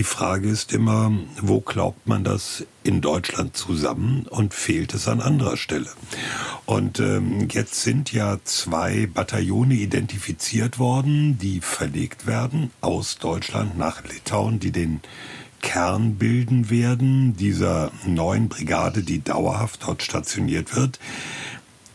Die 0.00 0.04
Frage 0.04 0.48
ist 0.48 0.72
immer, 0.72 1.12
wo 1.42 1.60
glaubt 1.60 2.06
man 2.06 2.24
das 2.24 2.64
in 2.84 3.02
Deutschland 3.02 3.54
zusammen 3.54 4.24
und 4.30 4.54
fehlt 4.54 4.94
es 4.94 5.06
an 5.08 5.20
anderer 5.20 5.58
Stelle? 5.58 5.90
Und 6.64 7.00
ähm, 7.00 7.48
jetzt 7.50 7.82
sind 7.82 8.10
ja 8.10 8.38
zwei 8.44 9.10
Bataillone 9.12 9.74
identifiziert 9.74 10.78
worden, 10.78 11.36
die 11.36 11.60
verlegt 11.60 12.26
werden 12.26 12.70
aus 12.80 13.18
Deutschland 13.18 13.76
nach 13.76 14.02
Litauen, 14.04 14.58
die 14.58 14.72
den 14.72 15.02
Kern 15.60 16.14
bilden 16.14 16.70
werden 16.70 17.36
dieser 17.36 17.92
neuen 18.06 18.48
Brigade, 18.48 19.02
die 19.02 19.22
dauerhaft 19.22 19.80
dort 19.86 20.02
stationiert 20.02 20.74
wird. 20.74 20.98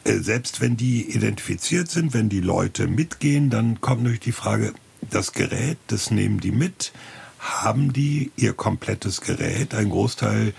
Äh, 0.03 0.19
selbst 0.19 0.61
wenn 0.61 0.77
die 0.77 1.09
identifiziert 1.09 1.89
sind, 1.89 2.13
wenn 2.13 2.29
die 2.29 2.41
Leute 2.41 2.85
mitgehen, 2.85 3.49
dann 3.49 3.81
kommt 3.81 4.03
natürlich 4.03 4.19
die 4.19 4.31
Frage, 4.31 4.75
das 5.09 5.33
Gerät, 5.33 5.79
das 5.87 6.11
nehmen 6.11 6.39
die 6.39 6.51
mit, 6.51 6.91
haben 7.45 7.93
die 7.93 8.31
ihr 8.35 8.53
komplettes 8.53 9.21
Gerät. 9.21 9.75
Ein 9.75 9.89
Großteil 9.89 10.53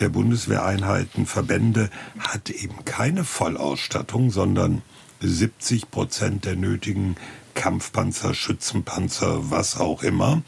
der 0.00 0.08
Bundeswehreinheiten, 0.08 1.26
Verbände 1.26 1.88
hat 2.18 2.50
eben 2.50 2.84
keine 2.84 3.24
Vollausstattung, 3.24 4.30
sondern 4.30 4.82
70 5.20 5.90
Prozent 5.90 6.44
der 6.44 6.56
nötigen 6.56 7.16
Kampfpanzer, 7.54 8.34
Schützenpanzer, 8.34 9.50
was 9.50 9.78
auch 9.78 10.02
immer. 10.02 10.42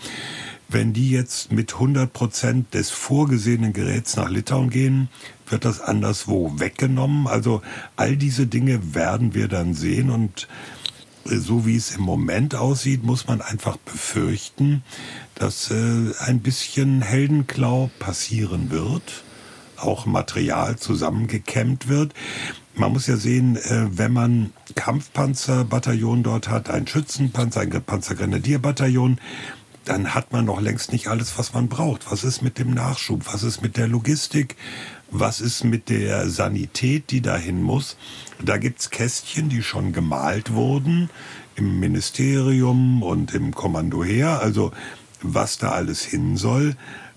Wenn 0.69 0.93
die 0.93 1.11
jetzt 1.11 1.53
mit 1.53 1.75
100 1.75 2.13
Prozent 2.13 2.75
des 2.75 2.91
vorgesehenen 2.91 3.73
Geräts 3.73 4.17
nach 4.17 4.31
Litauen 4.31 4.71
gehen, 4.71 5.09
wird 5.47 5.65
das 5.65 5.81
anderswo 5.81 6.59
weggenommen. 6.59 7.29
Also 7.29 7.63
all 7.95 8.17
diese 8.17 8.47
Dinge 8.47 8.95
werden 8.95 9.35
wir 9.35 9.47
dann 9.47 9.75
sehen 9.75 10.11
und 10.11 10.49
so 11.25 11.67
wie 11.67 11.77
es 11.77 11.95
im 11.95 12.03
Moment 12.03 12.55
aussieht, 12.55 13.05
muss 13.05 13.27
man 13.27 13.41
einfach 13.41 13.77
befürchten, 13.79 14.83
dass 15.35 15.71
äh, 15.71 16.13
ein 16.19 16.41
bisschen 16.41 17.03
Heldenklau 17.03 17.91
passieren 17.99 18.71
wird, 18.71 19.25
auch 19.77 20.07
Material 20.07 20.77
zusammengekämmt 20.77 21.89
wird. 21.89 22.15
Man 22.75 22.93
muss 22.93 23.07
ja 23.07 23.17
sehen, 23.17 23.57
äh, 23.57 23.87
wenn 23.91 24.13
man 24.13 24.53
Kampfpanzerbataillon 24.75 26.23
dort 26.23 26.49
hat, 26.49 26.71
ein 26.71 26.87
Schützenpanzer, 26.87 27.63
ein 27.63 27.71
Panzergrenadierbataillon, 27.71 29.19
dann 29.85 30.15
hat 30.15 30.33
man 30.33 30.47
noch 30.47 30.61
längst 30.61 30.93
nicht 30.93 31.09
alles, 31.09 31.39
was 31.39 31.53
man 31.53 31.69
braucht. 31.69 32.11
Was 32.11 32.25
ist 32.25 32.43
mit 32.43 32.59
dem 32.59 32.71
Nachschub? 32.71 33.23
Was 33.33 33.43
ist 33.43 33.63
mit 33.63 33.77
der 33.77 33.87
Logistik? 33.87 34.57
Was 35.17 35.41
ist 35.41 35.63
mit 35.63 35.91
der 35.91 36.29
Sanität, 36.29 37.13
die 37.13 37.21
dahin 37.21 37.63
muss? 37.63 37.97
Da 38.45 38.57
gibt's 38.57 38.91
Kästchen, 38.91 39.49
die 39.49 39.63
schon 39.63 39.93
gemalt 39.93 40.55
wurden 40.55 41.09
im 41.55 41.79
Ministerium 41.79 43.05
und 43.05 43.33
im 43.33 43.55
Kommando 43.55 44.03
her. 44.03 44.41
Also 44.41 44.73
was 45.23 45.59
da 45.59 45.71
alles 45.71 46.03
hin 46.03 46.37
soll. 46.37 46.75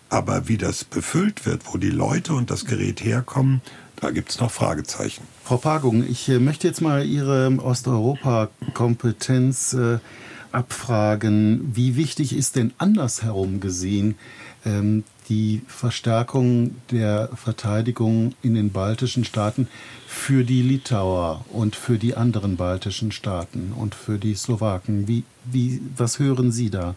Aber 0.09 0.47
wie 0.47 0.57
das 0.57 0.83
befüllt 0.83 1.47
wird, 1.47 1.73
wo 1.73 1.79
die 1.79 1.89
Leute 1.89 2.33
und 2.33 2.51
das 2.51 2.65
Gerät 2.65 3.03
herkommen, 3.03 3.61
da 3.95 4.11
gibt's 4.11 4.39
noch 4.39 4.51
Fragezeichen. 4.51 5.23
Frau 5.43 5.57
Pagung, 5.57 6.07
ich 6.07 6.29
äh, 6.29 6.37
möchte 6.37 6.67
jetzt 6.67 6.81
mal 6.81 7.03
Ihre 7.03 7.51
Osteuropa-Kompetenz 7.59 9.73
äh, 9.73 9.97
abfragen. 10.51 11.71
Wie 11.73 11.95
wichtig 11.95 12.37
ist 12.37 12.57
denn 12.57 12.73
andersherum 12.77 13.59
gesehen 13.59 14.19
ähm, 14.67 15.03
die 15.29 15.61
Verstärkung 15.67 16.75
der 16.91 17.29
Verteidigung 17.35 18.35
in 18.41 18.55
den 18.55 18.71
baltischen 18.71 19.25
Staaten 19.25 19.67
für 20.07 20.43
die 20.43 20.61
Litauer 20.61 21.45
und 21.51 21.75
für 21.75 21.97
die 21.97 22.15
anderen 22.15 22.57
baltischen 22.57 23.11
Staaten 23.11 23.73
und 23.75 23.95
für 23.95 24.17
die 24.17 24.35
Slowaken. 24.35 25.07
Wie, 25.07 25.23
wie, 25.45 25.81
was 25.95 26.19
hören 26.19 26.51
Sie 26.51 26.69
da? 26.69 26.95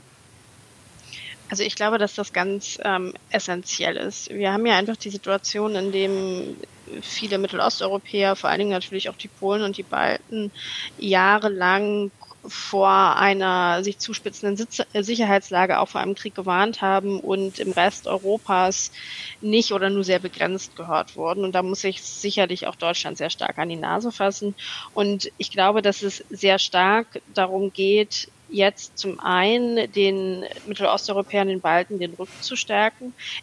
Also 1.51 1.65
ich 1.65 1.75
glaube, 1.75 1.99
dass 1.99 2.15
das 2.15 2.33
ganz 2.33 2.79
ähm, 2.85 3.13
essentiell 3.31 3.97
ist. 3.97 4.31
Wir 4.31 4.53
haben 4.53 4.65
ja 4.67 4.77
einfach 4.77 4.97
die 4.97 5.11
Situation, 5.11 5.75
in 5.75 5.91
dem 5.91 6.57
viele 7.03 7.39
Mittelosteuropäer, 7.39 8.37
vor 8.37 8.51
allen 8.51 8.61
Dingen 8.61 8.71
natürlich 8.71 9.09
auch 9.09 9.17
die 9.17 9.29
Polen 9.29 9.63
und 9.63 9.77
die 9.77 9.83
Balten, 9.83 10.53
jahrelang 10.99 12.13
vor 12.47 13.17
einer 13.17 13.85
sich 13.85 13.99
zuspitzenden 13.99 14.67
äh, 14.93 15.03
Sicherheitslage 15.03 15.79
auch 15.79 15.89
vor 15.89 16.01
einem 16.01 16.15
Krieg 16.15 16.35
gewarnt 16.35 16.81
haben 16.81 17.21
und 17.21 17.59
im 17.59 17.73
Rest 17.73 18.07
Europas 18.07 18.93
nicht 19.41 19.73
oder 19.73 19.91
nur 19.91 20.05
sehr 20.05 20.19
begrenzt 20.19 20.77
gehört 20.77 21.17
wurden. 21.17 21.45
Und 21.45 21.55
da 21.55 21.63
muss 21.63 21.83
sich 21.83 22.03
sicherlich 22.03 22.67
auch 22.67 22.77
Deutschland 22.77 23.19
sehr 23.19 23.31
stark 23.31 23.59
an 23.59 23.69
die 23.69 23.77
Nase 23.77 24.11
fassen. 24.11 24.55
Und 24.95 25.31
ich 25.39 25.51
glaube, 25.51 25.83
dass 25.83 26.03
es 26.03 26.25
sehr 26.31 26.59
stark 26.59 27.21
darum 27.35 27.73
geht, 27.73 28.29
jetzt 28.53 28.99
zum 28.99 29.21
einen 29.21 29.91
den 29.93 30.45
Mittelosteuropäern, 30.67 31.49
den 31.49 31.61
Balten, 31.61 31.99
den 31.99 32.15
Rücken 32.15 32.41
zu 32.41 32.55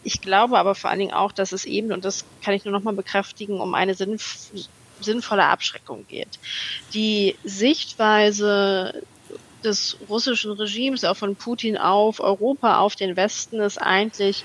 Ich 0.03 0.21
glaube 0.21 0.57
aber 0.57 0.75
vor 0.75 0.89
allen 0.89 0.99
Dingen 0.99 1.13
auch, 1.13 1.31
dass 1.31 1.51
es 1.51 1.65
eben, 1.65 1.91
und 1.91 2.03
das 2.03 2.25
kann 2.43 2.53
ich 2.53 2.65
nur 2.65 2.73
noch 2.73 2.83
mal 2.83 2.93
bekräftigen, 2.93 3.59
um 3.59 3.73
eine 3.73 3.93
sinnf 3.93 4.51
sinnvolle 4.99 5.45
Abschreckung 5.45 6.05
geht. 6.07 6.39
Die 6.93 7.35
Sichtweise 7.43 9.03
des 9.63 9.97
russischen 10.07 10.51
Regimes, 10.51 11.03
auch 11.03 11.17
von 11.17 11.35
Putin 11.35 11.77
auf 11.77 12.19
Europa, 12.19 12.79
auf 12.79 12.95
den 12.95 13.15
Westen, 13.15 13.59
ist 13.59 13.77
eigentlich 13.77 14.43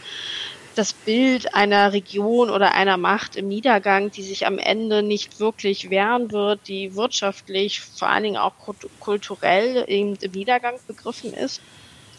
das 0.74 0.94
Bild 0.94 1.54
einer 1.54 1.92
Region 1.92 2.48
oder 2.48 2.72
einer 2.72 2.96
Macht 2.96 3.36
im 3.36 3.48
Niedergang, 3.48 4.10
die 4.10 4.22
sich 4.22 4.46
am 4.46 4.58
Ende 4.58 5.02
nicht 5.02 5.38
wirklich 5.38 5.90
wehren 5.90 6.32
wird, 6.32 6.66
die 6.66 6.94
wirtschaftlich, 6.94 7.80
vor 7.80 8.08
allen 8.08 8.22
Dingen 8.22 8.36
auch 8.38 8.54
kulturell 9.00 9.84
im 9.86 10.16
Niedergang 10.32 10.76
begriffen 10.86 11.34
ist 11.34 11.60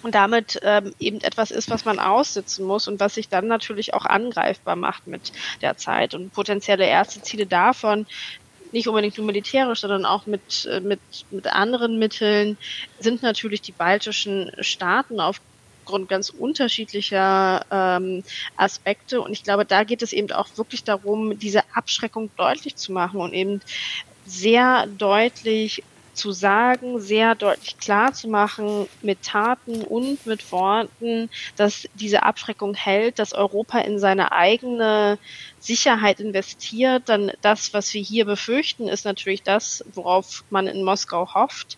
und 0.04 0.16
damit 0.16 0.60
ähm, 0.64 0.94
eben 1.00 1.22
etwas 1.22 1.50
ist, 1.50 1.70
was 1.70 1.86
man 1.86 1.98
aussitzen 1.98 2.66
muss 2.66 2.88
und 2.88 3.00
was 3.00 3.16
sich 3.16 3.30
dann 3.30 3.48
natürlich 3.48 3.94
auch 3.94 4.06
angreifbar 4.06 4.76
macht 4.76 5.08
mit 5.08 5.32
der 5.62 5.78
Zeit. 5.78 6.14
Und 6.14 6.34
potenzielle 6.34 6.86
erste 6.86 7.22
Ziele 7.22 7.46
davon, 7.46 8.06
nicht 8.74 8.88
unbedingt 8.88 9.18
nur 9.18 9.28
militärisch, 9.28 9.82
sondern 9.82 10.06
auch 10.06 10.26
mit, 10.26 10.66
äh, 10.66 10.82
mit, 10.82 11.00
mit 11.32 11.48
anderen 11.48 12.00
Mitteln, 12.00 12.58
sind 13.00 13.22
natürlich 13.22 13.62
die 13.62 13.72
baltischen 13.72 14.52
Staaten 14.60 15.20
aufgrund 15.20 16.10
ganz 16.10 16.30
unterschiedlicher 16.30 17.66
ähm, 17.72 18.24
Aspekte. 18.58 19.22
Und 19.22 19.32
ich 19.32 19.44
glaube, 19.44 19.66
da 19.66 19.84
geht 19.84 20.02
es 20.02 20.12
eben 20.12 20.32
auch 20.32 20.50
wirklich 20.56 20.84
darum, 20.84 21.38
diese 21.40 21.62
Abschreckung 21.74 22.30
deutlich 22.36 22.76
zu 22.76 22.92
machen 22.92 23.22
und 23.22 23.34
eben 23.34 23.62
sehr 24.26 24.88
deutlich 24.88 25.84
zu 26.14 26.32
sagen, 26.32 27.00
sehr 27.00 27.36
deutlich 27.36 27.78
klar 27.78 28.14
zu 28.14 28.28
machen 28.28 28.88
mit 29.02 29.24
Taten 29.24 29.82
und 29.82 30.26
mit 30.26 30.52
Worten, 30.52 31.30
dass 31.56 31.88
diese 31.96 32.24
Abschreckung 32.24 32.74
hält, 32.74 33.20
dass 33.20 33.34
Europa 33.34 33.80
in 33.80 34.00
seine 34.00 34.32
eigene 34.32 35.18
Sicherheit 35.64 36.20
investiert, 36.20 37.04
dann 37.08 37.32
das, 37.42 37.74
was 37.74 37.94
wir 37.94 38.02
hier 38.02 38.26
befürchten, 38.26 38.90
ist 38.90 39.06
natürlich 39.06 39.44
das, 39.44 39.84
worauf 39.94 40.44
man 40.50 40.68
in 40.68 40.84
Moskau 40.84 41.34
hofft, 41.34 41.78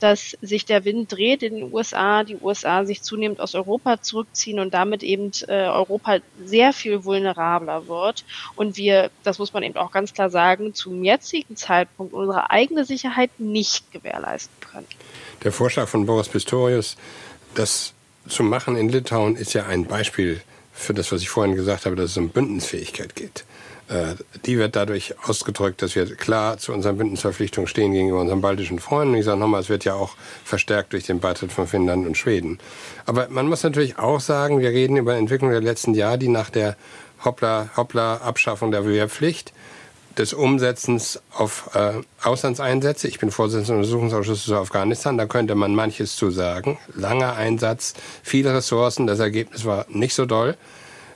dass 0.00 0.36
sich 0.42 0.66
der 0.66 0.84
Wind 0.84 1.10
dreht 1.10 1.42
in 1.42 1.54
den 1.54 1.72
USA, 1.72 2.24
die 2.24 2.36
USA 2.36 2.84
sich 2.84 3.02
zunehmend 3.02 3.40
aus 3.40 3.54
Europa 3.54 4.02
zurückziehen 4.02 4.58
und 4.58 4.74
damit 4.74 5.02
eben 5.02 5.30
äh, 5.48 5.64
Europa 5.66 6.18
sehr 6.44 6.74
viel 6.74 7.04
vulnerabler 7.04 7.88
wird. 7.88 8.24
Und 8.54 8.76
wir, 8.76 9.10
das 9.22 9.38
muss 9.38 9.54
man 9.54 9.62
eben 9.62 9.76
auch 9.76 9.92
ganz 9.92 10.12
klar 10.12 10.28
sagen, 10.28 10.74
zum 10.74 11.02
jetzigen 11.02 11.56
Zeitpunkt 11.56 12.12
unsere 12.12 12.50
eigene 12.50 12.84
Sicherheit 12.84 13.30
nicht 13.38 13.71
gewährleisten 13.92 14.54
können. 14.60 14.86
Der 15.42 15.52
Vorschlag 15.52 15.88
von 15.88 16.06
Boris 16.06 16.28
Pistorius, 16.28 16.96
das 17.54 17.94
zu 18.28 18.42
machen 18.42 18.76
in 18.76 18.88
Litauen, 18.88 19.36
ist 19.36 19.52
ja 19.52 19.66
ein 19.66 19.86
Beispiel 19.86 20.40
für 20.72 20.94
das, 20.94 21.12
was 21.12 21.22
ich 21.22 21.28
vorhin 21.28 21.54
gesagt 21.54 21.86
habe, 21.86 21.96
dass 21.96 22.10
es 22.10 22.16
um 22.16 22.30
Bündnisfähigkeit 22.30 23.14
geht. 23.14 23.44
Äh, 23.88 24.14
die 24.46 24.58
wird 24.58 24.76
dadurch 24.76 25.14
ausgedrückt, 25.26 25.82
dass 25.82 25.94
wir 25.94 26.14
klar 26.16 26.58
zu 26.58 26.72
unseren 26.72 26.96
Bündnisverpflichtungen 26.96 27.68
stehen 27.68 27.92
gegenüber 27.92 28.20
unseren 28.20 28.40
baltischen 28.40 28.78
Freunden. 28.78 29.14
Ich 29.14 29.24
sage 29.24 29.38
nochmal, 29.38 29.60
es 29.60 29.68
wird 29.68 29.84
ja 29.84 29.94
auch 29.94 30.14
verstärkt 30.44 30.92
durch 30.92 31.04
den 31.04 31.20
Beitritt 31.20 31.52
von 31.52 31.66
Finnland 31.66 32.06
und 32.06 32.16
Schweden. 32.16 32.58
Aber 33.06 33.28
man 33.28 33.48
muss 33.48 33.62
natürlich 33.62 33.98
auch 33.98 34.20
sagen, 34.20 34.60
wir 34.60 34.70
reden 34.70 34.96
über 34.96 35.16
Entwicklung 35.16 35.50
der 35.50 35.60
letzten 35.60 35.94
Jahre, 35.94 36.18
die 36.18 36.28
nach 36.28 36.50
der 36.50 36.76
Hoppla, 37.24 37.70
Hoppla 37.76 38.16
Abschaffung 38.18 38.70
der 38.70 38.86
Wehrpflicht 38.86 39.52
des 40.18 40.32
Umsetzens 40.32 41.20
auf 41.32 41.70
äh, 41.74 41.92
Auslandseinsätze. 42.22 43.08
Ich 43.08 43.18
bin 43.18 43.30
Vorsitzender 43.30 43.80
des 43.80 43.90
Untersuchungsausschusses 43.90 44.44
zu 44.44 44.56
Afghanistan. 44.56 45.16
Da 45.18 45.26
könnte 45.26 45.54
man 45.54 45.74
manches 45.74 46.16
zu 46.16 46.30
sagen. 46.30 46.78
Langer 46.94 47.36
Einsatz, 47.36 47.94
viele 48.22 48.54
Ressourcen. 48.54 49.06
Das 49.06 49.20
Ergebnis 49.20 49.64
war 49.64 49.86
nicht 49.88 50.14
so 50.14 50.26
doll. 50.26 50.56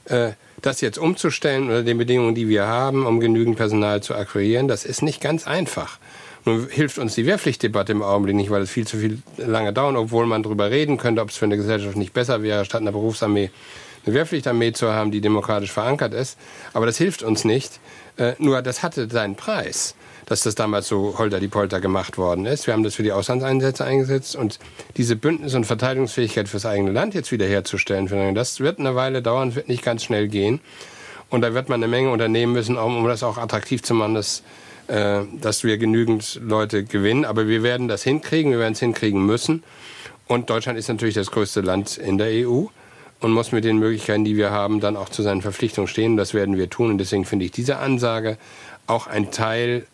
Äh, 0.07 0.33
das 0.63 0.81
jetzt 0.81 0.99
umzustellen 0.99 1.65
unter 1.65 1.83
den 1.83 1.99
Bedingungen, 1.99 2.35
die 2.35 2.49
wir 2.49 2.67
haben, 2.67 3.07
um 3.07 3.21
genügend 3.21 3.57
Personal 3.57 4.03
zu 4.03 4.15
akquirieren, 4.15 4.69
das 4.69 4.85
ist 4.85 5.03
nicht 5.03 5.21
ganz 5.21 5.47
einfach. 5.47 5.99
Nun 6.45 6.69
hilft 6.71 6.99
uns 6.99 7.15
die 7.15 7.27
Wehrpflichtdebatte 7.27 7.93
im 7.93 8.03
Augenblick 8.03 8.37
nicht, 8.37 8.51
weil 8.51 8.63
es 8.63 8.71
viel 8.71 8.87
zu 8.87 8.99
viel 8.99 9.21
lange 9.37 9.73
dauert, 9.73 9.97
obwohl 9.97 10.27
man 10.27 10.43
darüber 10.43 10.71
reden 10.71 10.97
könnte, 10.97 11.21
ob 11.21 11.31
es 11.31 11.37
für 11.37 11.45
eine 11.45 11.57
Gesellschaft 11.57 11.97
nicht 11.97 12.13
besser 12.13 12.43
wäre, 12.43 12.65
statt 12.65 12.81
einer 12.81 12.93
Berufsarmee 12.93 13.51
eine 14.07 14.15
Wehrpflichtarmee 14.15 14.73
zu 14.73 14.93
haben, 14.93 15.11
die 15.11 15.21
demokratisch 15.21 15.73
verankert 15.73 16.15
ist. 16.15 16.39
Aber 16.73 16.87
das 16.87 16.97
hilft 16.97 17.23
uns 17.23 17.45
nicht. 17.45 17.81
Äh, 18.17 18.35
nur 18.39 18.63
das 18.63 18.83
hatte 18.83 19.09
seinen 19.09 19.37
Preis, 19.37 19.95
dass 20.27 20.43
das 20.43 20.55
damals 20.55 20.89
so 20.89 21.19
holter 21.19 21.41
die 21.41 21.49
Polter 21.49 21.81
gemacht 21.81 22.19
worden 22.19 22.47
ist. 22.47 22.67
Wir 22.67 22.75
haben 22.75 22.83
das 22.83 22.95
für 22.95 23.03
die 23.03 23.13
Auslandseinsätze 23.13 23.85
eingesetzt 23.85 24.37
und 24.37 24.59
diese 24.97 25.17
Bündnis- 25.17 25.55
und 25.55 25.65
Verteidigungsfähigkeit 25.65 26.49
fürs 26.49 26.67
eigene 26.67 26.93
Land 26.93 27.15
jetzt 27.15 27.31
wiederherzustellen, 27.33 28.35
das 28.35 28.61
wird 28.61 28.79
eine 28.79 28.95
Weile 28.95 29.23
dauern, 29.23 29.55
wird 29.55 29.69
nicht 29.69 29.85
ganz 29.85 30.05
schnell 30.05 30.29
gehen. 30.29 30.61
Und 31.29 31.41
da 31.41 31.55
wird 31.55 31.69
man 31.69 31.83
eine 31.83 31.89
Menge 31.89 32.11
unternehmen 32.11 32.53
müssen, 32.53 32.79
um, 32.79 32.99
um 32.99 33.07
das 33.07 33.25
auch 33.25 33.37
attraktiv 33.37 33.83
zu 33.83 33.95
machen, 33.95 34.15
dass 34.15 34.43
äh, 34.89 35.23
dass 35.41 35.65
wir 35.65 35.79
genügend 35.79 36.41
Leute 36.41 36.85
gewinnen. 36.85 37.25
Aber 37.25 37.49
wir 37.49 37.65
werden 37.65 37.89
das 37.89 38.05
hinkriegen, 38.05 38.53
wir 38.53 38.61
werden 38.61 38.75
es 38.75 38.79
hinkriegen 38.79 39.27
müssen. 39.27 39.65
Und 40.29 40.49
Deutschland 40.49 40.79
ist 40.79 40.89
natürlich 40.89 41.17
das 41.17 41.33
größte 41.33 41.61
Land 41.61 41.99
in 41.99 42.19
der 42.19 42.47
EU 42.47 42.67
und 43.21 43.33
muss 43.33 43.53
mit 43.53 43.65
den 43.65 43.79
Möglichkeiten, 43.79 44.25
die 44.25 44.37
wir 44.37 44.51
haben, 44.51 44.81
dann 44.81 44.97
auch 44.97 45.09
zu 45.09 45.23
seinen 45.23 45.43
Verpflichtungen 45.43 45.89
stehen. 45.89 46.17
Das 46.17 46.35
werden 46.35 46.57
wir 46.57 46.71
tun. 46.71 46.91
Und 46.91 46.99
deswegen 46.99 47.25
finde 47.25 47.45
ich 47.45 47.51
diese 47.51 47.79
Ansage 47.79 48.39
auch 48.87 49.07
ein 49.07 49.31
Teil 49.31 49.87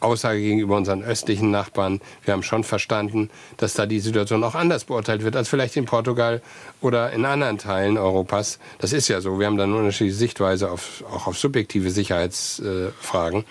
Aussage 0.00 0.40
gegenüber 0.40 0.76
unseren 0.76 1.02
östlichen 1.02 1.50
Nachbarn. 1.50 2.00
Wir 2.24 2.32
haben 2.32 2.42
schon 2.42 2.62
verstanden, 2.62 3.30
dass 3.56 3.74
da 3.74 3.84
die 3.86 3.98
Situation 3.98 4.44
auch 4.44 4.54
anders 4.54 4.84
beurteilt 4.84 5.24
wird 5.24 5.34
als 5.34 5.48
vielleicht 5.48 5.76
in 5.76 5.86
Portugal 5.86 6.40
oder 6.80 7.10
in 7.12 7.24
anderen 7.24 7.58
Teilen 7.58 7.98
Europas. 7.98 8.60
Das 8.78 8.92
ist 8.92 9.08
ja 9.08 9.20
so. 9.20 9.40
Wir 9.40 9.46
haben 9.46 9.56
da 9.56 9.64
eine 9.64 9.74
unterschiedliche 9.74 10.16
Sichtweise 10.16 10.70
auf, 10.70 11.02
auch 11.12 11.26
auf 11.26 11.36
subjektive 11.36 11.90
Sicherheitsfragen. 11.90 13.40
Äh, 13.40 13.44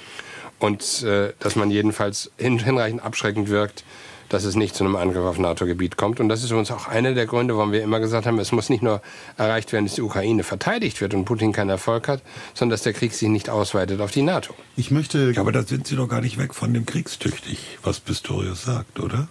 und 0.60 1.04
äh, 1.04 1.34
dass 1.40 1.56
man 1.56 1.70
jedenfalls 1.70 2.32
hin, 2.38 2.60
hinreichend 2.60 3.04
abschreckend 3.04 3.50
wirkt, 3.50 3.84
dass 4.30 4.44
es 4.44 4.56
nicht 4.56 4.76
zu 4.76 4.84
einem 4.84 4.96
Angriff 4.96 5.26
auf 5.26 5.40
NATO-Gebiet 5.40 5.98
kommt. 5.98 6.20
Und 6.20 6.30
das 6.30 6.44
ist 6.44 6.52
uns 6.52 6.72
auch 6.72 6.88
einer 6.88 7.14
der 7.14 7.26
Gründe, 7.26 7.56
warum 7.56 7.72
wir 7.72 7.82
immer 7.82 8.00
gesagt 8.00 8.26
haben, 8.26 8.40
es 8.40 8.52
muss 8.52 8.70
nicht 8.70 8.84
nur 8.84 9.02
erreicht 9.38 9.72
werden, 9.74 9.86
dass 9.86 9.96
die 9.96 10.02
Ukraine 10.02 10.44
verteidigt 10.44 11.02
wird 11.02 11.14
und 11.14 11.26
Putin 11.26 11.54
keinen 11.54 11.70
Erfolg 11.70 12.08
hat, 12.08 12.22
sondern 12.54 12.72
dass 12.72 12.84
der 12.84 12.94
Krieg 12.94 13.14
sich 13.14 13.30
nicht 13.30 13.50
ausweitet 13.50 14.02
auf 14.02 14.12
die 14.12 14.22
NATO. 14.22 14.54
Ich 14.76 14.92
möchte. 14.92 15.32
Ja, 15.32 15.42
aber 15.42 15.52
da 15.52 15.64
sind 15.64 15.88
Sie 15.88 15.96
doch 15.96 16.08
gar 16.08 16.22
nicht 16.22 16.38
weg 16.38 16.54
von 16.54 16.74
dem 16.74 16.86
kriegstüchtig, 16.86 17.78
was 17.84 18.00
Pistorius 18.00 18.64
sagt, 18.64 19.00
oder? 19.00 19.28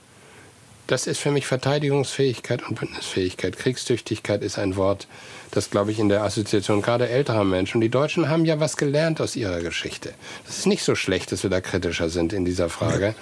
Das 0.87 1.09
ist 1.09 1.19
für 1.19 1.33
mich 1.33 1.47
Verteidigungsfähigkeit 1.47 2.63
und 2.69 2.79
Bündnisfähigkeit. 2.79 3.59
Kriegstüchtigkeit 3.59 4.43
ist 4.43 4.57
ein 4.57 4.77
Wort, 4.77 5.09
das, 5.51 5.71
glaube 5.71 5.91
ich, 5.91 5.99
in 5.99 6.09
der 6.09 6.23
Assoziation 6.23 6.81
gerade 6.81 7.09
älterer 7.09 7.43
Menschen. 7.43 7.81
Die 7.81 7.89
Deutschen 7.89 8.29
haben 8.29 8.45
ja 8.45 8.61
was 8.61 8.77
gelernt 8.77 9.21
aus 9.21 9.35
ihrer 9.35 9.61
Geschichte. 9.61 10.15
Es 10.49 10.59
ist 10.59 10.67
nicht 10.67 10.85
so 10.85 10.95
schlecht, 10.95 11.33
dass 11.33 11.43
wir 11.43 11.51
da 11.51 11.61
kritischer 11.61 12.09
sind 12.09 12.33
in 12.33 12.45
dieser 12.45 12.69
Frage. 12.69 13.17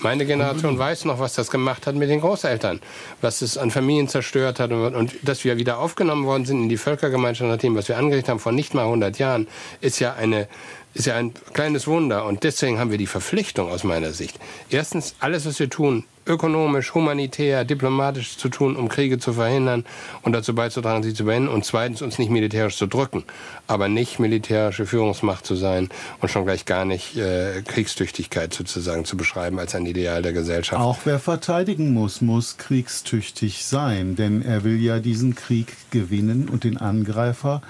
Meine 0.00 0.26
Generation 0.26 0.78
weiß 0.78 1.06
noch, 1.06 1.18
was 1.18 1.32
das 1.32 1.50
gemacht 1.50 1.86
hat 1.86 1.94
mit 1.94 2.10
den 2.10 2.20
Großeltern, 2.20 2.80
was 3.22 3.40
es 3.40 3.56
an 3.56 3.70
Familien 3.70 4.08
zerstört 4.08 4.60
hat 4.60 4.70
und, 4.70 4.94
und 4.94 5.12
dass 5.22 5.44
wir 5.44 5.56
wieder 5.56 5.78
aufgenommen 5.78 6.26
worden 6.26 6.44
sind 6.44 6.62
in 6.62 6.68
die 6.68 6.76
Völkergemeinschaft 6.76 7.50
nach 7.50 7.58
dem, 7.58 7.74
was 7.74 7.88
wir 7.88 7.96
angerichtet 7.96 8.30
haben 8.30 8.38
vor 8.38 8.52
nicht 8.52 8.74
mal 8.74 8.84
100 8.84 9.18
Jahren, 9.18 9.48
ist 9.80 9.98
ja 9.98 10.14
eine 10.14 10.46
ist 10.94 11.06
ja 11.06 11.16
ein 11.16 11.32
kleines 11.54 11.86
Wunder 11.86 12.26
und 12.26 12.44
deswegen 12.44 12.78
haben 12.78 12.90
wir 12.90 12.98
die 12.98 13.06
Verpflichtung 13.06 13.70
aus 13.70 13.82
meiner 13.82 14.12
Sicht. 14.12 14.38
Erstens, 14.68 15.14
alles, 15.20 15.46
was 15.46 15.58
wir 15.58 15.70
tun, 15.70 16.04
ökonomisch, 16.26 16.94
humanitär, 16.94 17.64
diplomatisch 17.64 18.36
zu 18.36 18.48
tun, 18.48 18.76
um 18.76 18.88
Kriege 18.88 19.18
zu 19.18 19.32
verhindern 19.32 19.84
und 20.22 20.32
dazu 20.32 20.54
beizutragen, 20.54 21.02
sie 21.02 21.14
zu 21.14 21.24
beenden. 21.24 21.48
Und 21.48 21.64
zweitens, 21.64 22.02
uns 22.02 22.18
nicht 22.18 22.30
militärisch 22.30 22.76
zu 22.76 22.86
drücken, 22.86 23.24
aber 23.66 23.88
nicht 23.88 24.18
militärische 24.18 24.86
Führungsmacht 24.86 25.44
zu 25.46 25.54
sein 25.54 25.88
und 26.20 26.30
schon 26.30 26.44
gleich 26.44 26.64
gar 26.64 26.84
nicht 26.84 27.16
äh, 27.16 27.62
Kriegstüchtigkeit 27.62 28.54
sozusagen 28.54 29.04
zu 29.04 29.16
beschreiben 29.16 29.58
als 29.58 29.74
ein 29.74 29.86
Ideal 29.86 30.22
der 30.22 30.32
Gesellschaft. 30.32 30.80
Auch 30.80 30.98
wer 31.04 31.18
verteidigen 31.18 31.92
muss, 31.92 32.20
muss 32.20 32.56
kriegstüchtig 32.56 33.64
sein, 33.64 34.16
denn 34.16 34.42
er 34.42 34.64
will 34.64 34.80
ja 34.80 34.98
diesen 34.98 35.34
Krieg 35.34 35.68
gewinnen 35.90 36.48
und 36.48 36.64
den 36.64 36.76
Angreifer 36.76 37.62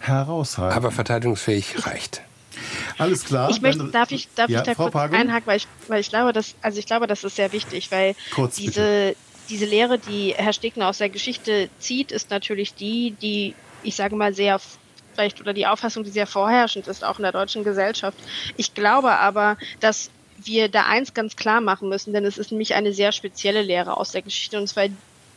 heraushalten. 0.00 0.76
Aber 0.76 0.90
verteidigungsfähig 0.90 1.86
reicht. 1.86 2.22
Alles 3.00 3.24
klar. 3.24 3.50
Ich 3.50 3.60
möchte, 3.60 3.84
darf 3.84 4.10
ich, 4.12 4.28
darf 4.34 4.50
ja, 4.50 4.60
ich 4.60 4.66
da 4.66 4.74
Frau 4.74 4.84
kurz 4.84 4.92
Pagen? 4.92 5.14
einhaken, 5.14 5.46
weil 5.46 5.56
ich, 5.56 5.66
weil 5.88 6.00
ich 6.00 6.08
glaube, 6.08 6.32
dass, 6.32 6.54
also 6.62 6.78
ich 6.78 6.86
glaube, 6.86 7.06
das 7.06 7.24
ist 7.24 7.36
sehr 7.36 7.52
wichtig, 7.52 7.90
weil 7.90 8.14
kurz, 8.34 8.56
diese, 8.56 9.16
diese 9.48 9.64
Lehre, 9.64 9.98
die 9.98 10.34
Herr 10.36 10.52
Stegner 10.52 10.88
aus 10.88 10.98
der 10.98 11.08
Geschichte 11.08 11.68
zieht, 11.78 12.12
ist 12.12 12.30
natürlich 12.30 12.74
die, 12.74 13.12
die, 13.20 13.54
ich 13.82 13.96
sage 13.96 14.16
mal, 14.16 14.34
sehr 14.34 14.60
vielleicht 15.14 15.40
oder 15.40 15.52
die 15.52 15.66
Auffassung, 15.66 16.04
die 16.04 16.10
sehr 16.10 16.26
vorherrschend 16.26 16.86
ist, 16.86 17.04
auch 17.04 17.18
in 17.18 17.24
der 17.24 17.32
deutschen 17.32 17.64
Gesellschaft. 17.64 18.16
Ich 18.56 18.74
glaube 18.74 19.12
aber, 19.12 19.56
dass 19.80 20.10
wir 20.44 20.68
da 20.68 20.86
eins 20.86 21.14
ganz 21.14 21.36
klar 21.36 21.60
machen 21.60 21.88
müssen, 21.88 22.12
denn 22.12 22.24
es 22.24 22.38
ist 22.38 22.50
nämlich 22.50 22.74
eine 22.74 22.92
sehr 22.92 23.12
spezielle 23.12 23.62
Lehre 23.62 23.96
aus 23.96 24.12
der 24.12 24.22
Geschichte, 24.22 24.58
und 24.58 24.68
zwar 24.68 24.86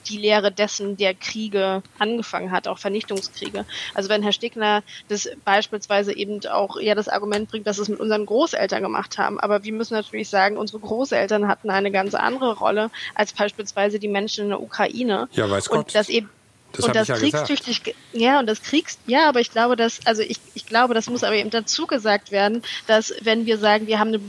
die 0.10 0.18
Lehre 0.18 0.51
dessen, 0.51 0.97
der 0.97 1.14
Kriege 1.14 1.84
angefangen 1.99 2.51
hat, 2.51 2.68
auch 2.68 2.78
Vernichtungskriege. 2.78 3.66
Also 3.93 4.10
wenn 4.10 4.24
Herr 4.24 4.34
Stegner 4.34 4.84
das 5.08 5.30
beispielsweise 5.45 6.16
eben 6.16 6.45
auch 6.47 6.80
ja 6.80 6.95
das 6.95 7.08
Argument 7.08 7.49
bringt, 7.49 7.68
dass 7.68 7.78
es 7.78 7.89
mit 7.89 7.99
unseren 7.99 8.26
Großeltern 8.26 8.82
gemacht 8.82 9.18
haben, 9.18 9.39
aber 9.39 9.64
wir 9.64 9.74
müssen 9.74 9.93
natürlich 9.93 10.30
sagen, 10.30 10.58
unsere 10.58 10.80
Großeltern 10.80 11.47
hatten 11.47 11.70
eine 11.70 11.91
ganz 11.91 12.16
andere 12.16 12.58
Rolle 12.58 12.89
als 13.16 13.34
beispielsweise 13.34 13.99
die 13.99 14.08
Menschen 14.08 14.45
in 14.45 14.49
der 14.49 14.62
Ukraine. 14.62 15.28
Ja, 15.34 15.49
weiß 15.49 15.70
Gott. 15.70 15.80
Und 15.80 15.95
das 15.95 16.10
eben 16.10 16.30
das 16.74 16.86
und 16.86 16.96
das 16.96 17.08
ja 17.08 17.16
kriegstüchtig, 17.16 17.84
gesagt. 17.84 18.00
ja, 18.14 18.40
und 18.40 18.48
das 18.48 18.62
Kriegs, 18.62 18.98
ja, 19.06 19.30
aber 19.30 19.40
ich 19.40 19.52
glaube, 19.52 19.76
dass, 19.76 20.06
also 20.06 20.22
ich, 20.22 20.38
ich 20.54 20.66
glaube, 20.66 20.94
das 20.94 21.10
muss 21.10 21.24
aber 21.24 21.36
eben 21.36 21.50
dazu 21.50 21.88
gesagt 21.88 22.32
werden, 22.32 22.64
dass 22.88 23.14
wenn 23.22 23.46
wir 23.46 23.58
sagen, 23.58 23.88
wir 23.88 24.00
haben 24.00 24.10
eine 24.10 24.20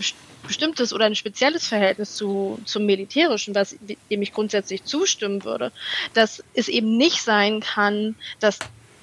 bestimmtes 0.47 0.93
oder 0.93 1.07
ein 1.07 1.15
spezielles 1.15 1.67
Verhältnis 1.67 2.15
zu, 2.15 2.61
zum 2.67 2.87
Militärischen, 2.87 3.55
was 3.55 3.77
dem 4.11 4.23
ich 4.23 4.33
grundsätzlich 4.33 4.85
zustimmen 4.85 5.45
würde, 5.45 5.73
dass 6.13 6.45
es 6.53 6.69
eben 6.69 6.97
nicht 6.97 7.23
sein 7.23 7.61
kann, 7.61 8.15
dass 8.41 8.59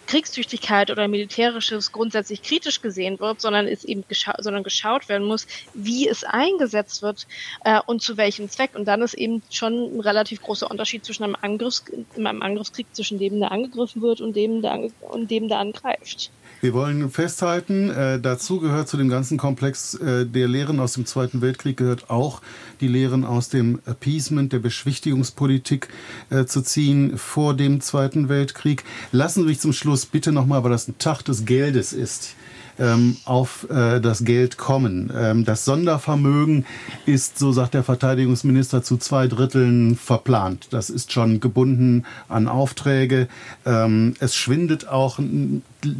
Kriegstüchtigkeit 0.08 0.91
oder 0.91 1.08
Militärisches 1.08 1.91
grundsätzlich 1.91 2.41
kritisch 2.41 2.82
gesehen 2.82 3.20
wird, 3.20 3.41
sondern 3.41 3.68
es 3.68 3.84
eben 3.84 4.04
gescha 4.08 4.36
sondern 4.39 4.64
geschaut 4.64 5.10
werden 5.10 5.28
muss, 5.28 5.47
wie 5.74 6.08
es 6.08 6.24
eingesetzt 6.24 7.02
wird 7.02 7.28
äh, 7.64 7.80
und 7.86 8.02
zu 8.02 8.18
welchem 8.18 8.49
Zweck. 8.49 8.72
Und 8.76 8.86
dann 8.86 9.02
ist 9.02 9.14
eben 9.14 9.41
schon 9.49 9.95
ein 9.95 9.99
relativ 9.99 10.41
großer 10.41 10.70
Unterschied 10.70 11.06
zwischen 11.06 11.24
einem, 11.24 11.36
Angriffs 11.41 11.84
einem 12.16 12.41
Angriffskrieg, 12.41 12.88
zwischen 12.93 13.20
dem, 13.20 13.39
der 13.39 13.52
angegriffen 13.52 14.02
wird 14.02 14.22
und 14.22 14.36
dem, 14.36 14.62
der, 14.62 14.89
und 15.02 15.32
dem, 15.32 15.47
der 15.47 15.60
angreift. 15.60 16.32
Wir 16.62 16.74
wollen 16.74 17.09
festhalten, 17.09 17.89
äh, 17.89 18.20
dazu 18.20 18.59
gehört 18.59 18.88
zu 18.88 18.95
dem 18.95 19.09
ganzen 19.09 19.39
Komplex 19.39 19.95
äh, 19.95 20.28
der 20.28 20.47
Lehren 20.47 20.80
aus 20.80 20.93
dem 20.93 21.07
Zweiten 21.07 21.41
Weltkrieg 21.41 21.76
gehört 21.76 22.12
auch 22.12 22.39
die 22.82 22.88
Lehren 22.88 23.26
aus 23.26 23.49
dem 23.49 23.80
Appeasement, 23.86 24.53
der 24.53 24.59
Beschwichtigungspolitik 24.59 25.88
äh, 26.30 26.45
zu 26.45 26.62
ziehen 26.62 27.18
vor 27.18 27.55
dem 27.55 27.82
Zweiten 27.82 28.30
Weltkrieg. 28.30 28.84
Lassen 29.12 29.41
Sie 29.41 29.47
mich 29.47 29.59
zum 29.59 29.74
Schluss 29.74 30.05
bitte 30.05 30.32
nochmal, 30.32 30.64
weil 30.64 30.70
das 30.70 30.88
ein 30.88 30.99
Tag 30.99 31.24
des 31.24 31.45
Geldes 31.45 31.93
ist, 31.93 32.36
ähm, 32.80 33.17
auf 33.26 33.69
äh, 33.69 33.99
das 33.99 34.24
Geld 34.24 34.57
kommen. 34.57 35.11
Ähm, 35.15 35.45
das 35.45 35.65
Sondervermögen 35.65 36.65
ist, 37.05 37.39
so 37.39 37.51
sagt 37.51 37.74
der 37.74 37.84
Verteidigungsminister, 37.84 38.84
zu 38.84 38.97
zwei 38.97 39.28
Dritteln 39.28 39.95
verplant. 39.95 40.67
Das 40.72 40.89
ist 40.89 41.11
schon 41.11 41.39
gebunden 41.39 42.05
an 42.30 42.47
Aufträge. 42.47 43.28
Ähm, 43.65 44.15
es 44.19 44.36
schwindet 44.36 44.88
auch 44.88 45.19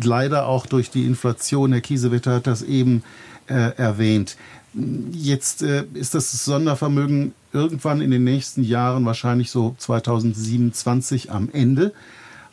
leider 0.04 0.48
auch 0.48 0.66
durch 0.66 0.90
die 0.90 1.06
Inflation. 1.06 1.72
Herr 1.72 1.82
Kiesewetter 1.82 2.36
hat 2.36 2.48
das 2.48 2.62
eben 2.62 3.04
äh, 3.48 3.76
erwähnt. 3.78 4.38
Jetzt 5.12 5.64
äh, 5.64 5.84
ist 5.94 6.16
das 6.16 6.32
Sondervermögen 6.46 7.34
irgendwann 7.52 8.02
in 8.02 8.12
den 8.12 8.24
nächsten 8.24 8.64
Jahren, 8.64 9.06
wahrscheinlich 9.06 9.52
so 9.52 9.76
2027 9.78 11.32
am 11.32 11.50
Ende. 11.52 11.94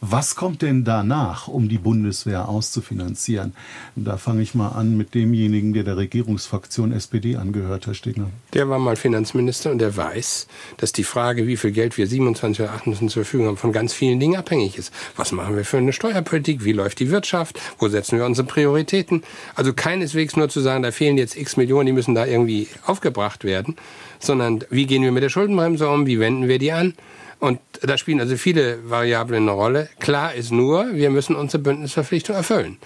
Was 0.00 0.36
kommt 0.36 0.62
denn 0.62 0.84
danach, 0.84 1.48
um 1.48 1.68
die 1.68 1.78
Bundeswehr 1.78 2.48
auszufinanzieren? 2.48 3.52
Da 3.96 4.16
fange 4.16 4.42
ich 4.42 4.54
mal 4.54 4.68
an 4.68 4.96
mit 4.96 5.12
demjenigen, 5.14 5.72
der 5.72 5.82
der 5.82 5.96
Regierungsfraktion 5.96 6.92
SPD 6.92 7.34
angehört, 7.34 7.86
Herr 7.86 7.94
Stegner. 7.94 8.30
Der 8.54 8.68
war 8.68 8.78
mal 8.78 8.94
Finanzminister 8.94 9.72
und 9.72 9.78
der 9.78 9.96
weiß, 9.96 10.46
dass 10.76 10.92
die 10.92 11.02
Frage, 11.02 11.48
wie 11.48 11.56
viel 11.56 11.72
Geld 11.72 11.98
wir 11.98 12.06
27 12.06 12.60
oder 12.64 12.74
28 12.74 13.12
zur 13.12 13.24
Verfügung 13.24 13.48
haben, 13.48 13.56
von 13.56 13.72
ganz 13.72 13.92
vielen 13.92 14.20
Dingen 14.20 14.36
abhängig 14.36 14.78
ist. 14.78 14.92
Was 15.16 15.32
machen 15.32 15.56
wir 15.56 15.64
für 15.64 15.78
eine 15.78 15.92
Steuerpolitik? 15.92 16.64
Wie 16.64 16.72
läuft 16.72 17.00
die 17.00 17.10
Wirtschaft? 17.10 17.58
Wo 17.78 17.88
setzen 17.88 18.18
wir 18.18 18.24
unsere 18.24 18.46
Prioritäten? 18.46 19.24
Also 19.56 19.72
keineswegs 19.72 20.36
nur 20.36 20.48
zu 20.48 20.60
sagen, 20.60 20.84
da 20.84 20.92
fehlen 20.92 21.18
jetzt 21.18 21.36
x 21.36 21.56
Millionen, 21.56 21.86
die 21.86 21.92
müssen 21.92 22.14
da 22.14 22.24
irgendwie 22.24 22.68
aufgebracht 22.86 23.42
werden, 23.42 23.74
sondern 24.20 24.64
wie 24.70 24.86
gehen 24.86 25.02
wir 25.02 25.10
mit 25.10 25.24
der 25.24 25.28
Schuldenbremse 25.28 25.88
um? 25.88 26.06
Wie 26.06 26.20
wenden 26.20 26.46
wir 26.46 26.60
die 26.60 26.70
an? 26.70 26.94
Und 27.40 27.60
da 27.82 27.96
spielen 27.96 28.20
also 28.20 28.36
viele 28.36 28.90
Variablen 28.90 29.42
eine 29.42 29.52
Rolle. 29.52 29.88
Klar 30.00 30.34
ist 30.34 30.50
nur, 30.50 30.92
wir 30.92 31.10
müssen 31.10 31.36
unsere 31.36 31.62
Bündnisverpflichtung 31.62 32.34
erfüllen. 32.34 32.78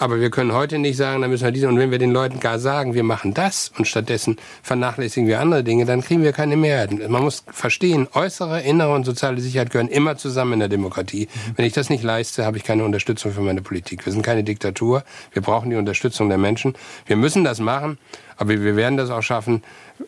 Aber 0.00 0.18
wir 0.18 0.30
können 0.30 0.54
heute 0.54 0.78
nicht 0.78 0.96
sagen, 0.96 1.20
da 1.20 1.28
müssen 1.28 1.44
wir 1.44 1.52
diese. 1.52 1.68
Und 1.68 1.78
wenn 1.78 1.90
wir 1.90 1.98
den 1.98 2.10
Leuten 2.10 2.40
gar 2.40 2.58
sagen, 2.58 2.94
wir 2.94 3.02
machen 3.02 3.34
das 3.34 3.70
und 3.76 3.86
stattdessen 3.86 4.38
vernachlässigen 4.62 5.28
wir 5.28 5.40
andere 5.40 5.62
Dinge, 5.62 5.84
dann 5.84 6.00
kriegen 6.00 6.22
wir 6.22 6.32
keine 6.32 6.56
Mehrheiten. 6.56 7.02
Man 7.12 7.22
muss 7.22 7.44
verstehen, 7.52 8.08
äußere, 8.14 8.62
innere 8.62 8.94
und 8.94 9.04
soziale 9.04 9.42
Sicherheit 9.42 9.68
gehören 9.68 9.88
immer 9.88 10.16
zusammen 10.16 10.54
in 10.54 10.60
der 10.60 10.68
Demokratie. 10.70 11.28
Wenn 11.54 11.66
ich 11.66 11.74
das 11.74 11.90
nicht 11.90 12.02
leiste, 12.02 12.46
habe 12.46 12.56
ich 12.56 12.64
keine 12.64 12.84
Unterstützung 12.84 13.32
für 13.32 13.42
meine 13.42 13.60
Politik. 13.60 14.06
Wir 14.06 14.12
sind 14.14 14.22
keine 14.22 14.42
Diktatur. 14.42 15.04
Wir 15.32 15.42
brauchen 15.42 15.68
die 15.68 15.76
Unterstützung 15.76 16.30
der 16.30 16.38
Menschen. 16.38 16.72
Wir 17.04 17.16
müssen 17.16 17.44
das 17.44 17.60
machen, 17.60 17.98
aber 18.38 18.58
wir 18.58 18.76
werden 18.76 18.96
das 18.96 19.10
auch 19.10 19.22
schaffen, 19.22 19.62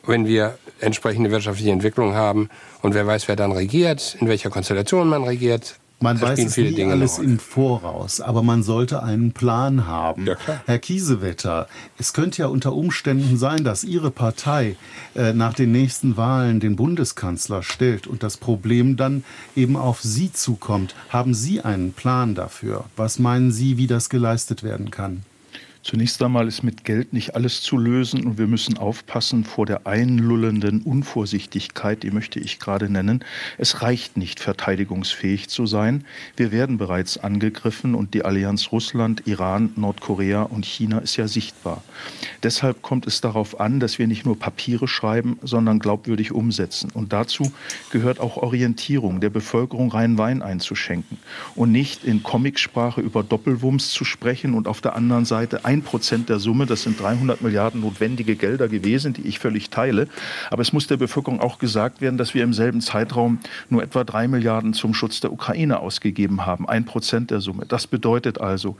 wenn 0.06 0.26
wir 0.26 0.56
entsprechende 0.80 1.30
wirtschaftliche 1.30 1.70
Entwicklung 1.70 2.14
haben. 2.14 2.48
Und 2.82 2.94
wer 2.94 3.06
weiß, 3.06 3.28
wer 3.28 3.36
dann 3.36 3.52
regiert, 3.52 4.16
in 4.20 4.28
welcher 4.28 4.50
Konstellation 4.50 5.08
man 5.08 5.22
regiert. 5.22 5.76
Man 6.00 6.20
weiß 6.20 6.40
es 6.40 6.56
nie 6.56 6.72
Dinge 6.72 6.94
alles 6.94 7.18
im 7.18 7.38
Voraus, 7.38 8.20
aber 8.20 8.42
man 8.42 8.64
sollte 8.64 9.04
einen 9.04 9.30
Plan 9.30 9.86
haben. 9.86 10.26
Ja, 10.26 10.34
Herr 10.66 10.80
Kiesewetter, 10.80 11.68
es 11.96 12.12
könnte 12.12 12.42
ja 12.42 12.48
unter 12.48 12.72
Umständen 12.72 13.36
sein, 13.38 13.62
dass 13.62 13.84
Ihre 13.84 14.10
Partei 14.10 14.74
äh, 15.14 15.32
nach 15.32 15.54
den 15.54 15.70
nächsten 15.70 16.16
Wahlen 16.16 16.58
den 16.58 16.74
Bundeskanzler 16.74 17.62
stellt 17.62 18.08
und 18.08 18.24
das 18.24 18.36
Problem 18.36 18.96
dann 18.96 19.22
eben 19.54 19.76
auf 19.76 20.02
Sie 20.02 20.32
zukommt. 20.32 20.96
Haben 21.10 21.34
Sie 21.34 21.60
einen 21.60 21.92
Plan 21.92 22.34
dafür? 22.34 22.84
Was 22.96 23.20
meinen 23.20 23.52
Sie, 23.52 23.78
wie 23.78 23.86
das 23.86 24.08
geleistet 24.08 24.64
werden 24.64 24.90
kann? 24.90 25.22
Zunächst 25.82 26.22
einmal 26.22 26.46
ist 26.46 26.62
mit 26.62 26.84
Geld 26.84 27.12
nicht 27.12 27.34
alles 27.34 27.60
zu 27.60 27.76
lösen 27.76 28.24
und 28.24 28.38
wir 28.38 28.46
müssen 28.46 28.78
aufpassen 28.78 29.42
vor 29.42 29.66
der 29.66 29.84
einlullenden 29.84 30.82
Unvorsichtigkeit, 30.82 32.04
die 32.04 32.12
möchte 32.12 32.38
ich 32.38 32.60
gerade 32.60 32.88
nennen. 32.88 33.24
Es 33.58 33.82
reicht 33.82 34.16
nicht, 34.16 34.38
verteidigungsfähig 34.38 35.48
zu 35.48 35.66
sein. 35.66 36.04
Wir 36.36 36.52
werden 36.52 36.78
bereits 36.78 37.18
angegriffen 37.18 37.96
und 37.96 38.14
die 38.14 38.24
Allianz 38.24 38.70
Russland, 38.70 39.26
Iran, 39.26 39.72
Nordkorea 39.74 40.42
und 40.42 40.64
China 40.64 40.98
ist 40.98 41.16
ja 41.16 41.26
sichtbar. 41.26 41.82
Deshalb 42.44 42.80
kommt 42.82 43.08
es 43.08 43.20
darauf 43.20 43.58
an, 43.58 43.80
dass 43.80 43.98
wir 43.98 44.06
nicht 44.06 44.24
nur 44.24 44.38
Papiere 44.38 44.86
schreiben, 44.86 45.40
sondern 45.42 45.80
glaubwürdig 45.80 46.30
umsetzen. 46.30 46.90
Und 46.94 47.12
dazu 47.12 47.52
gehört 47.90 48.20
auch 48.20 48.36
Orientierung 48.36 49.20
der 49.20 49.30
Bevölkerung 49.30 49.90
rein 49.90 50.16
Wein 50.16 50.42
einzuschenken 50.42 51.18
und 51.56 51.72
nicht 51.72 52.04
in 52.04 52.22
Comicsprache 52.22 53.00
über 53.00 53.24
Doppelwumms 53.24 53.90
zu 53.90 54.04
sprechen 54.04 54.54
und 54.54 54.68
auf 54.68 54.80
der 54.80 54.94
anderen 54.94 55.24
Seite 55.24 55.64
ein 55.64 55.71
Prozent 55.80 56.28
der 56.28 56.38
Summe, 56.38 56.66
das 56.66 56.82
sind 56.82 57.00
300 57.00 57.40
Milliarden 57.40 57.80
notwendige 57.80 58.36
Gelder 58.36 58.68
gewesen, 58.68 59.14
die 59.14 59.22
ich 59.22 59.38
völlig 59.38 59.70
teile. 59.70 60.08
Aber 60.50 60.60
es 60.60 60.74
muss 60.74 60.86
der 60.86 60.98
Bevölkerung 60.98 61.40
auch 61.40 61.58
gesagt 61.58 62.02
werden, 62.02 62.18
dass 62.18 62.34
wir 62.34 62.44
im 62.44 62.52
selben 62.52 62.82
Zeitraum 62.82 63.38
nur 63.70 63.82
etwa 63.82 64.04
drei 64.04 64.28
Milliarden 64.28 64.74
zum 64.74 64.92
Schutz 64.92 65.20
der 65.20 65.32
Ukraine 65.32 65.80
ausgegeben 65.80 66.44
haben. 66.44 66.68
Ein 66.68 66.84
Prozent 66.84 67.30
der 67.30 67.40
Summe. 67.40 67.64
Das 67.66 67.86
bedeutet 67.86 68.40
also, 68.40 68.76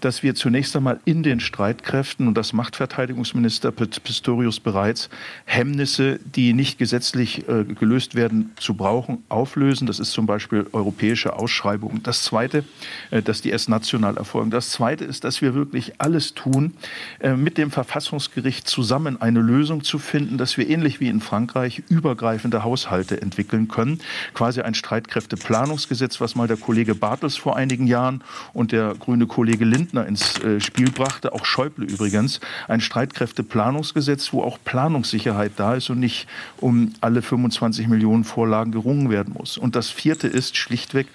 dass 0.00 0.22
wir 0.22 0.34
zunächst 0.34 0.76
einmal 0.76 1.00
in 1.06 1.22
den 1.22 1.40
Streitkräften, 1.40 2.28
und 2.28 2.34
das 2.34 2.52
macht 2.52 2.76
Verteidigungsminister 2.76 3.72
Pistorius 3.72 4.60
bereits, 4.60 5.08
Hemmnisse, 5.44 6.18
die 6.24 6.52
nicht 6.52 6.78
gesetzlich 6.78 7.48
äh, 7.48 7.64
gelöst 7.64 8.14
werden, 8.14 8.52
zu 8.56 8.74
brauchen, 8.74 9.24
auflösen. 9.28 9.86
Das 9.86 10.00
ist 10.00 10.12
zum 10.12 10.26
Beispiel 10.26 10.66
europäische 10.72 11.34
Ausschreibungen. 11.38 12.02
Das 12.02 12.22
Zweite, 12.22 12.64
äh, 13.10 13.22
dass 13.22 13.40
die 13.40 13.50
erst 13.50 13.68
national 13.68 14.16
erfolgen. 14.16 14.50
Das 14.50 14.70
Zweite 14.70 15.04
ist, 15.04 15.24
dass 15.24 15.40
wir 15.40 15.54
wirklich 15.54 16.00
alles 16.00 16.33
tun, 16.34 16.74
äh, 17.20 17.34
mit 17.34 17.58
dem 17.58 17.70
Verfassungsgericht 17.70 18.68
zusammen 18.68 19.20
eine 19.20 19.40
Lösung 19.40 19.84
zu 19.84 19.98
finden, 19.98 20.38
dass 20.38 20.56
wir 20.56 20.68
ähnlich 20.68 21.00
wie 21.00 21.08
in 21.08 21.20
Frankreich 21.20 21.82
übergreifende 21.88 22.62
Haushalte 22.62 23.20
entwickeln 23.20 23.68
können. 23.68 24.00
Quasi 24.34 24.60
ein 24.60 24.74
Streitkräfteplanungsgesetz, 24.74 26.20
was 26.20 26.34
mal 26.34 26.48
der 26.48 26.56
Kollege 26.56 26.94
Bartels 26.94 27.36
vor 27.36 27.56
einigen 27.56 27.86
Jahren 27.86 28.22
und 28.52 28.72
der 28.72 28.94
grüne 28.94 29.26
Kollege 29.26 29.64
Lindner 29.64 30.06
ins 30.06 30.38
äh, 30.40 30.60
Spiel 30.60 30.90
brachte, 30.90 31.32
auch 31.32 31.44
Schäuble 31.44 31.84
übrigens. 31.84 32.40
Ein 32.68 32.80
Streitkräfteplanungsgesetz, 32.80 34.32
wo 34.32 34.42
auch 34.42 34.58
Planungssicherheit 34.64 35.52
da 35.56 35.74
ist 35.74 35.90
und 35.90 36.00
nicht 36.00 36.26
um 36.58 36.92
alle 37.00 37.22
25 37.22 37.88
Millionen 37.88 38.24
Vorlagen 38.24 38.72
gerungen 38.72 39.10
werden 39.10 39.34
muss. 39.34 39.56
Und 39.58 39.76
das 39.76 39.90
vierte 39.90 40.28
ist 40.28 40.56
schlichtweg, 40.56 41.08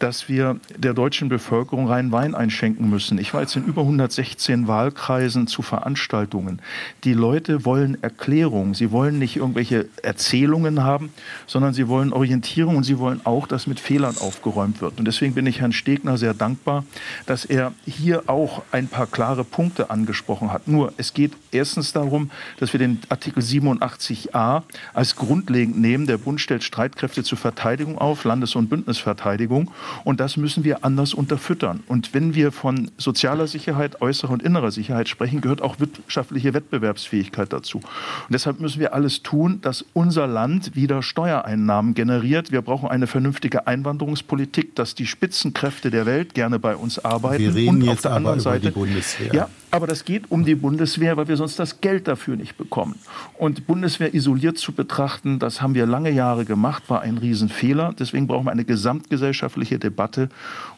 dass 0.00 0.28
wir 0.28 0.58
der 0.76 0.94
deutschen 0.94 1.28
Bevölkerung 1.28 1.86
rein 1.86 2.10
Wein 2.10 2.34
einschenken 2.34 2.90
müssen. 2.90 3.18
Ich 3.18 3.32
war 3.32 3.42
jetzt 3.42 3.54
in 3.54 3.64
über 3.64 3.82
116 3.82 4.66
Wahlkreisen 4.66 5.46
zu 5.46 5.62
Veranstaltungen. 5.62 6.60
Die 7.04 7.12
Leute 7.12 7.64
wollen 7.64 8.02
Erklärung. 8.02 8.74
Sie 8.74 8.90
wollen 8.90 9.18
nicht 9.18 9.36
irgendwelche 9.36 9.88
Erzählungen 10.02 10.82
haben, 10.82 11.12
sondern 11.46 11.74
sie 11.74 11.86
wollen 11.86 12.12
Orientierung 12.12 12.76
und 12.76 12.84
sie 12.84 12.98
wollen 12.98 13.20
auch, 13.24 13.46
dass 13.46 13.66
mit 13.66 13.78
Fehlern 13.78 14.16
aufgeräumt 14.18 14.80
wird. 14.80 14.98
Und 14.98 15.04
deswegen 15.04 15.34
bin 15.34 15.46
ich 15.46 15.60
Herrn 15.60 15.72
Stegner 15.72 16.16
sehr 16.16 16.32
dankbar, 16.32 16.84
dass 17.26 17.44
er 17.44 17.72
hier 17.86 18.24
auch 18.26 18.62
ein 18.72 18.88
paar 18.88 19.06
klare 19.06 19.44
Punkte 19.44 19.90
angesprochen 19.90 20.50
hat. 20.50 20.66
Nur, 20.66 20.94
es 20.96 21.12
geht 21.12 21.32
erstens 21.52 21.92
darum, 21.92 22.30
dass 22.58 22.72
wir 22.72 22.80
den 22.80 23.00
Artikel 23.10 23.42
87a 23.42 24.62
als 24.94 25.16
grundlegend 25.16 25.78
nehmen. 25.78 26.06
Der 26.06 26.16
Bund 26.16 26.40
stellt 26.40 26.64
Streitkräfte 26.64 27.22
zur 27.22 27.36
Verteidigung 27.36 27.98
auf, 27.98 28.24
Landes- 28.24 28.56
und 28.56 28.70
Bündnisverteidigung. 28.70 29.70
Und 30.04 30.20
das 30.20 30.36
müssen 30.36 30.64
wir 30.64 30.84
anders 30.84 31.14
unterfüttern. 31.14 31.82
Und 31.86 32.14
wenn 32.14 32.34
wir 32.34 32.52
von 32.52 32.90
sozialer 32.96 33.46
Sicherheit, 33.46 34.00
äußerer 34.00 34.32
und 34.32 34.42
innerer 34.42 34.70
Sicherheit 34.70 35.08
sprechen, 35.08 35.40
gehört 35.40 35.62
auch 35.62 35.80
wirtschaftliche 35.80 36.54
Wettbewerbsfähigkeit 36.54 37.52
dazu. 37.52 37.78
Und 37.78 38.32
deshalb 38.32 38.60
müssen 38.60 38.80
wir 38.80 38.94
alles 38.94 39.22
tun, 39.22 39.60
dass 39.62 39.84
unser 39.92 40.26
Land 40.26 40.74
wieder 40.74 41.02
Steuereinnahmen 41.02 41.94
generiert. 41.94 42.52
Wir 42.52 42.62
brauchen 42.62 42.88
eine 42.88 43.06
vernünftige 43.06 43.66
Einwanderungspolitik, 43.66 44.74
dass 44.74 44.94
die 44.94 45.06
Spitzenkräfte 45.06 45.90
der 45.90 46.06
Welt 46.06 46.34
gerne 46.34 46.58
bei 46.58 46.76
uns 46.76 46.98
arbeiten. 46.98 47.42
Wir 47.42 47.54
reden 47.54 47.68
und 47.76 47.82
jetzt 47.82 47.98
auf 47.98 48.02
der 48.02 48.12
anderen 48.12 48.40
Seite, 48.40 48.66
die 48.66 48.72
Bundeswehr. 48.72 49.34
Ja, 49.34 49.48
aber 49.70 49.86
das 49.86 50.04
geht 50.04 50.30
um 50.30 50.44
die 50.44 50.54
Bundeswehr, 50.54 51.16
weil 51.16 51.28
wir 51.28 51.36
sonst 51.36 51.58
das 51.58 51.80
Geld 51.80 52.08
dafür 52.08 52.36
nicht 52.36 52.56
bekommen. 52.56 52.96
Und 53.38 53.66
Bundeswehr 53.66 54.14
isoliert 54.14 54.58
zu 54.58 54.72
betrachten, 54.72 55.38
das 55.38 55.62
haben 55.62 55.74
wir 55.74 55.86
lange 55.86 56.10
Jahre 56.10 56.44
gemacht, 56.44 56.84
war 56.88 57.02
ein 57.02 57.18
Riesenfehler. 57.18 57.94
Deswegen 57.98 58.26
brauchen 58.26 58.46
wir 58.46 58.52
eine 58.52 58.64
gesamtgesellschaftliche 58.64 59.78
Debatte 59.78 60.28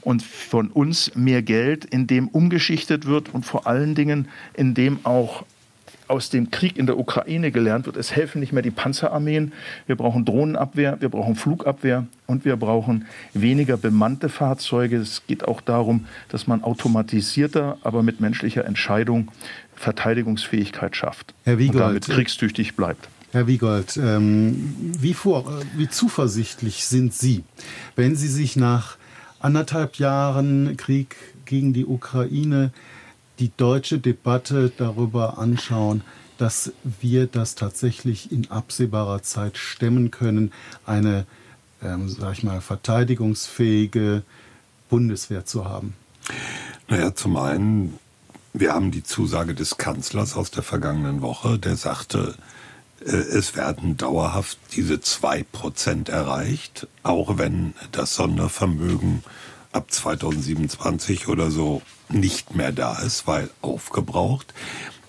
und 0.01 0.22
von 0.22 0.68
uns 0.68 1.14
mehr 1.14 1.43
Geld, 1.43 1.84
in 1.84 2.07
dem 2.07 2.28
umgeschichtet 2.28 3.07
wird 3.07 3.32
und 3.34 3.47
vor 3.47 3.66
allen 3.66 3.95
Dingen, 3.95 4.28
in 4.55 4.74
dem 4.74 4.99
auch 5.05 5.45
aus 6.12 6.28
dem 6.28 6.50
Krieg 6.50 6.76
in 6.76 6.84
der 6.84 6.98
Ukraine 6.98 7.50
gelernt 7.50 7.86
wird. 7.86 7.96
Es 7.96 8.14
helfen 8.14 8.40
nicht 8.40 8.52
mehr 8.52 8.62
die 8.62 8.70
Panzerarmeen. 8.70 9.52
Wir 9.86 9.96
brauchen 9.96 10.26
Drohnenabwehr, 10.26 10.98
wir 11.00 11.08
brauchen 11.08 11.36
Flugabwehr 11.36 12.06
und 12.26 12.44
wir 12.44 12.56
brauchen 12.56 13.06
weniger 13.32 13.78
bemannte 13.78 14.28
Fahrzeuge. 14.28 14.98
Es 14.98 15.22
geht 15.26 15.42
auch 15.44 15.62
darum, 15.62 16.04
dass 16.28 16.46
man 16.46 16.62
automatisierter, 16.62 17.78
aber 17.82 18.02
mit 18.02 18.20
menschlicher 18.20 18.66
Entscheidung 18.66 19.30
Verteidigungsfähigkeit 19.74 20.94
schafft 20.94 21.34
Herr 21.44 21.58
Wiegold, 21.58 21.74
und 21.74 21.80
damit 21.80 22.06
kriegstüchtig 22.06 22.76
bleibt. 22.76 23.08
Herr 23.32 23.46
Wiegold, 23.46 23.96
ähm, 23.96 24.74
wie, 25.00 25.14
vor, 25.14 25.62
wie 25.76 25.88
zuversichtlich 25.88 26.84
sind 26.84 27.14
Sie, 27.14 27.42
wenn 27.96 28.14
Sie 28.16 28.28
sich 28.28 28.56
nach 28.56 28.98
anderthalb 29.40 29.96
Jahren 29.96 30.76
Krieg 30.76 31.16
gegen 31.46 31.72
die 31.72 31.86
Ukraine 31.86 32.70
die 33.43 33.51
deutsche 33.57 33.99
Debatte 33.99 34.70
darüber 34.76 35.36
anschauen, 35.36 36.03
dass 36.38 36.72
wir 37.01 37.26
das 37.26 37.57
tatsächlich 37.57 38.30
in 38.30 38.49
absehbarer 38.53 39.22
Zeit 39.24 39.59
stemmen 39.59 40.12
können, 40.12 40.53
eine, 40.86 41.26
ähm, 41.82 42.09
sag 42.09 42.34
ich 42.34 42.45
mal, 42.45 42.61
verteidigungsfähige 42.61 44.22
Bundeswehr 44.88 45.45
zu 45.45 45.64
haben? 45.64 45.95
Naja, 46.86 47.16
zum 47.16 47.36
einen, 47.36 47.99
wir 48.53 48.72
haben 48.74 48.93
die 48.93 49.03
Zusage 49.03 49.55
des 49.55 49.76
Kanzlers 49.76 50.36
aus 50.36 50.53
der 50.53 50.62
vergangenen 50.62 51.20
Woche, 51.20 51.59
der 51.59 51.74
sagte, 51.74 52.36
äh, 53.01 53.11
es 53.11 53.57
werden 53.57 53.97
dauerhaft 53.97 54.57
diese 54.76 55.01
zwei 55.01 55.43
Prozent 55.43 56.09
erreicht, 56.09 56.86
auch 57.03 57.38
wenn 57.38 57.74
das 57.90 58.14
Sondervermögen 58.14 59.24
ab 59.73 59.91
2027 59.91 61.29
oder 61.29 61.51
so 61.51 61.83
nicht 62.09 62.55
mehr 62.55 62.73
da 62.73 62.99
ist, 62.99 63.27
weil 63.27 63.51
aufgebraucht. 63.62 64.53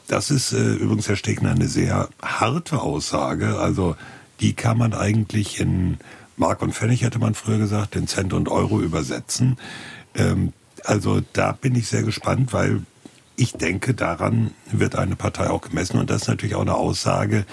Das 0.07 0.32
ist 0.32 0.53
äh, 0.53 0.74
übrigens, 0.74 1.07
Herr 1.07 1.16
Stegner, 1.16 1.51
eine 1.51 1.68
sehr 1.68 2.09
harte 2.22 2.82
Aussage. 2.82 3.59
Also 3.59 3.95
die 4.39 4.53
kann 4.53 4.78
man 4.78 4.93
eigentlich 4.93 5.59
in 5.59 5.97
Mark 6.38 6.61
und 6.61 6.74
Pfennig, 6.74 7.03
hätte 7.03 7.20
man 7.20 7.36
früher 7.36 7.57
gesagt, 7.57 7.95
in 7.95 8.07
Cent 8.07 8.34
und 8.34 8.49
Euro 8.49 8.82
übersetzen. 8.82 9.57
Ähm, 10.16 10.53
also 10.84 11.22
da 11.34 11.51
bin 11.53 11.76
ich 11.76 11.88
sehr 11.88 12.03
gespannt, 12.03 12.53
weil 12.53 12.82
ich 13.36 13.53
denke, 13.53 13.93
daran 13.93 14.51
wird 14.72 14.95
eine 14.95 15.16
Partei 15.16 15.49
auch 15.49 15.61
gemessen. 15.61 15.99
Und 15.99 16.09
das 16.09 16.24
ist 16.24 16.28
natürlich 16.28 16.55
auch 16.55 16.61
eine 16.61 16.76
Aussage, 16.76 17.45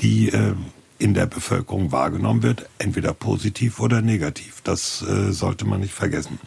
die 0.00 0.28
äh, 0.28 0.54
in 1.00 1.14
der 1.14 1.26
Bevölkerung 1.26 1.90
wahrgenommen 1.92 2.42
wird, 2.42 2.68
entweder 2.78 3.14
positiv 3.14 3.80
oder 3.80 4.02
negativ. 4.02 4.60
Das 4.62 5.02
äh, 5.02 5.32
sollte 5.32 5.64
man 5.64 5.80
nicht 5.80 5.94
vergessen. 5.94 6.38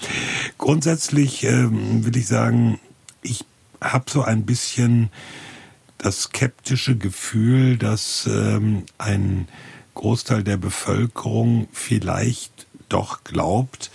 Grundsätzlich 0.58 1.44
äh, 1.44 1.68
will 1.70 2.16
ich 2.16 2.28
sagen, 2.28 2.80
ich 3.22 3.44
habe 3.82 4.06
so 4.10 4.22
ein 4.22 4.46
bisschen 4.46 5.10
das 5.98 6.24
skeptische 6.24 6.96
Gefühl, 6.98 7.78
dass 7.78 8.30
ähm, 8.32 8.84
ein 8.98 9.48
Großteil 9.96 10.44
der 10.44 10.58
Bevölkerung 10.58 11.68
vielleicht 11.72 12.68
doch 12.90 13.24
glaubt, 13.24 13.90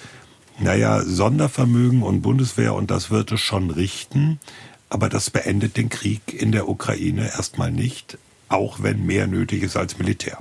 Naja, 0.60 1.02
Sondervermögen 1.04 2.02
und 2.02 2.22
Bundeswehr 2.22 2.74
und 2.74 2.90
das 2.90 3.10
wird 3.10 3.30
es 3.30 3.40
schon 3.40 3.70
richten. 3.70 4.40
Aber 4.90 5.08
das 5.08 5.30
beendet 5.30 5.76
den 5.76 5.88
Krieg 5.88 6.34
in 6.34 6.50
der 6.50 6.68
Ukraine 6.68 7.26
erstmal 7.30 7.70
nicht, 7.70 8.18
auch 8.48 8.82
wenn 8.82 9.06
mehr 9.06 9.26
nötig 9.26 9.62
ist 9.62 9.76
als 9.76 9.98
Militär. 9.98 10.38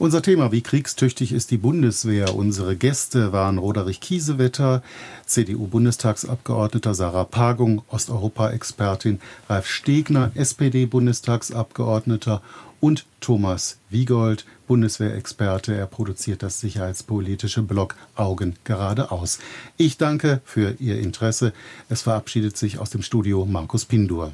Unser 0.00 0.22
Thema, 0.22 0.52
wie 0.52 0.60
kriegstüchtig 0.60 1.32
ist 1.32 1.50
die 1.50 1.56
Bundeswehr? 1.56 2.36
Unsere 2.36 2.76
Gäste 2.76 3.32
waren 3.32 3.58
Roderich 3.58 4.00
Kiesewetter, 4.00 4.80
CDU-Bundestagsabgeordneter 5.26 6.94
Sarah 6.94 7.24
Pagung, 7.24 7.82
Osteuropa-Expertin 7.88 9.18
Ralf 9.48 9.66
Stegner, 9.66 10.30
SPD-Bundestagsabgeordneter 10.36 12.42
und 12.78 13.06
Thomas 13.20 13.78
Wiegold, 13.90 14.46
Bundeswehrexperte. 14.68 15.74
Er 15.74 15.86
produziert 15.86 16.44
das 16.44 16.60
sicherheitspolitische 16.60 17.62
Blog 17.62 17.96
Augen 18.14 18.54
geradeaus. 18.62 19.40
Ich 19.78 19.98
danke 19.98 20.40
für 20.44 20.76
Ihr 20.78 21.00
Interesse. 21.00 21.52
Es 21.88 22.02
verabschiedet 22.02 22.56
sich 22.56 22.78
aus 22.78 22.90
dem 22.90 23.02
Studio 23.02 23.44
Markus 23.46 23.84
Pindur. 23.84 24.30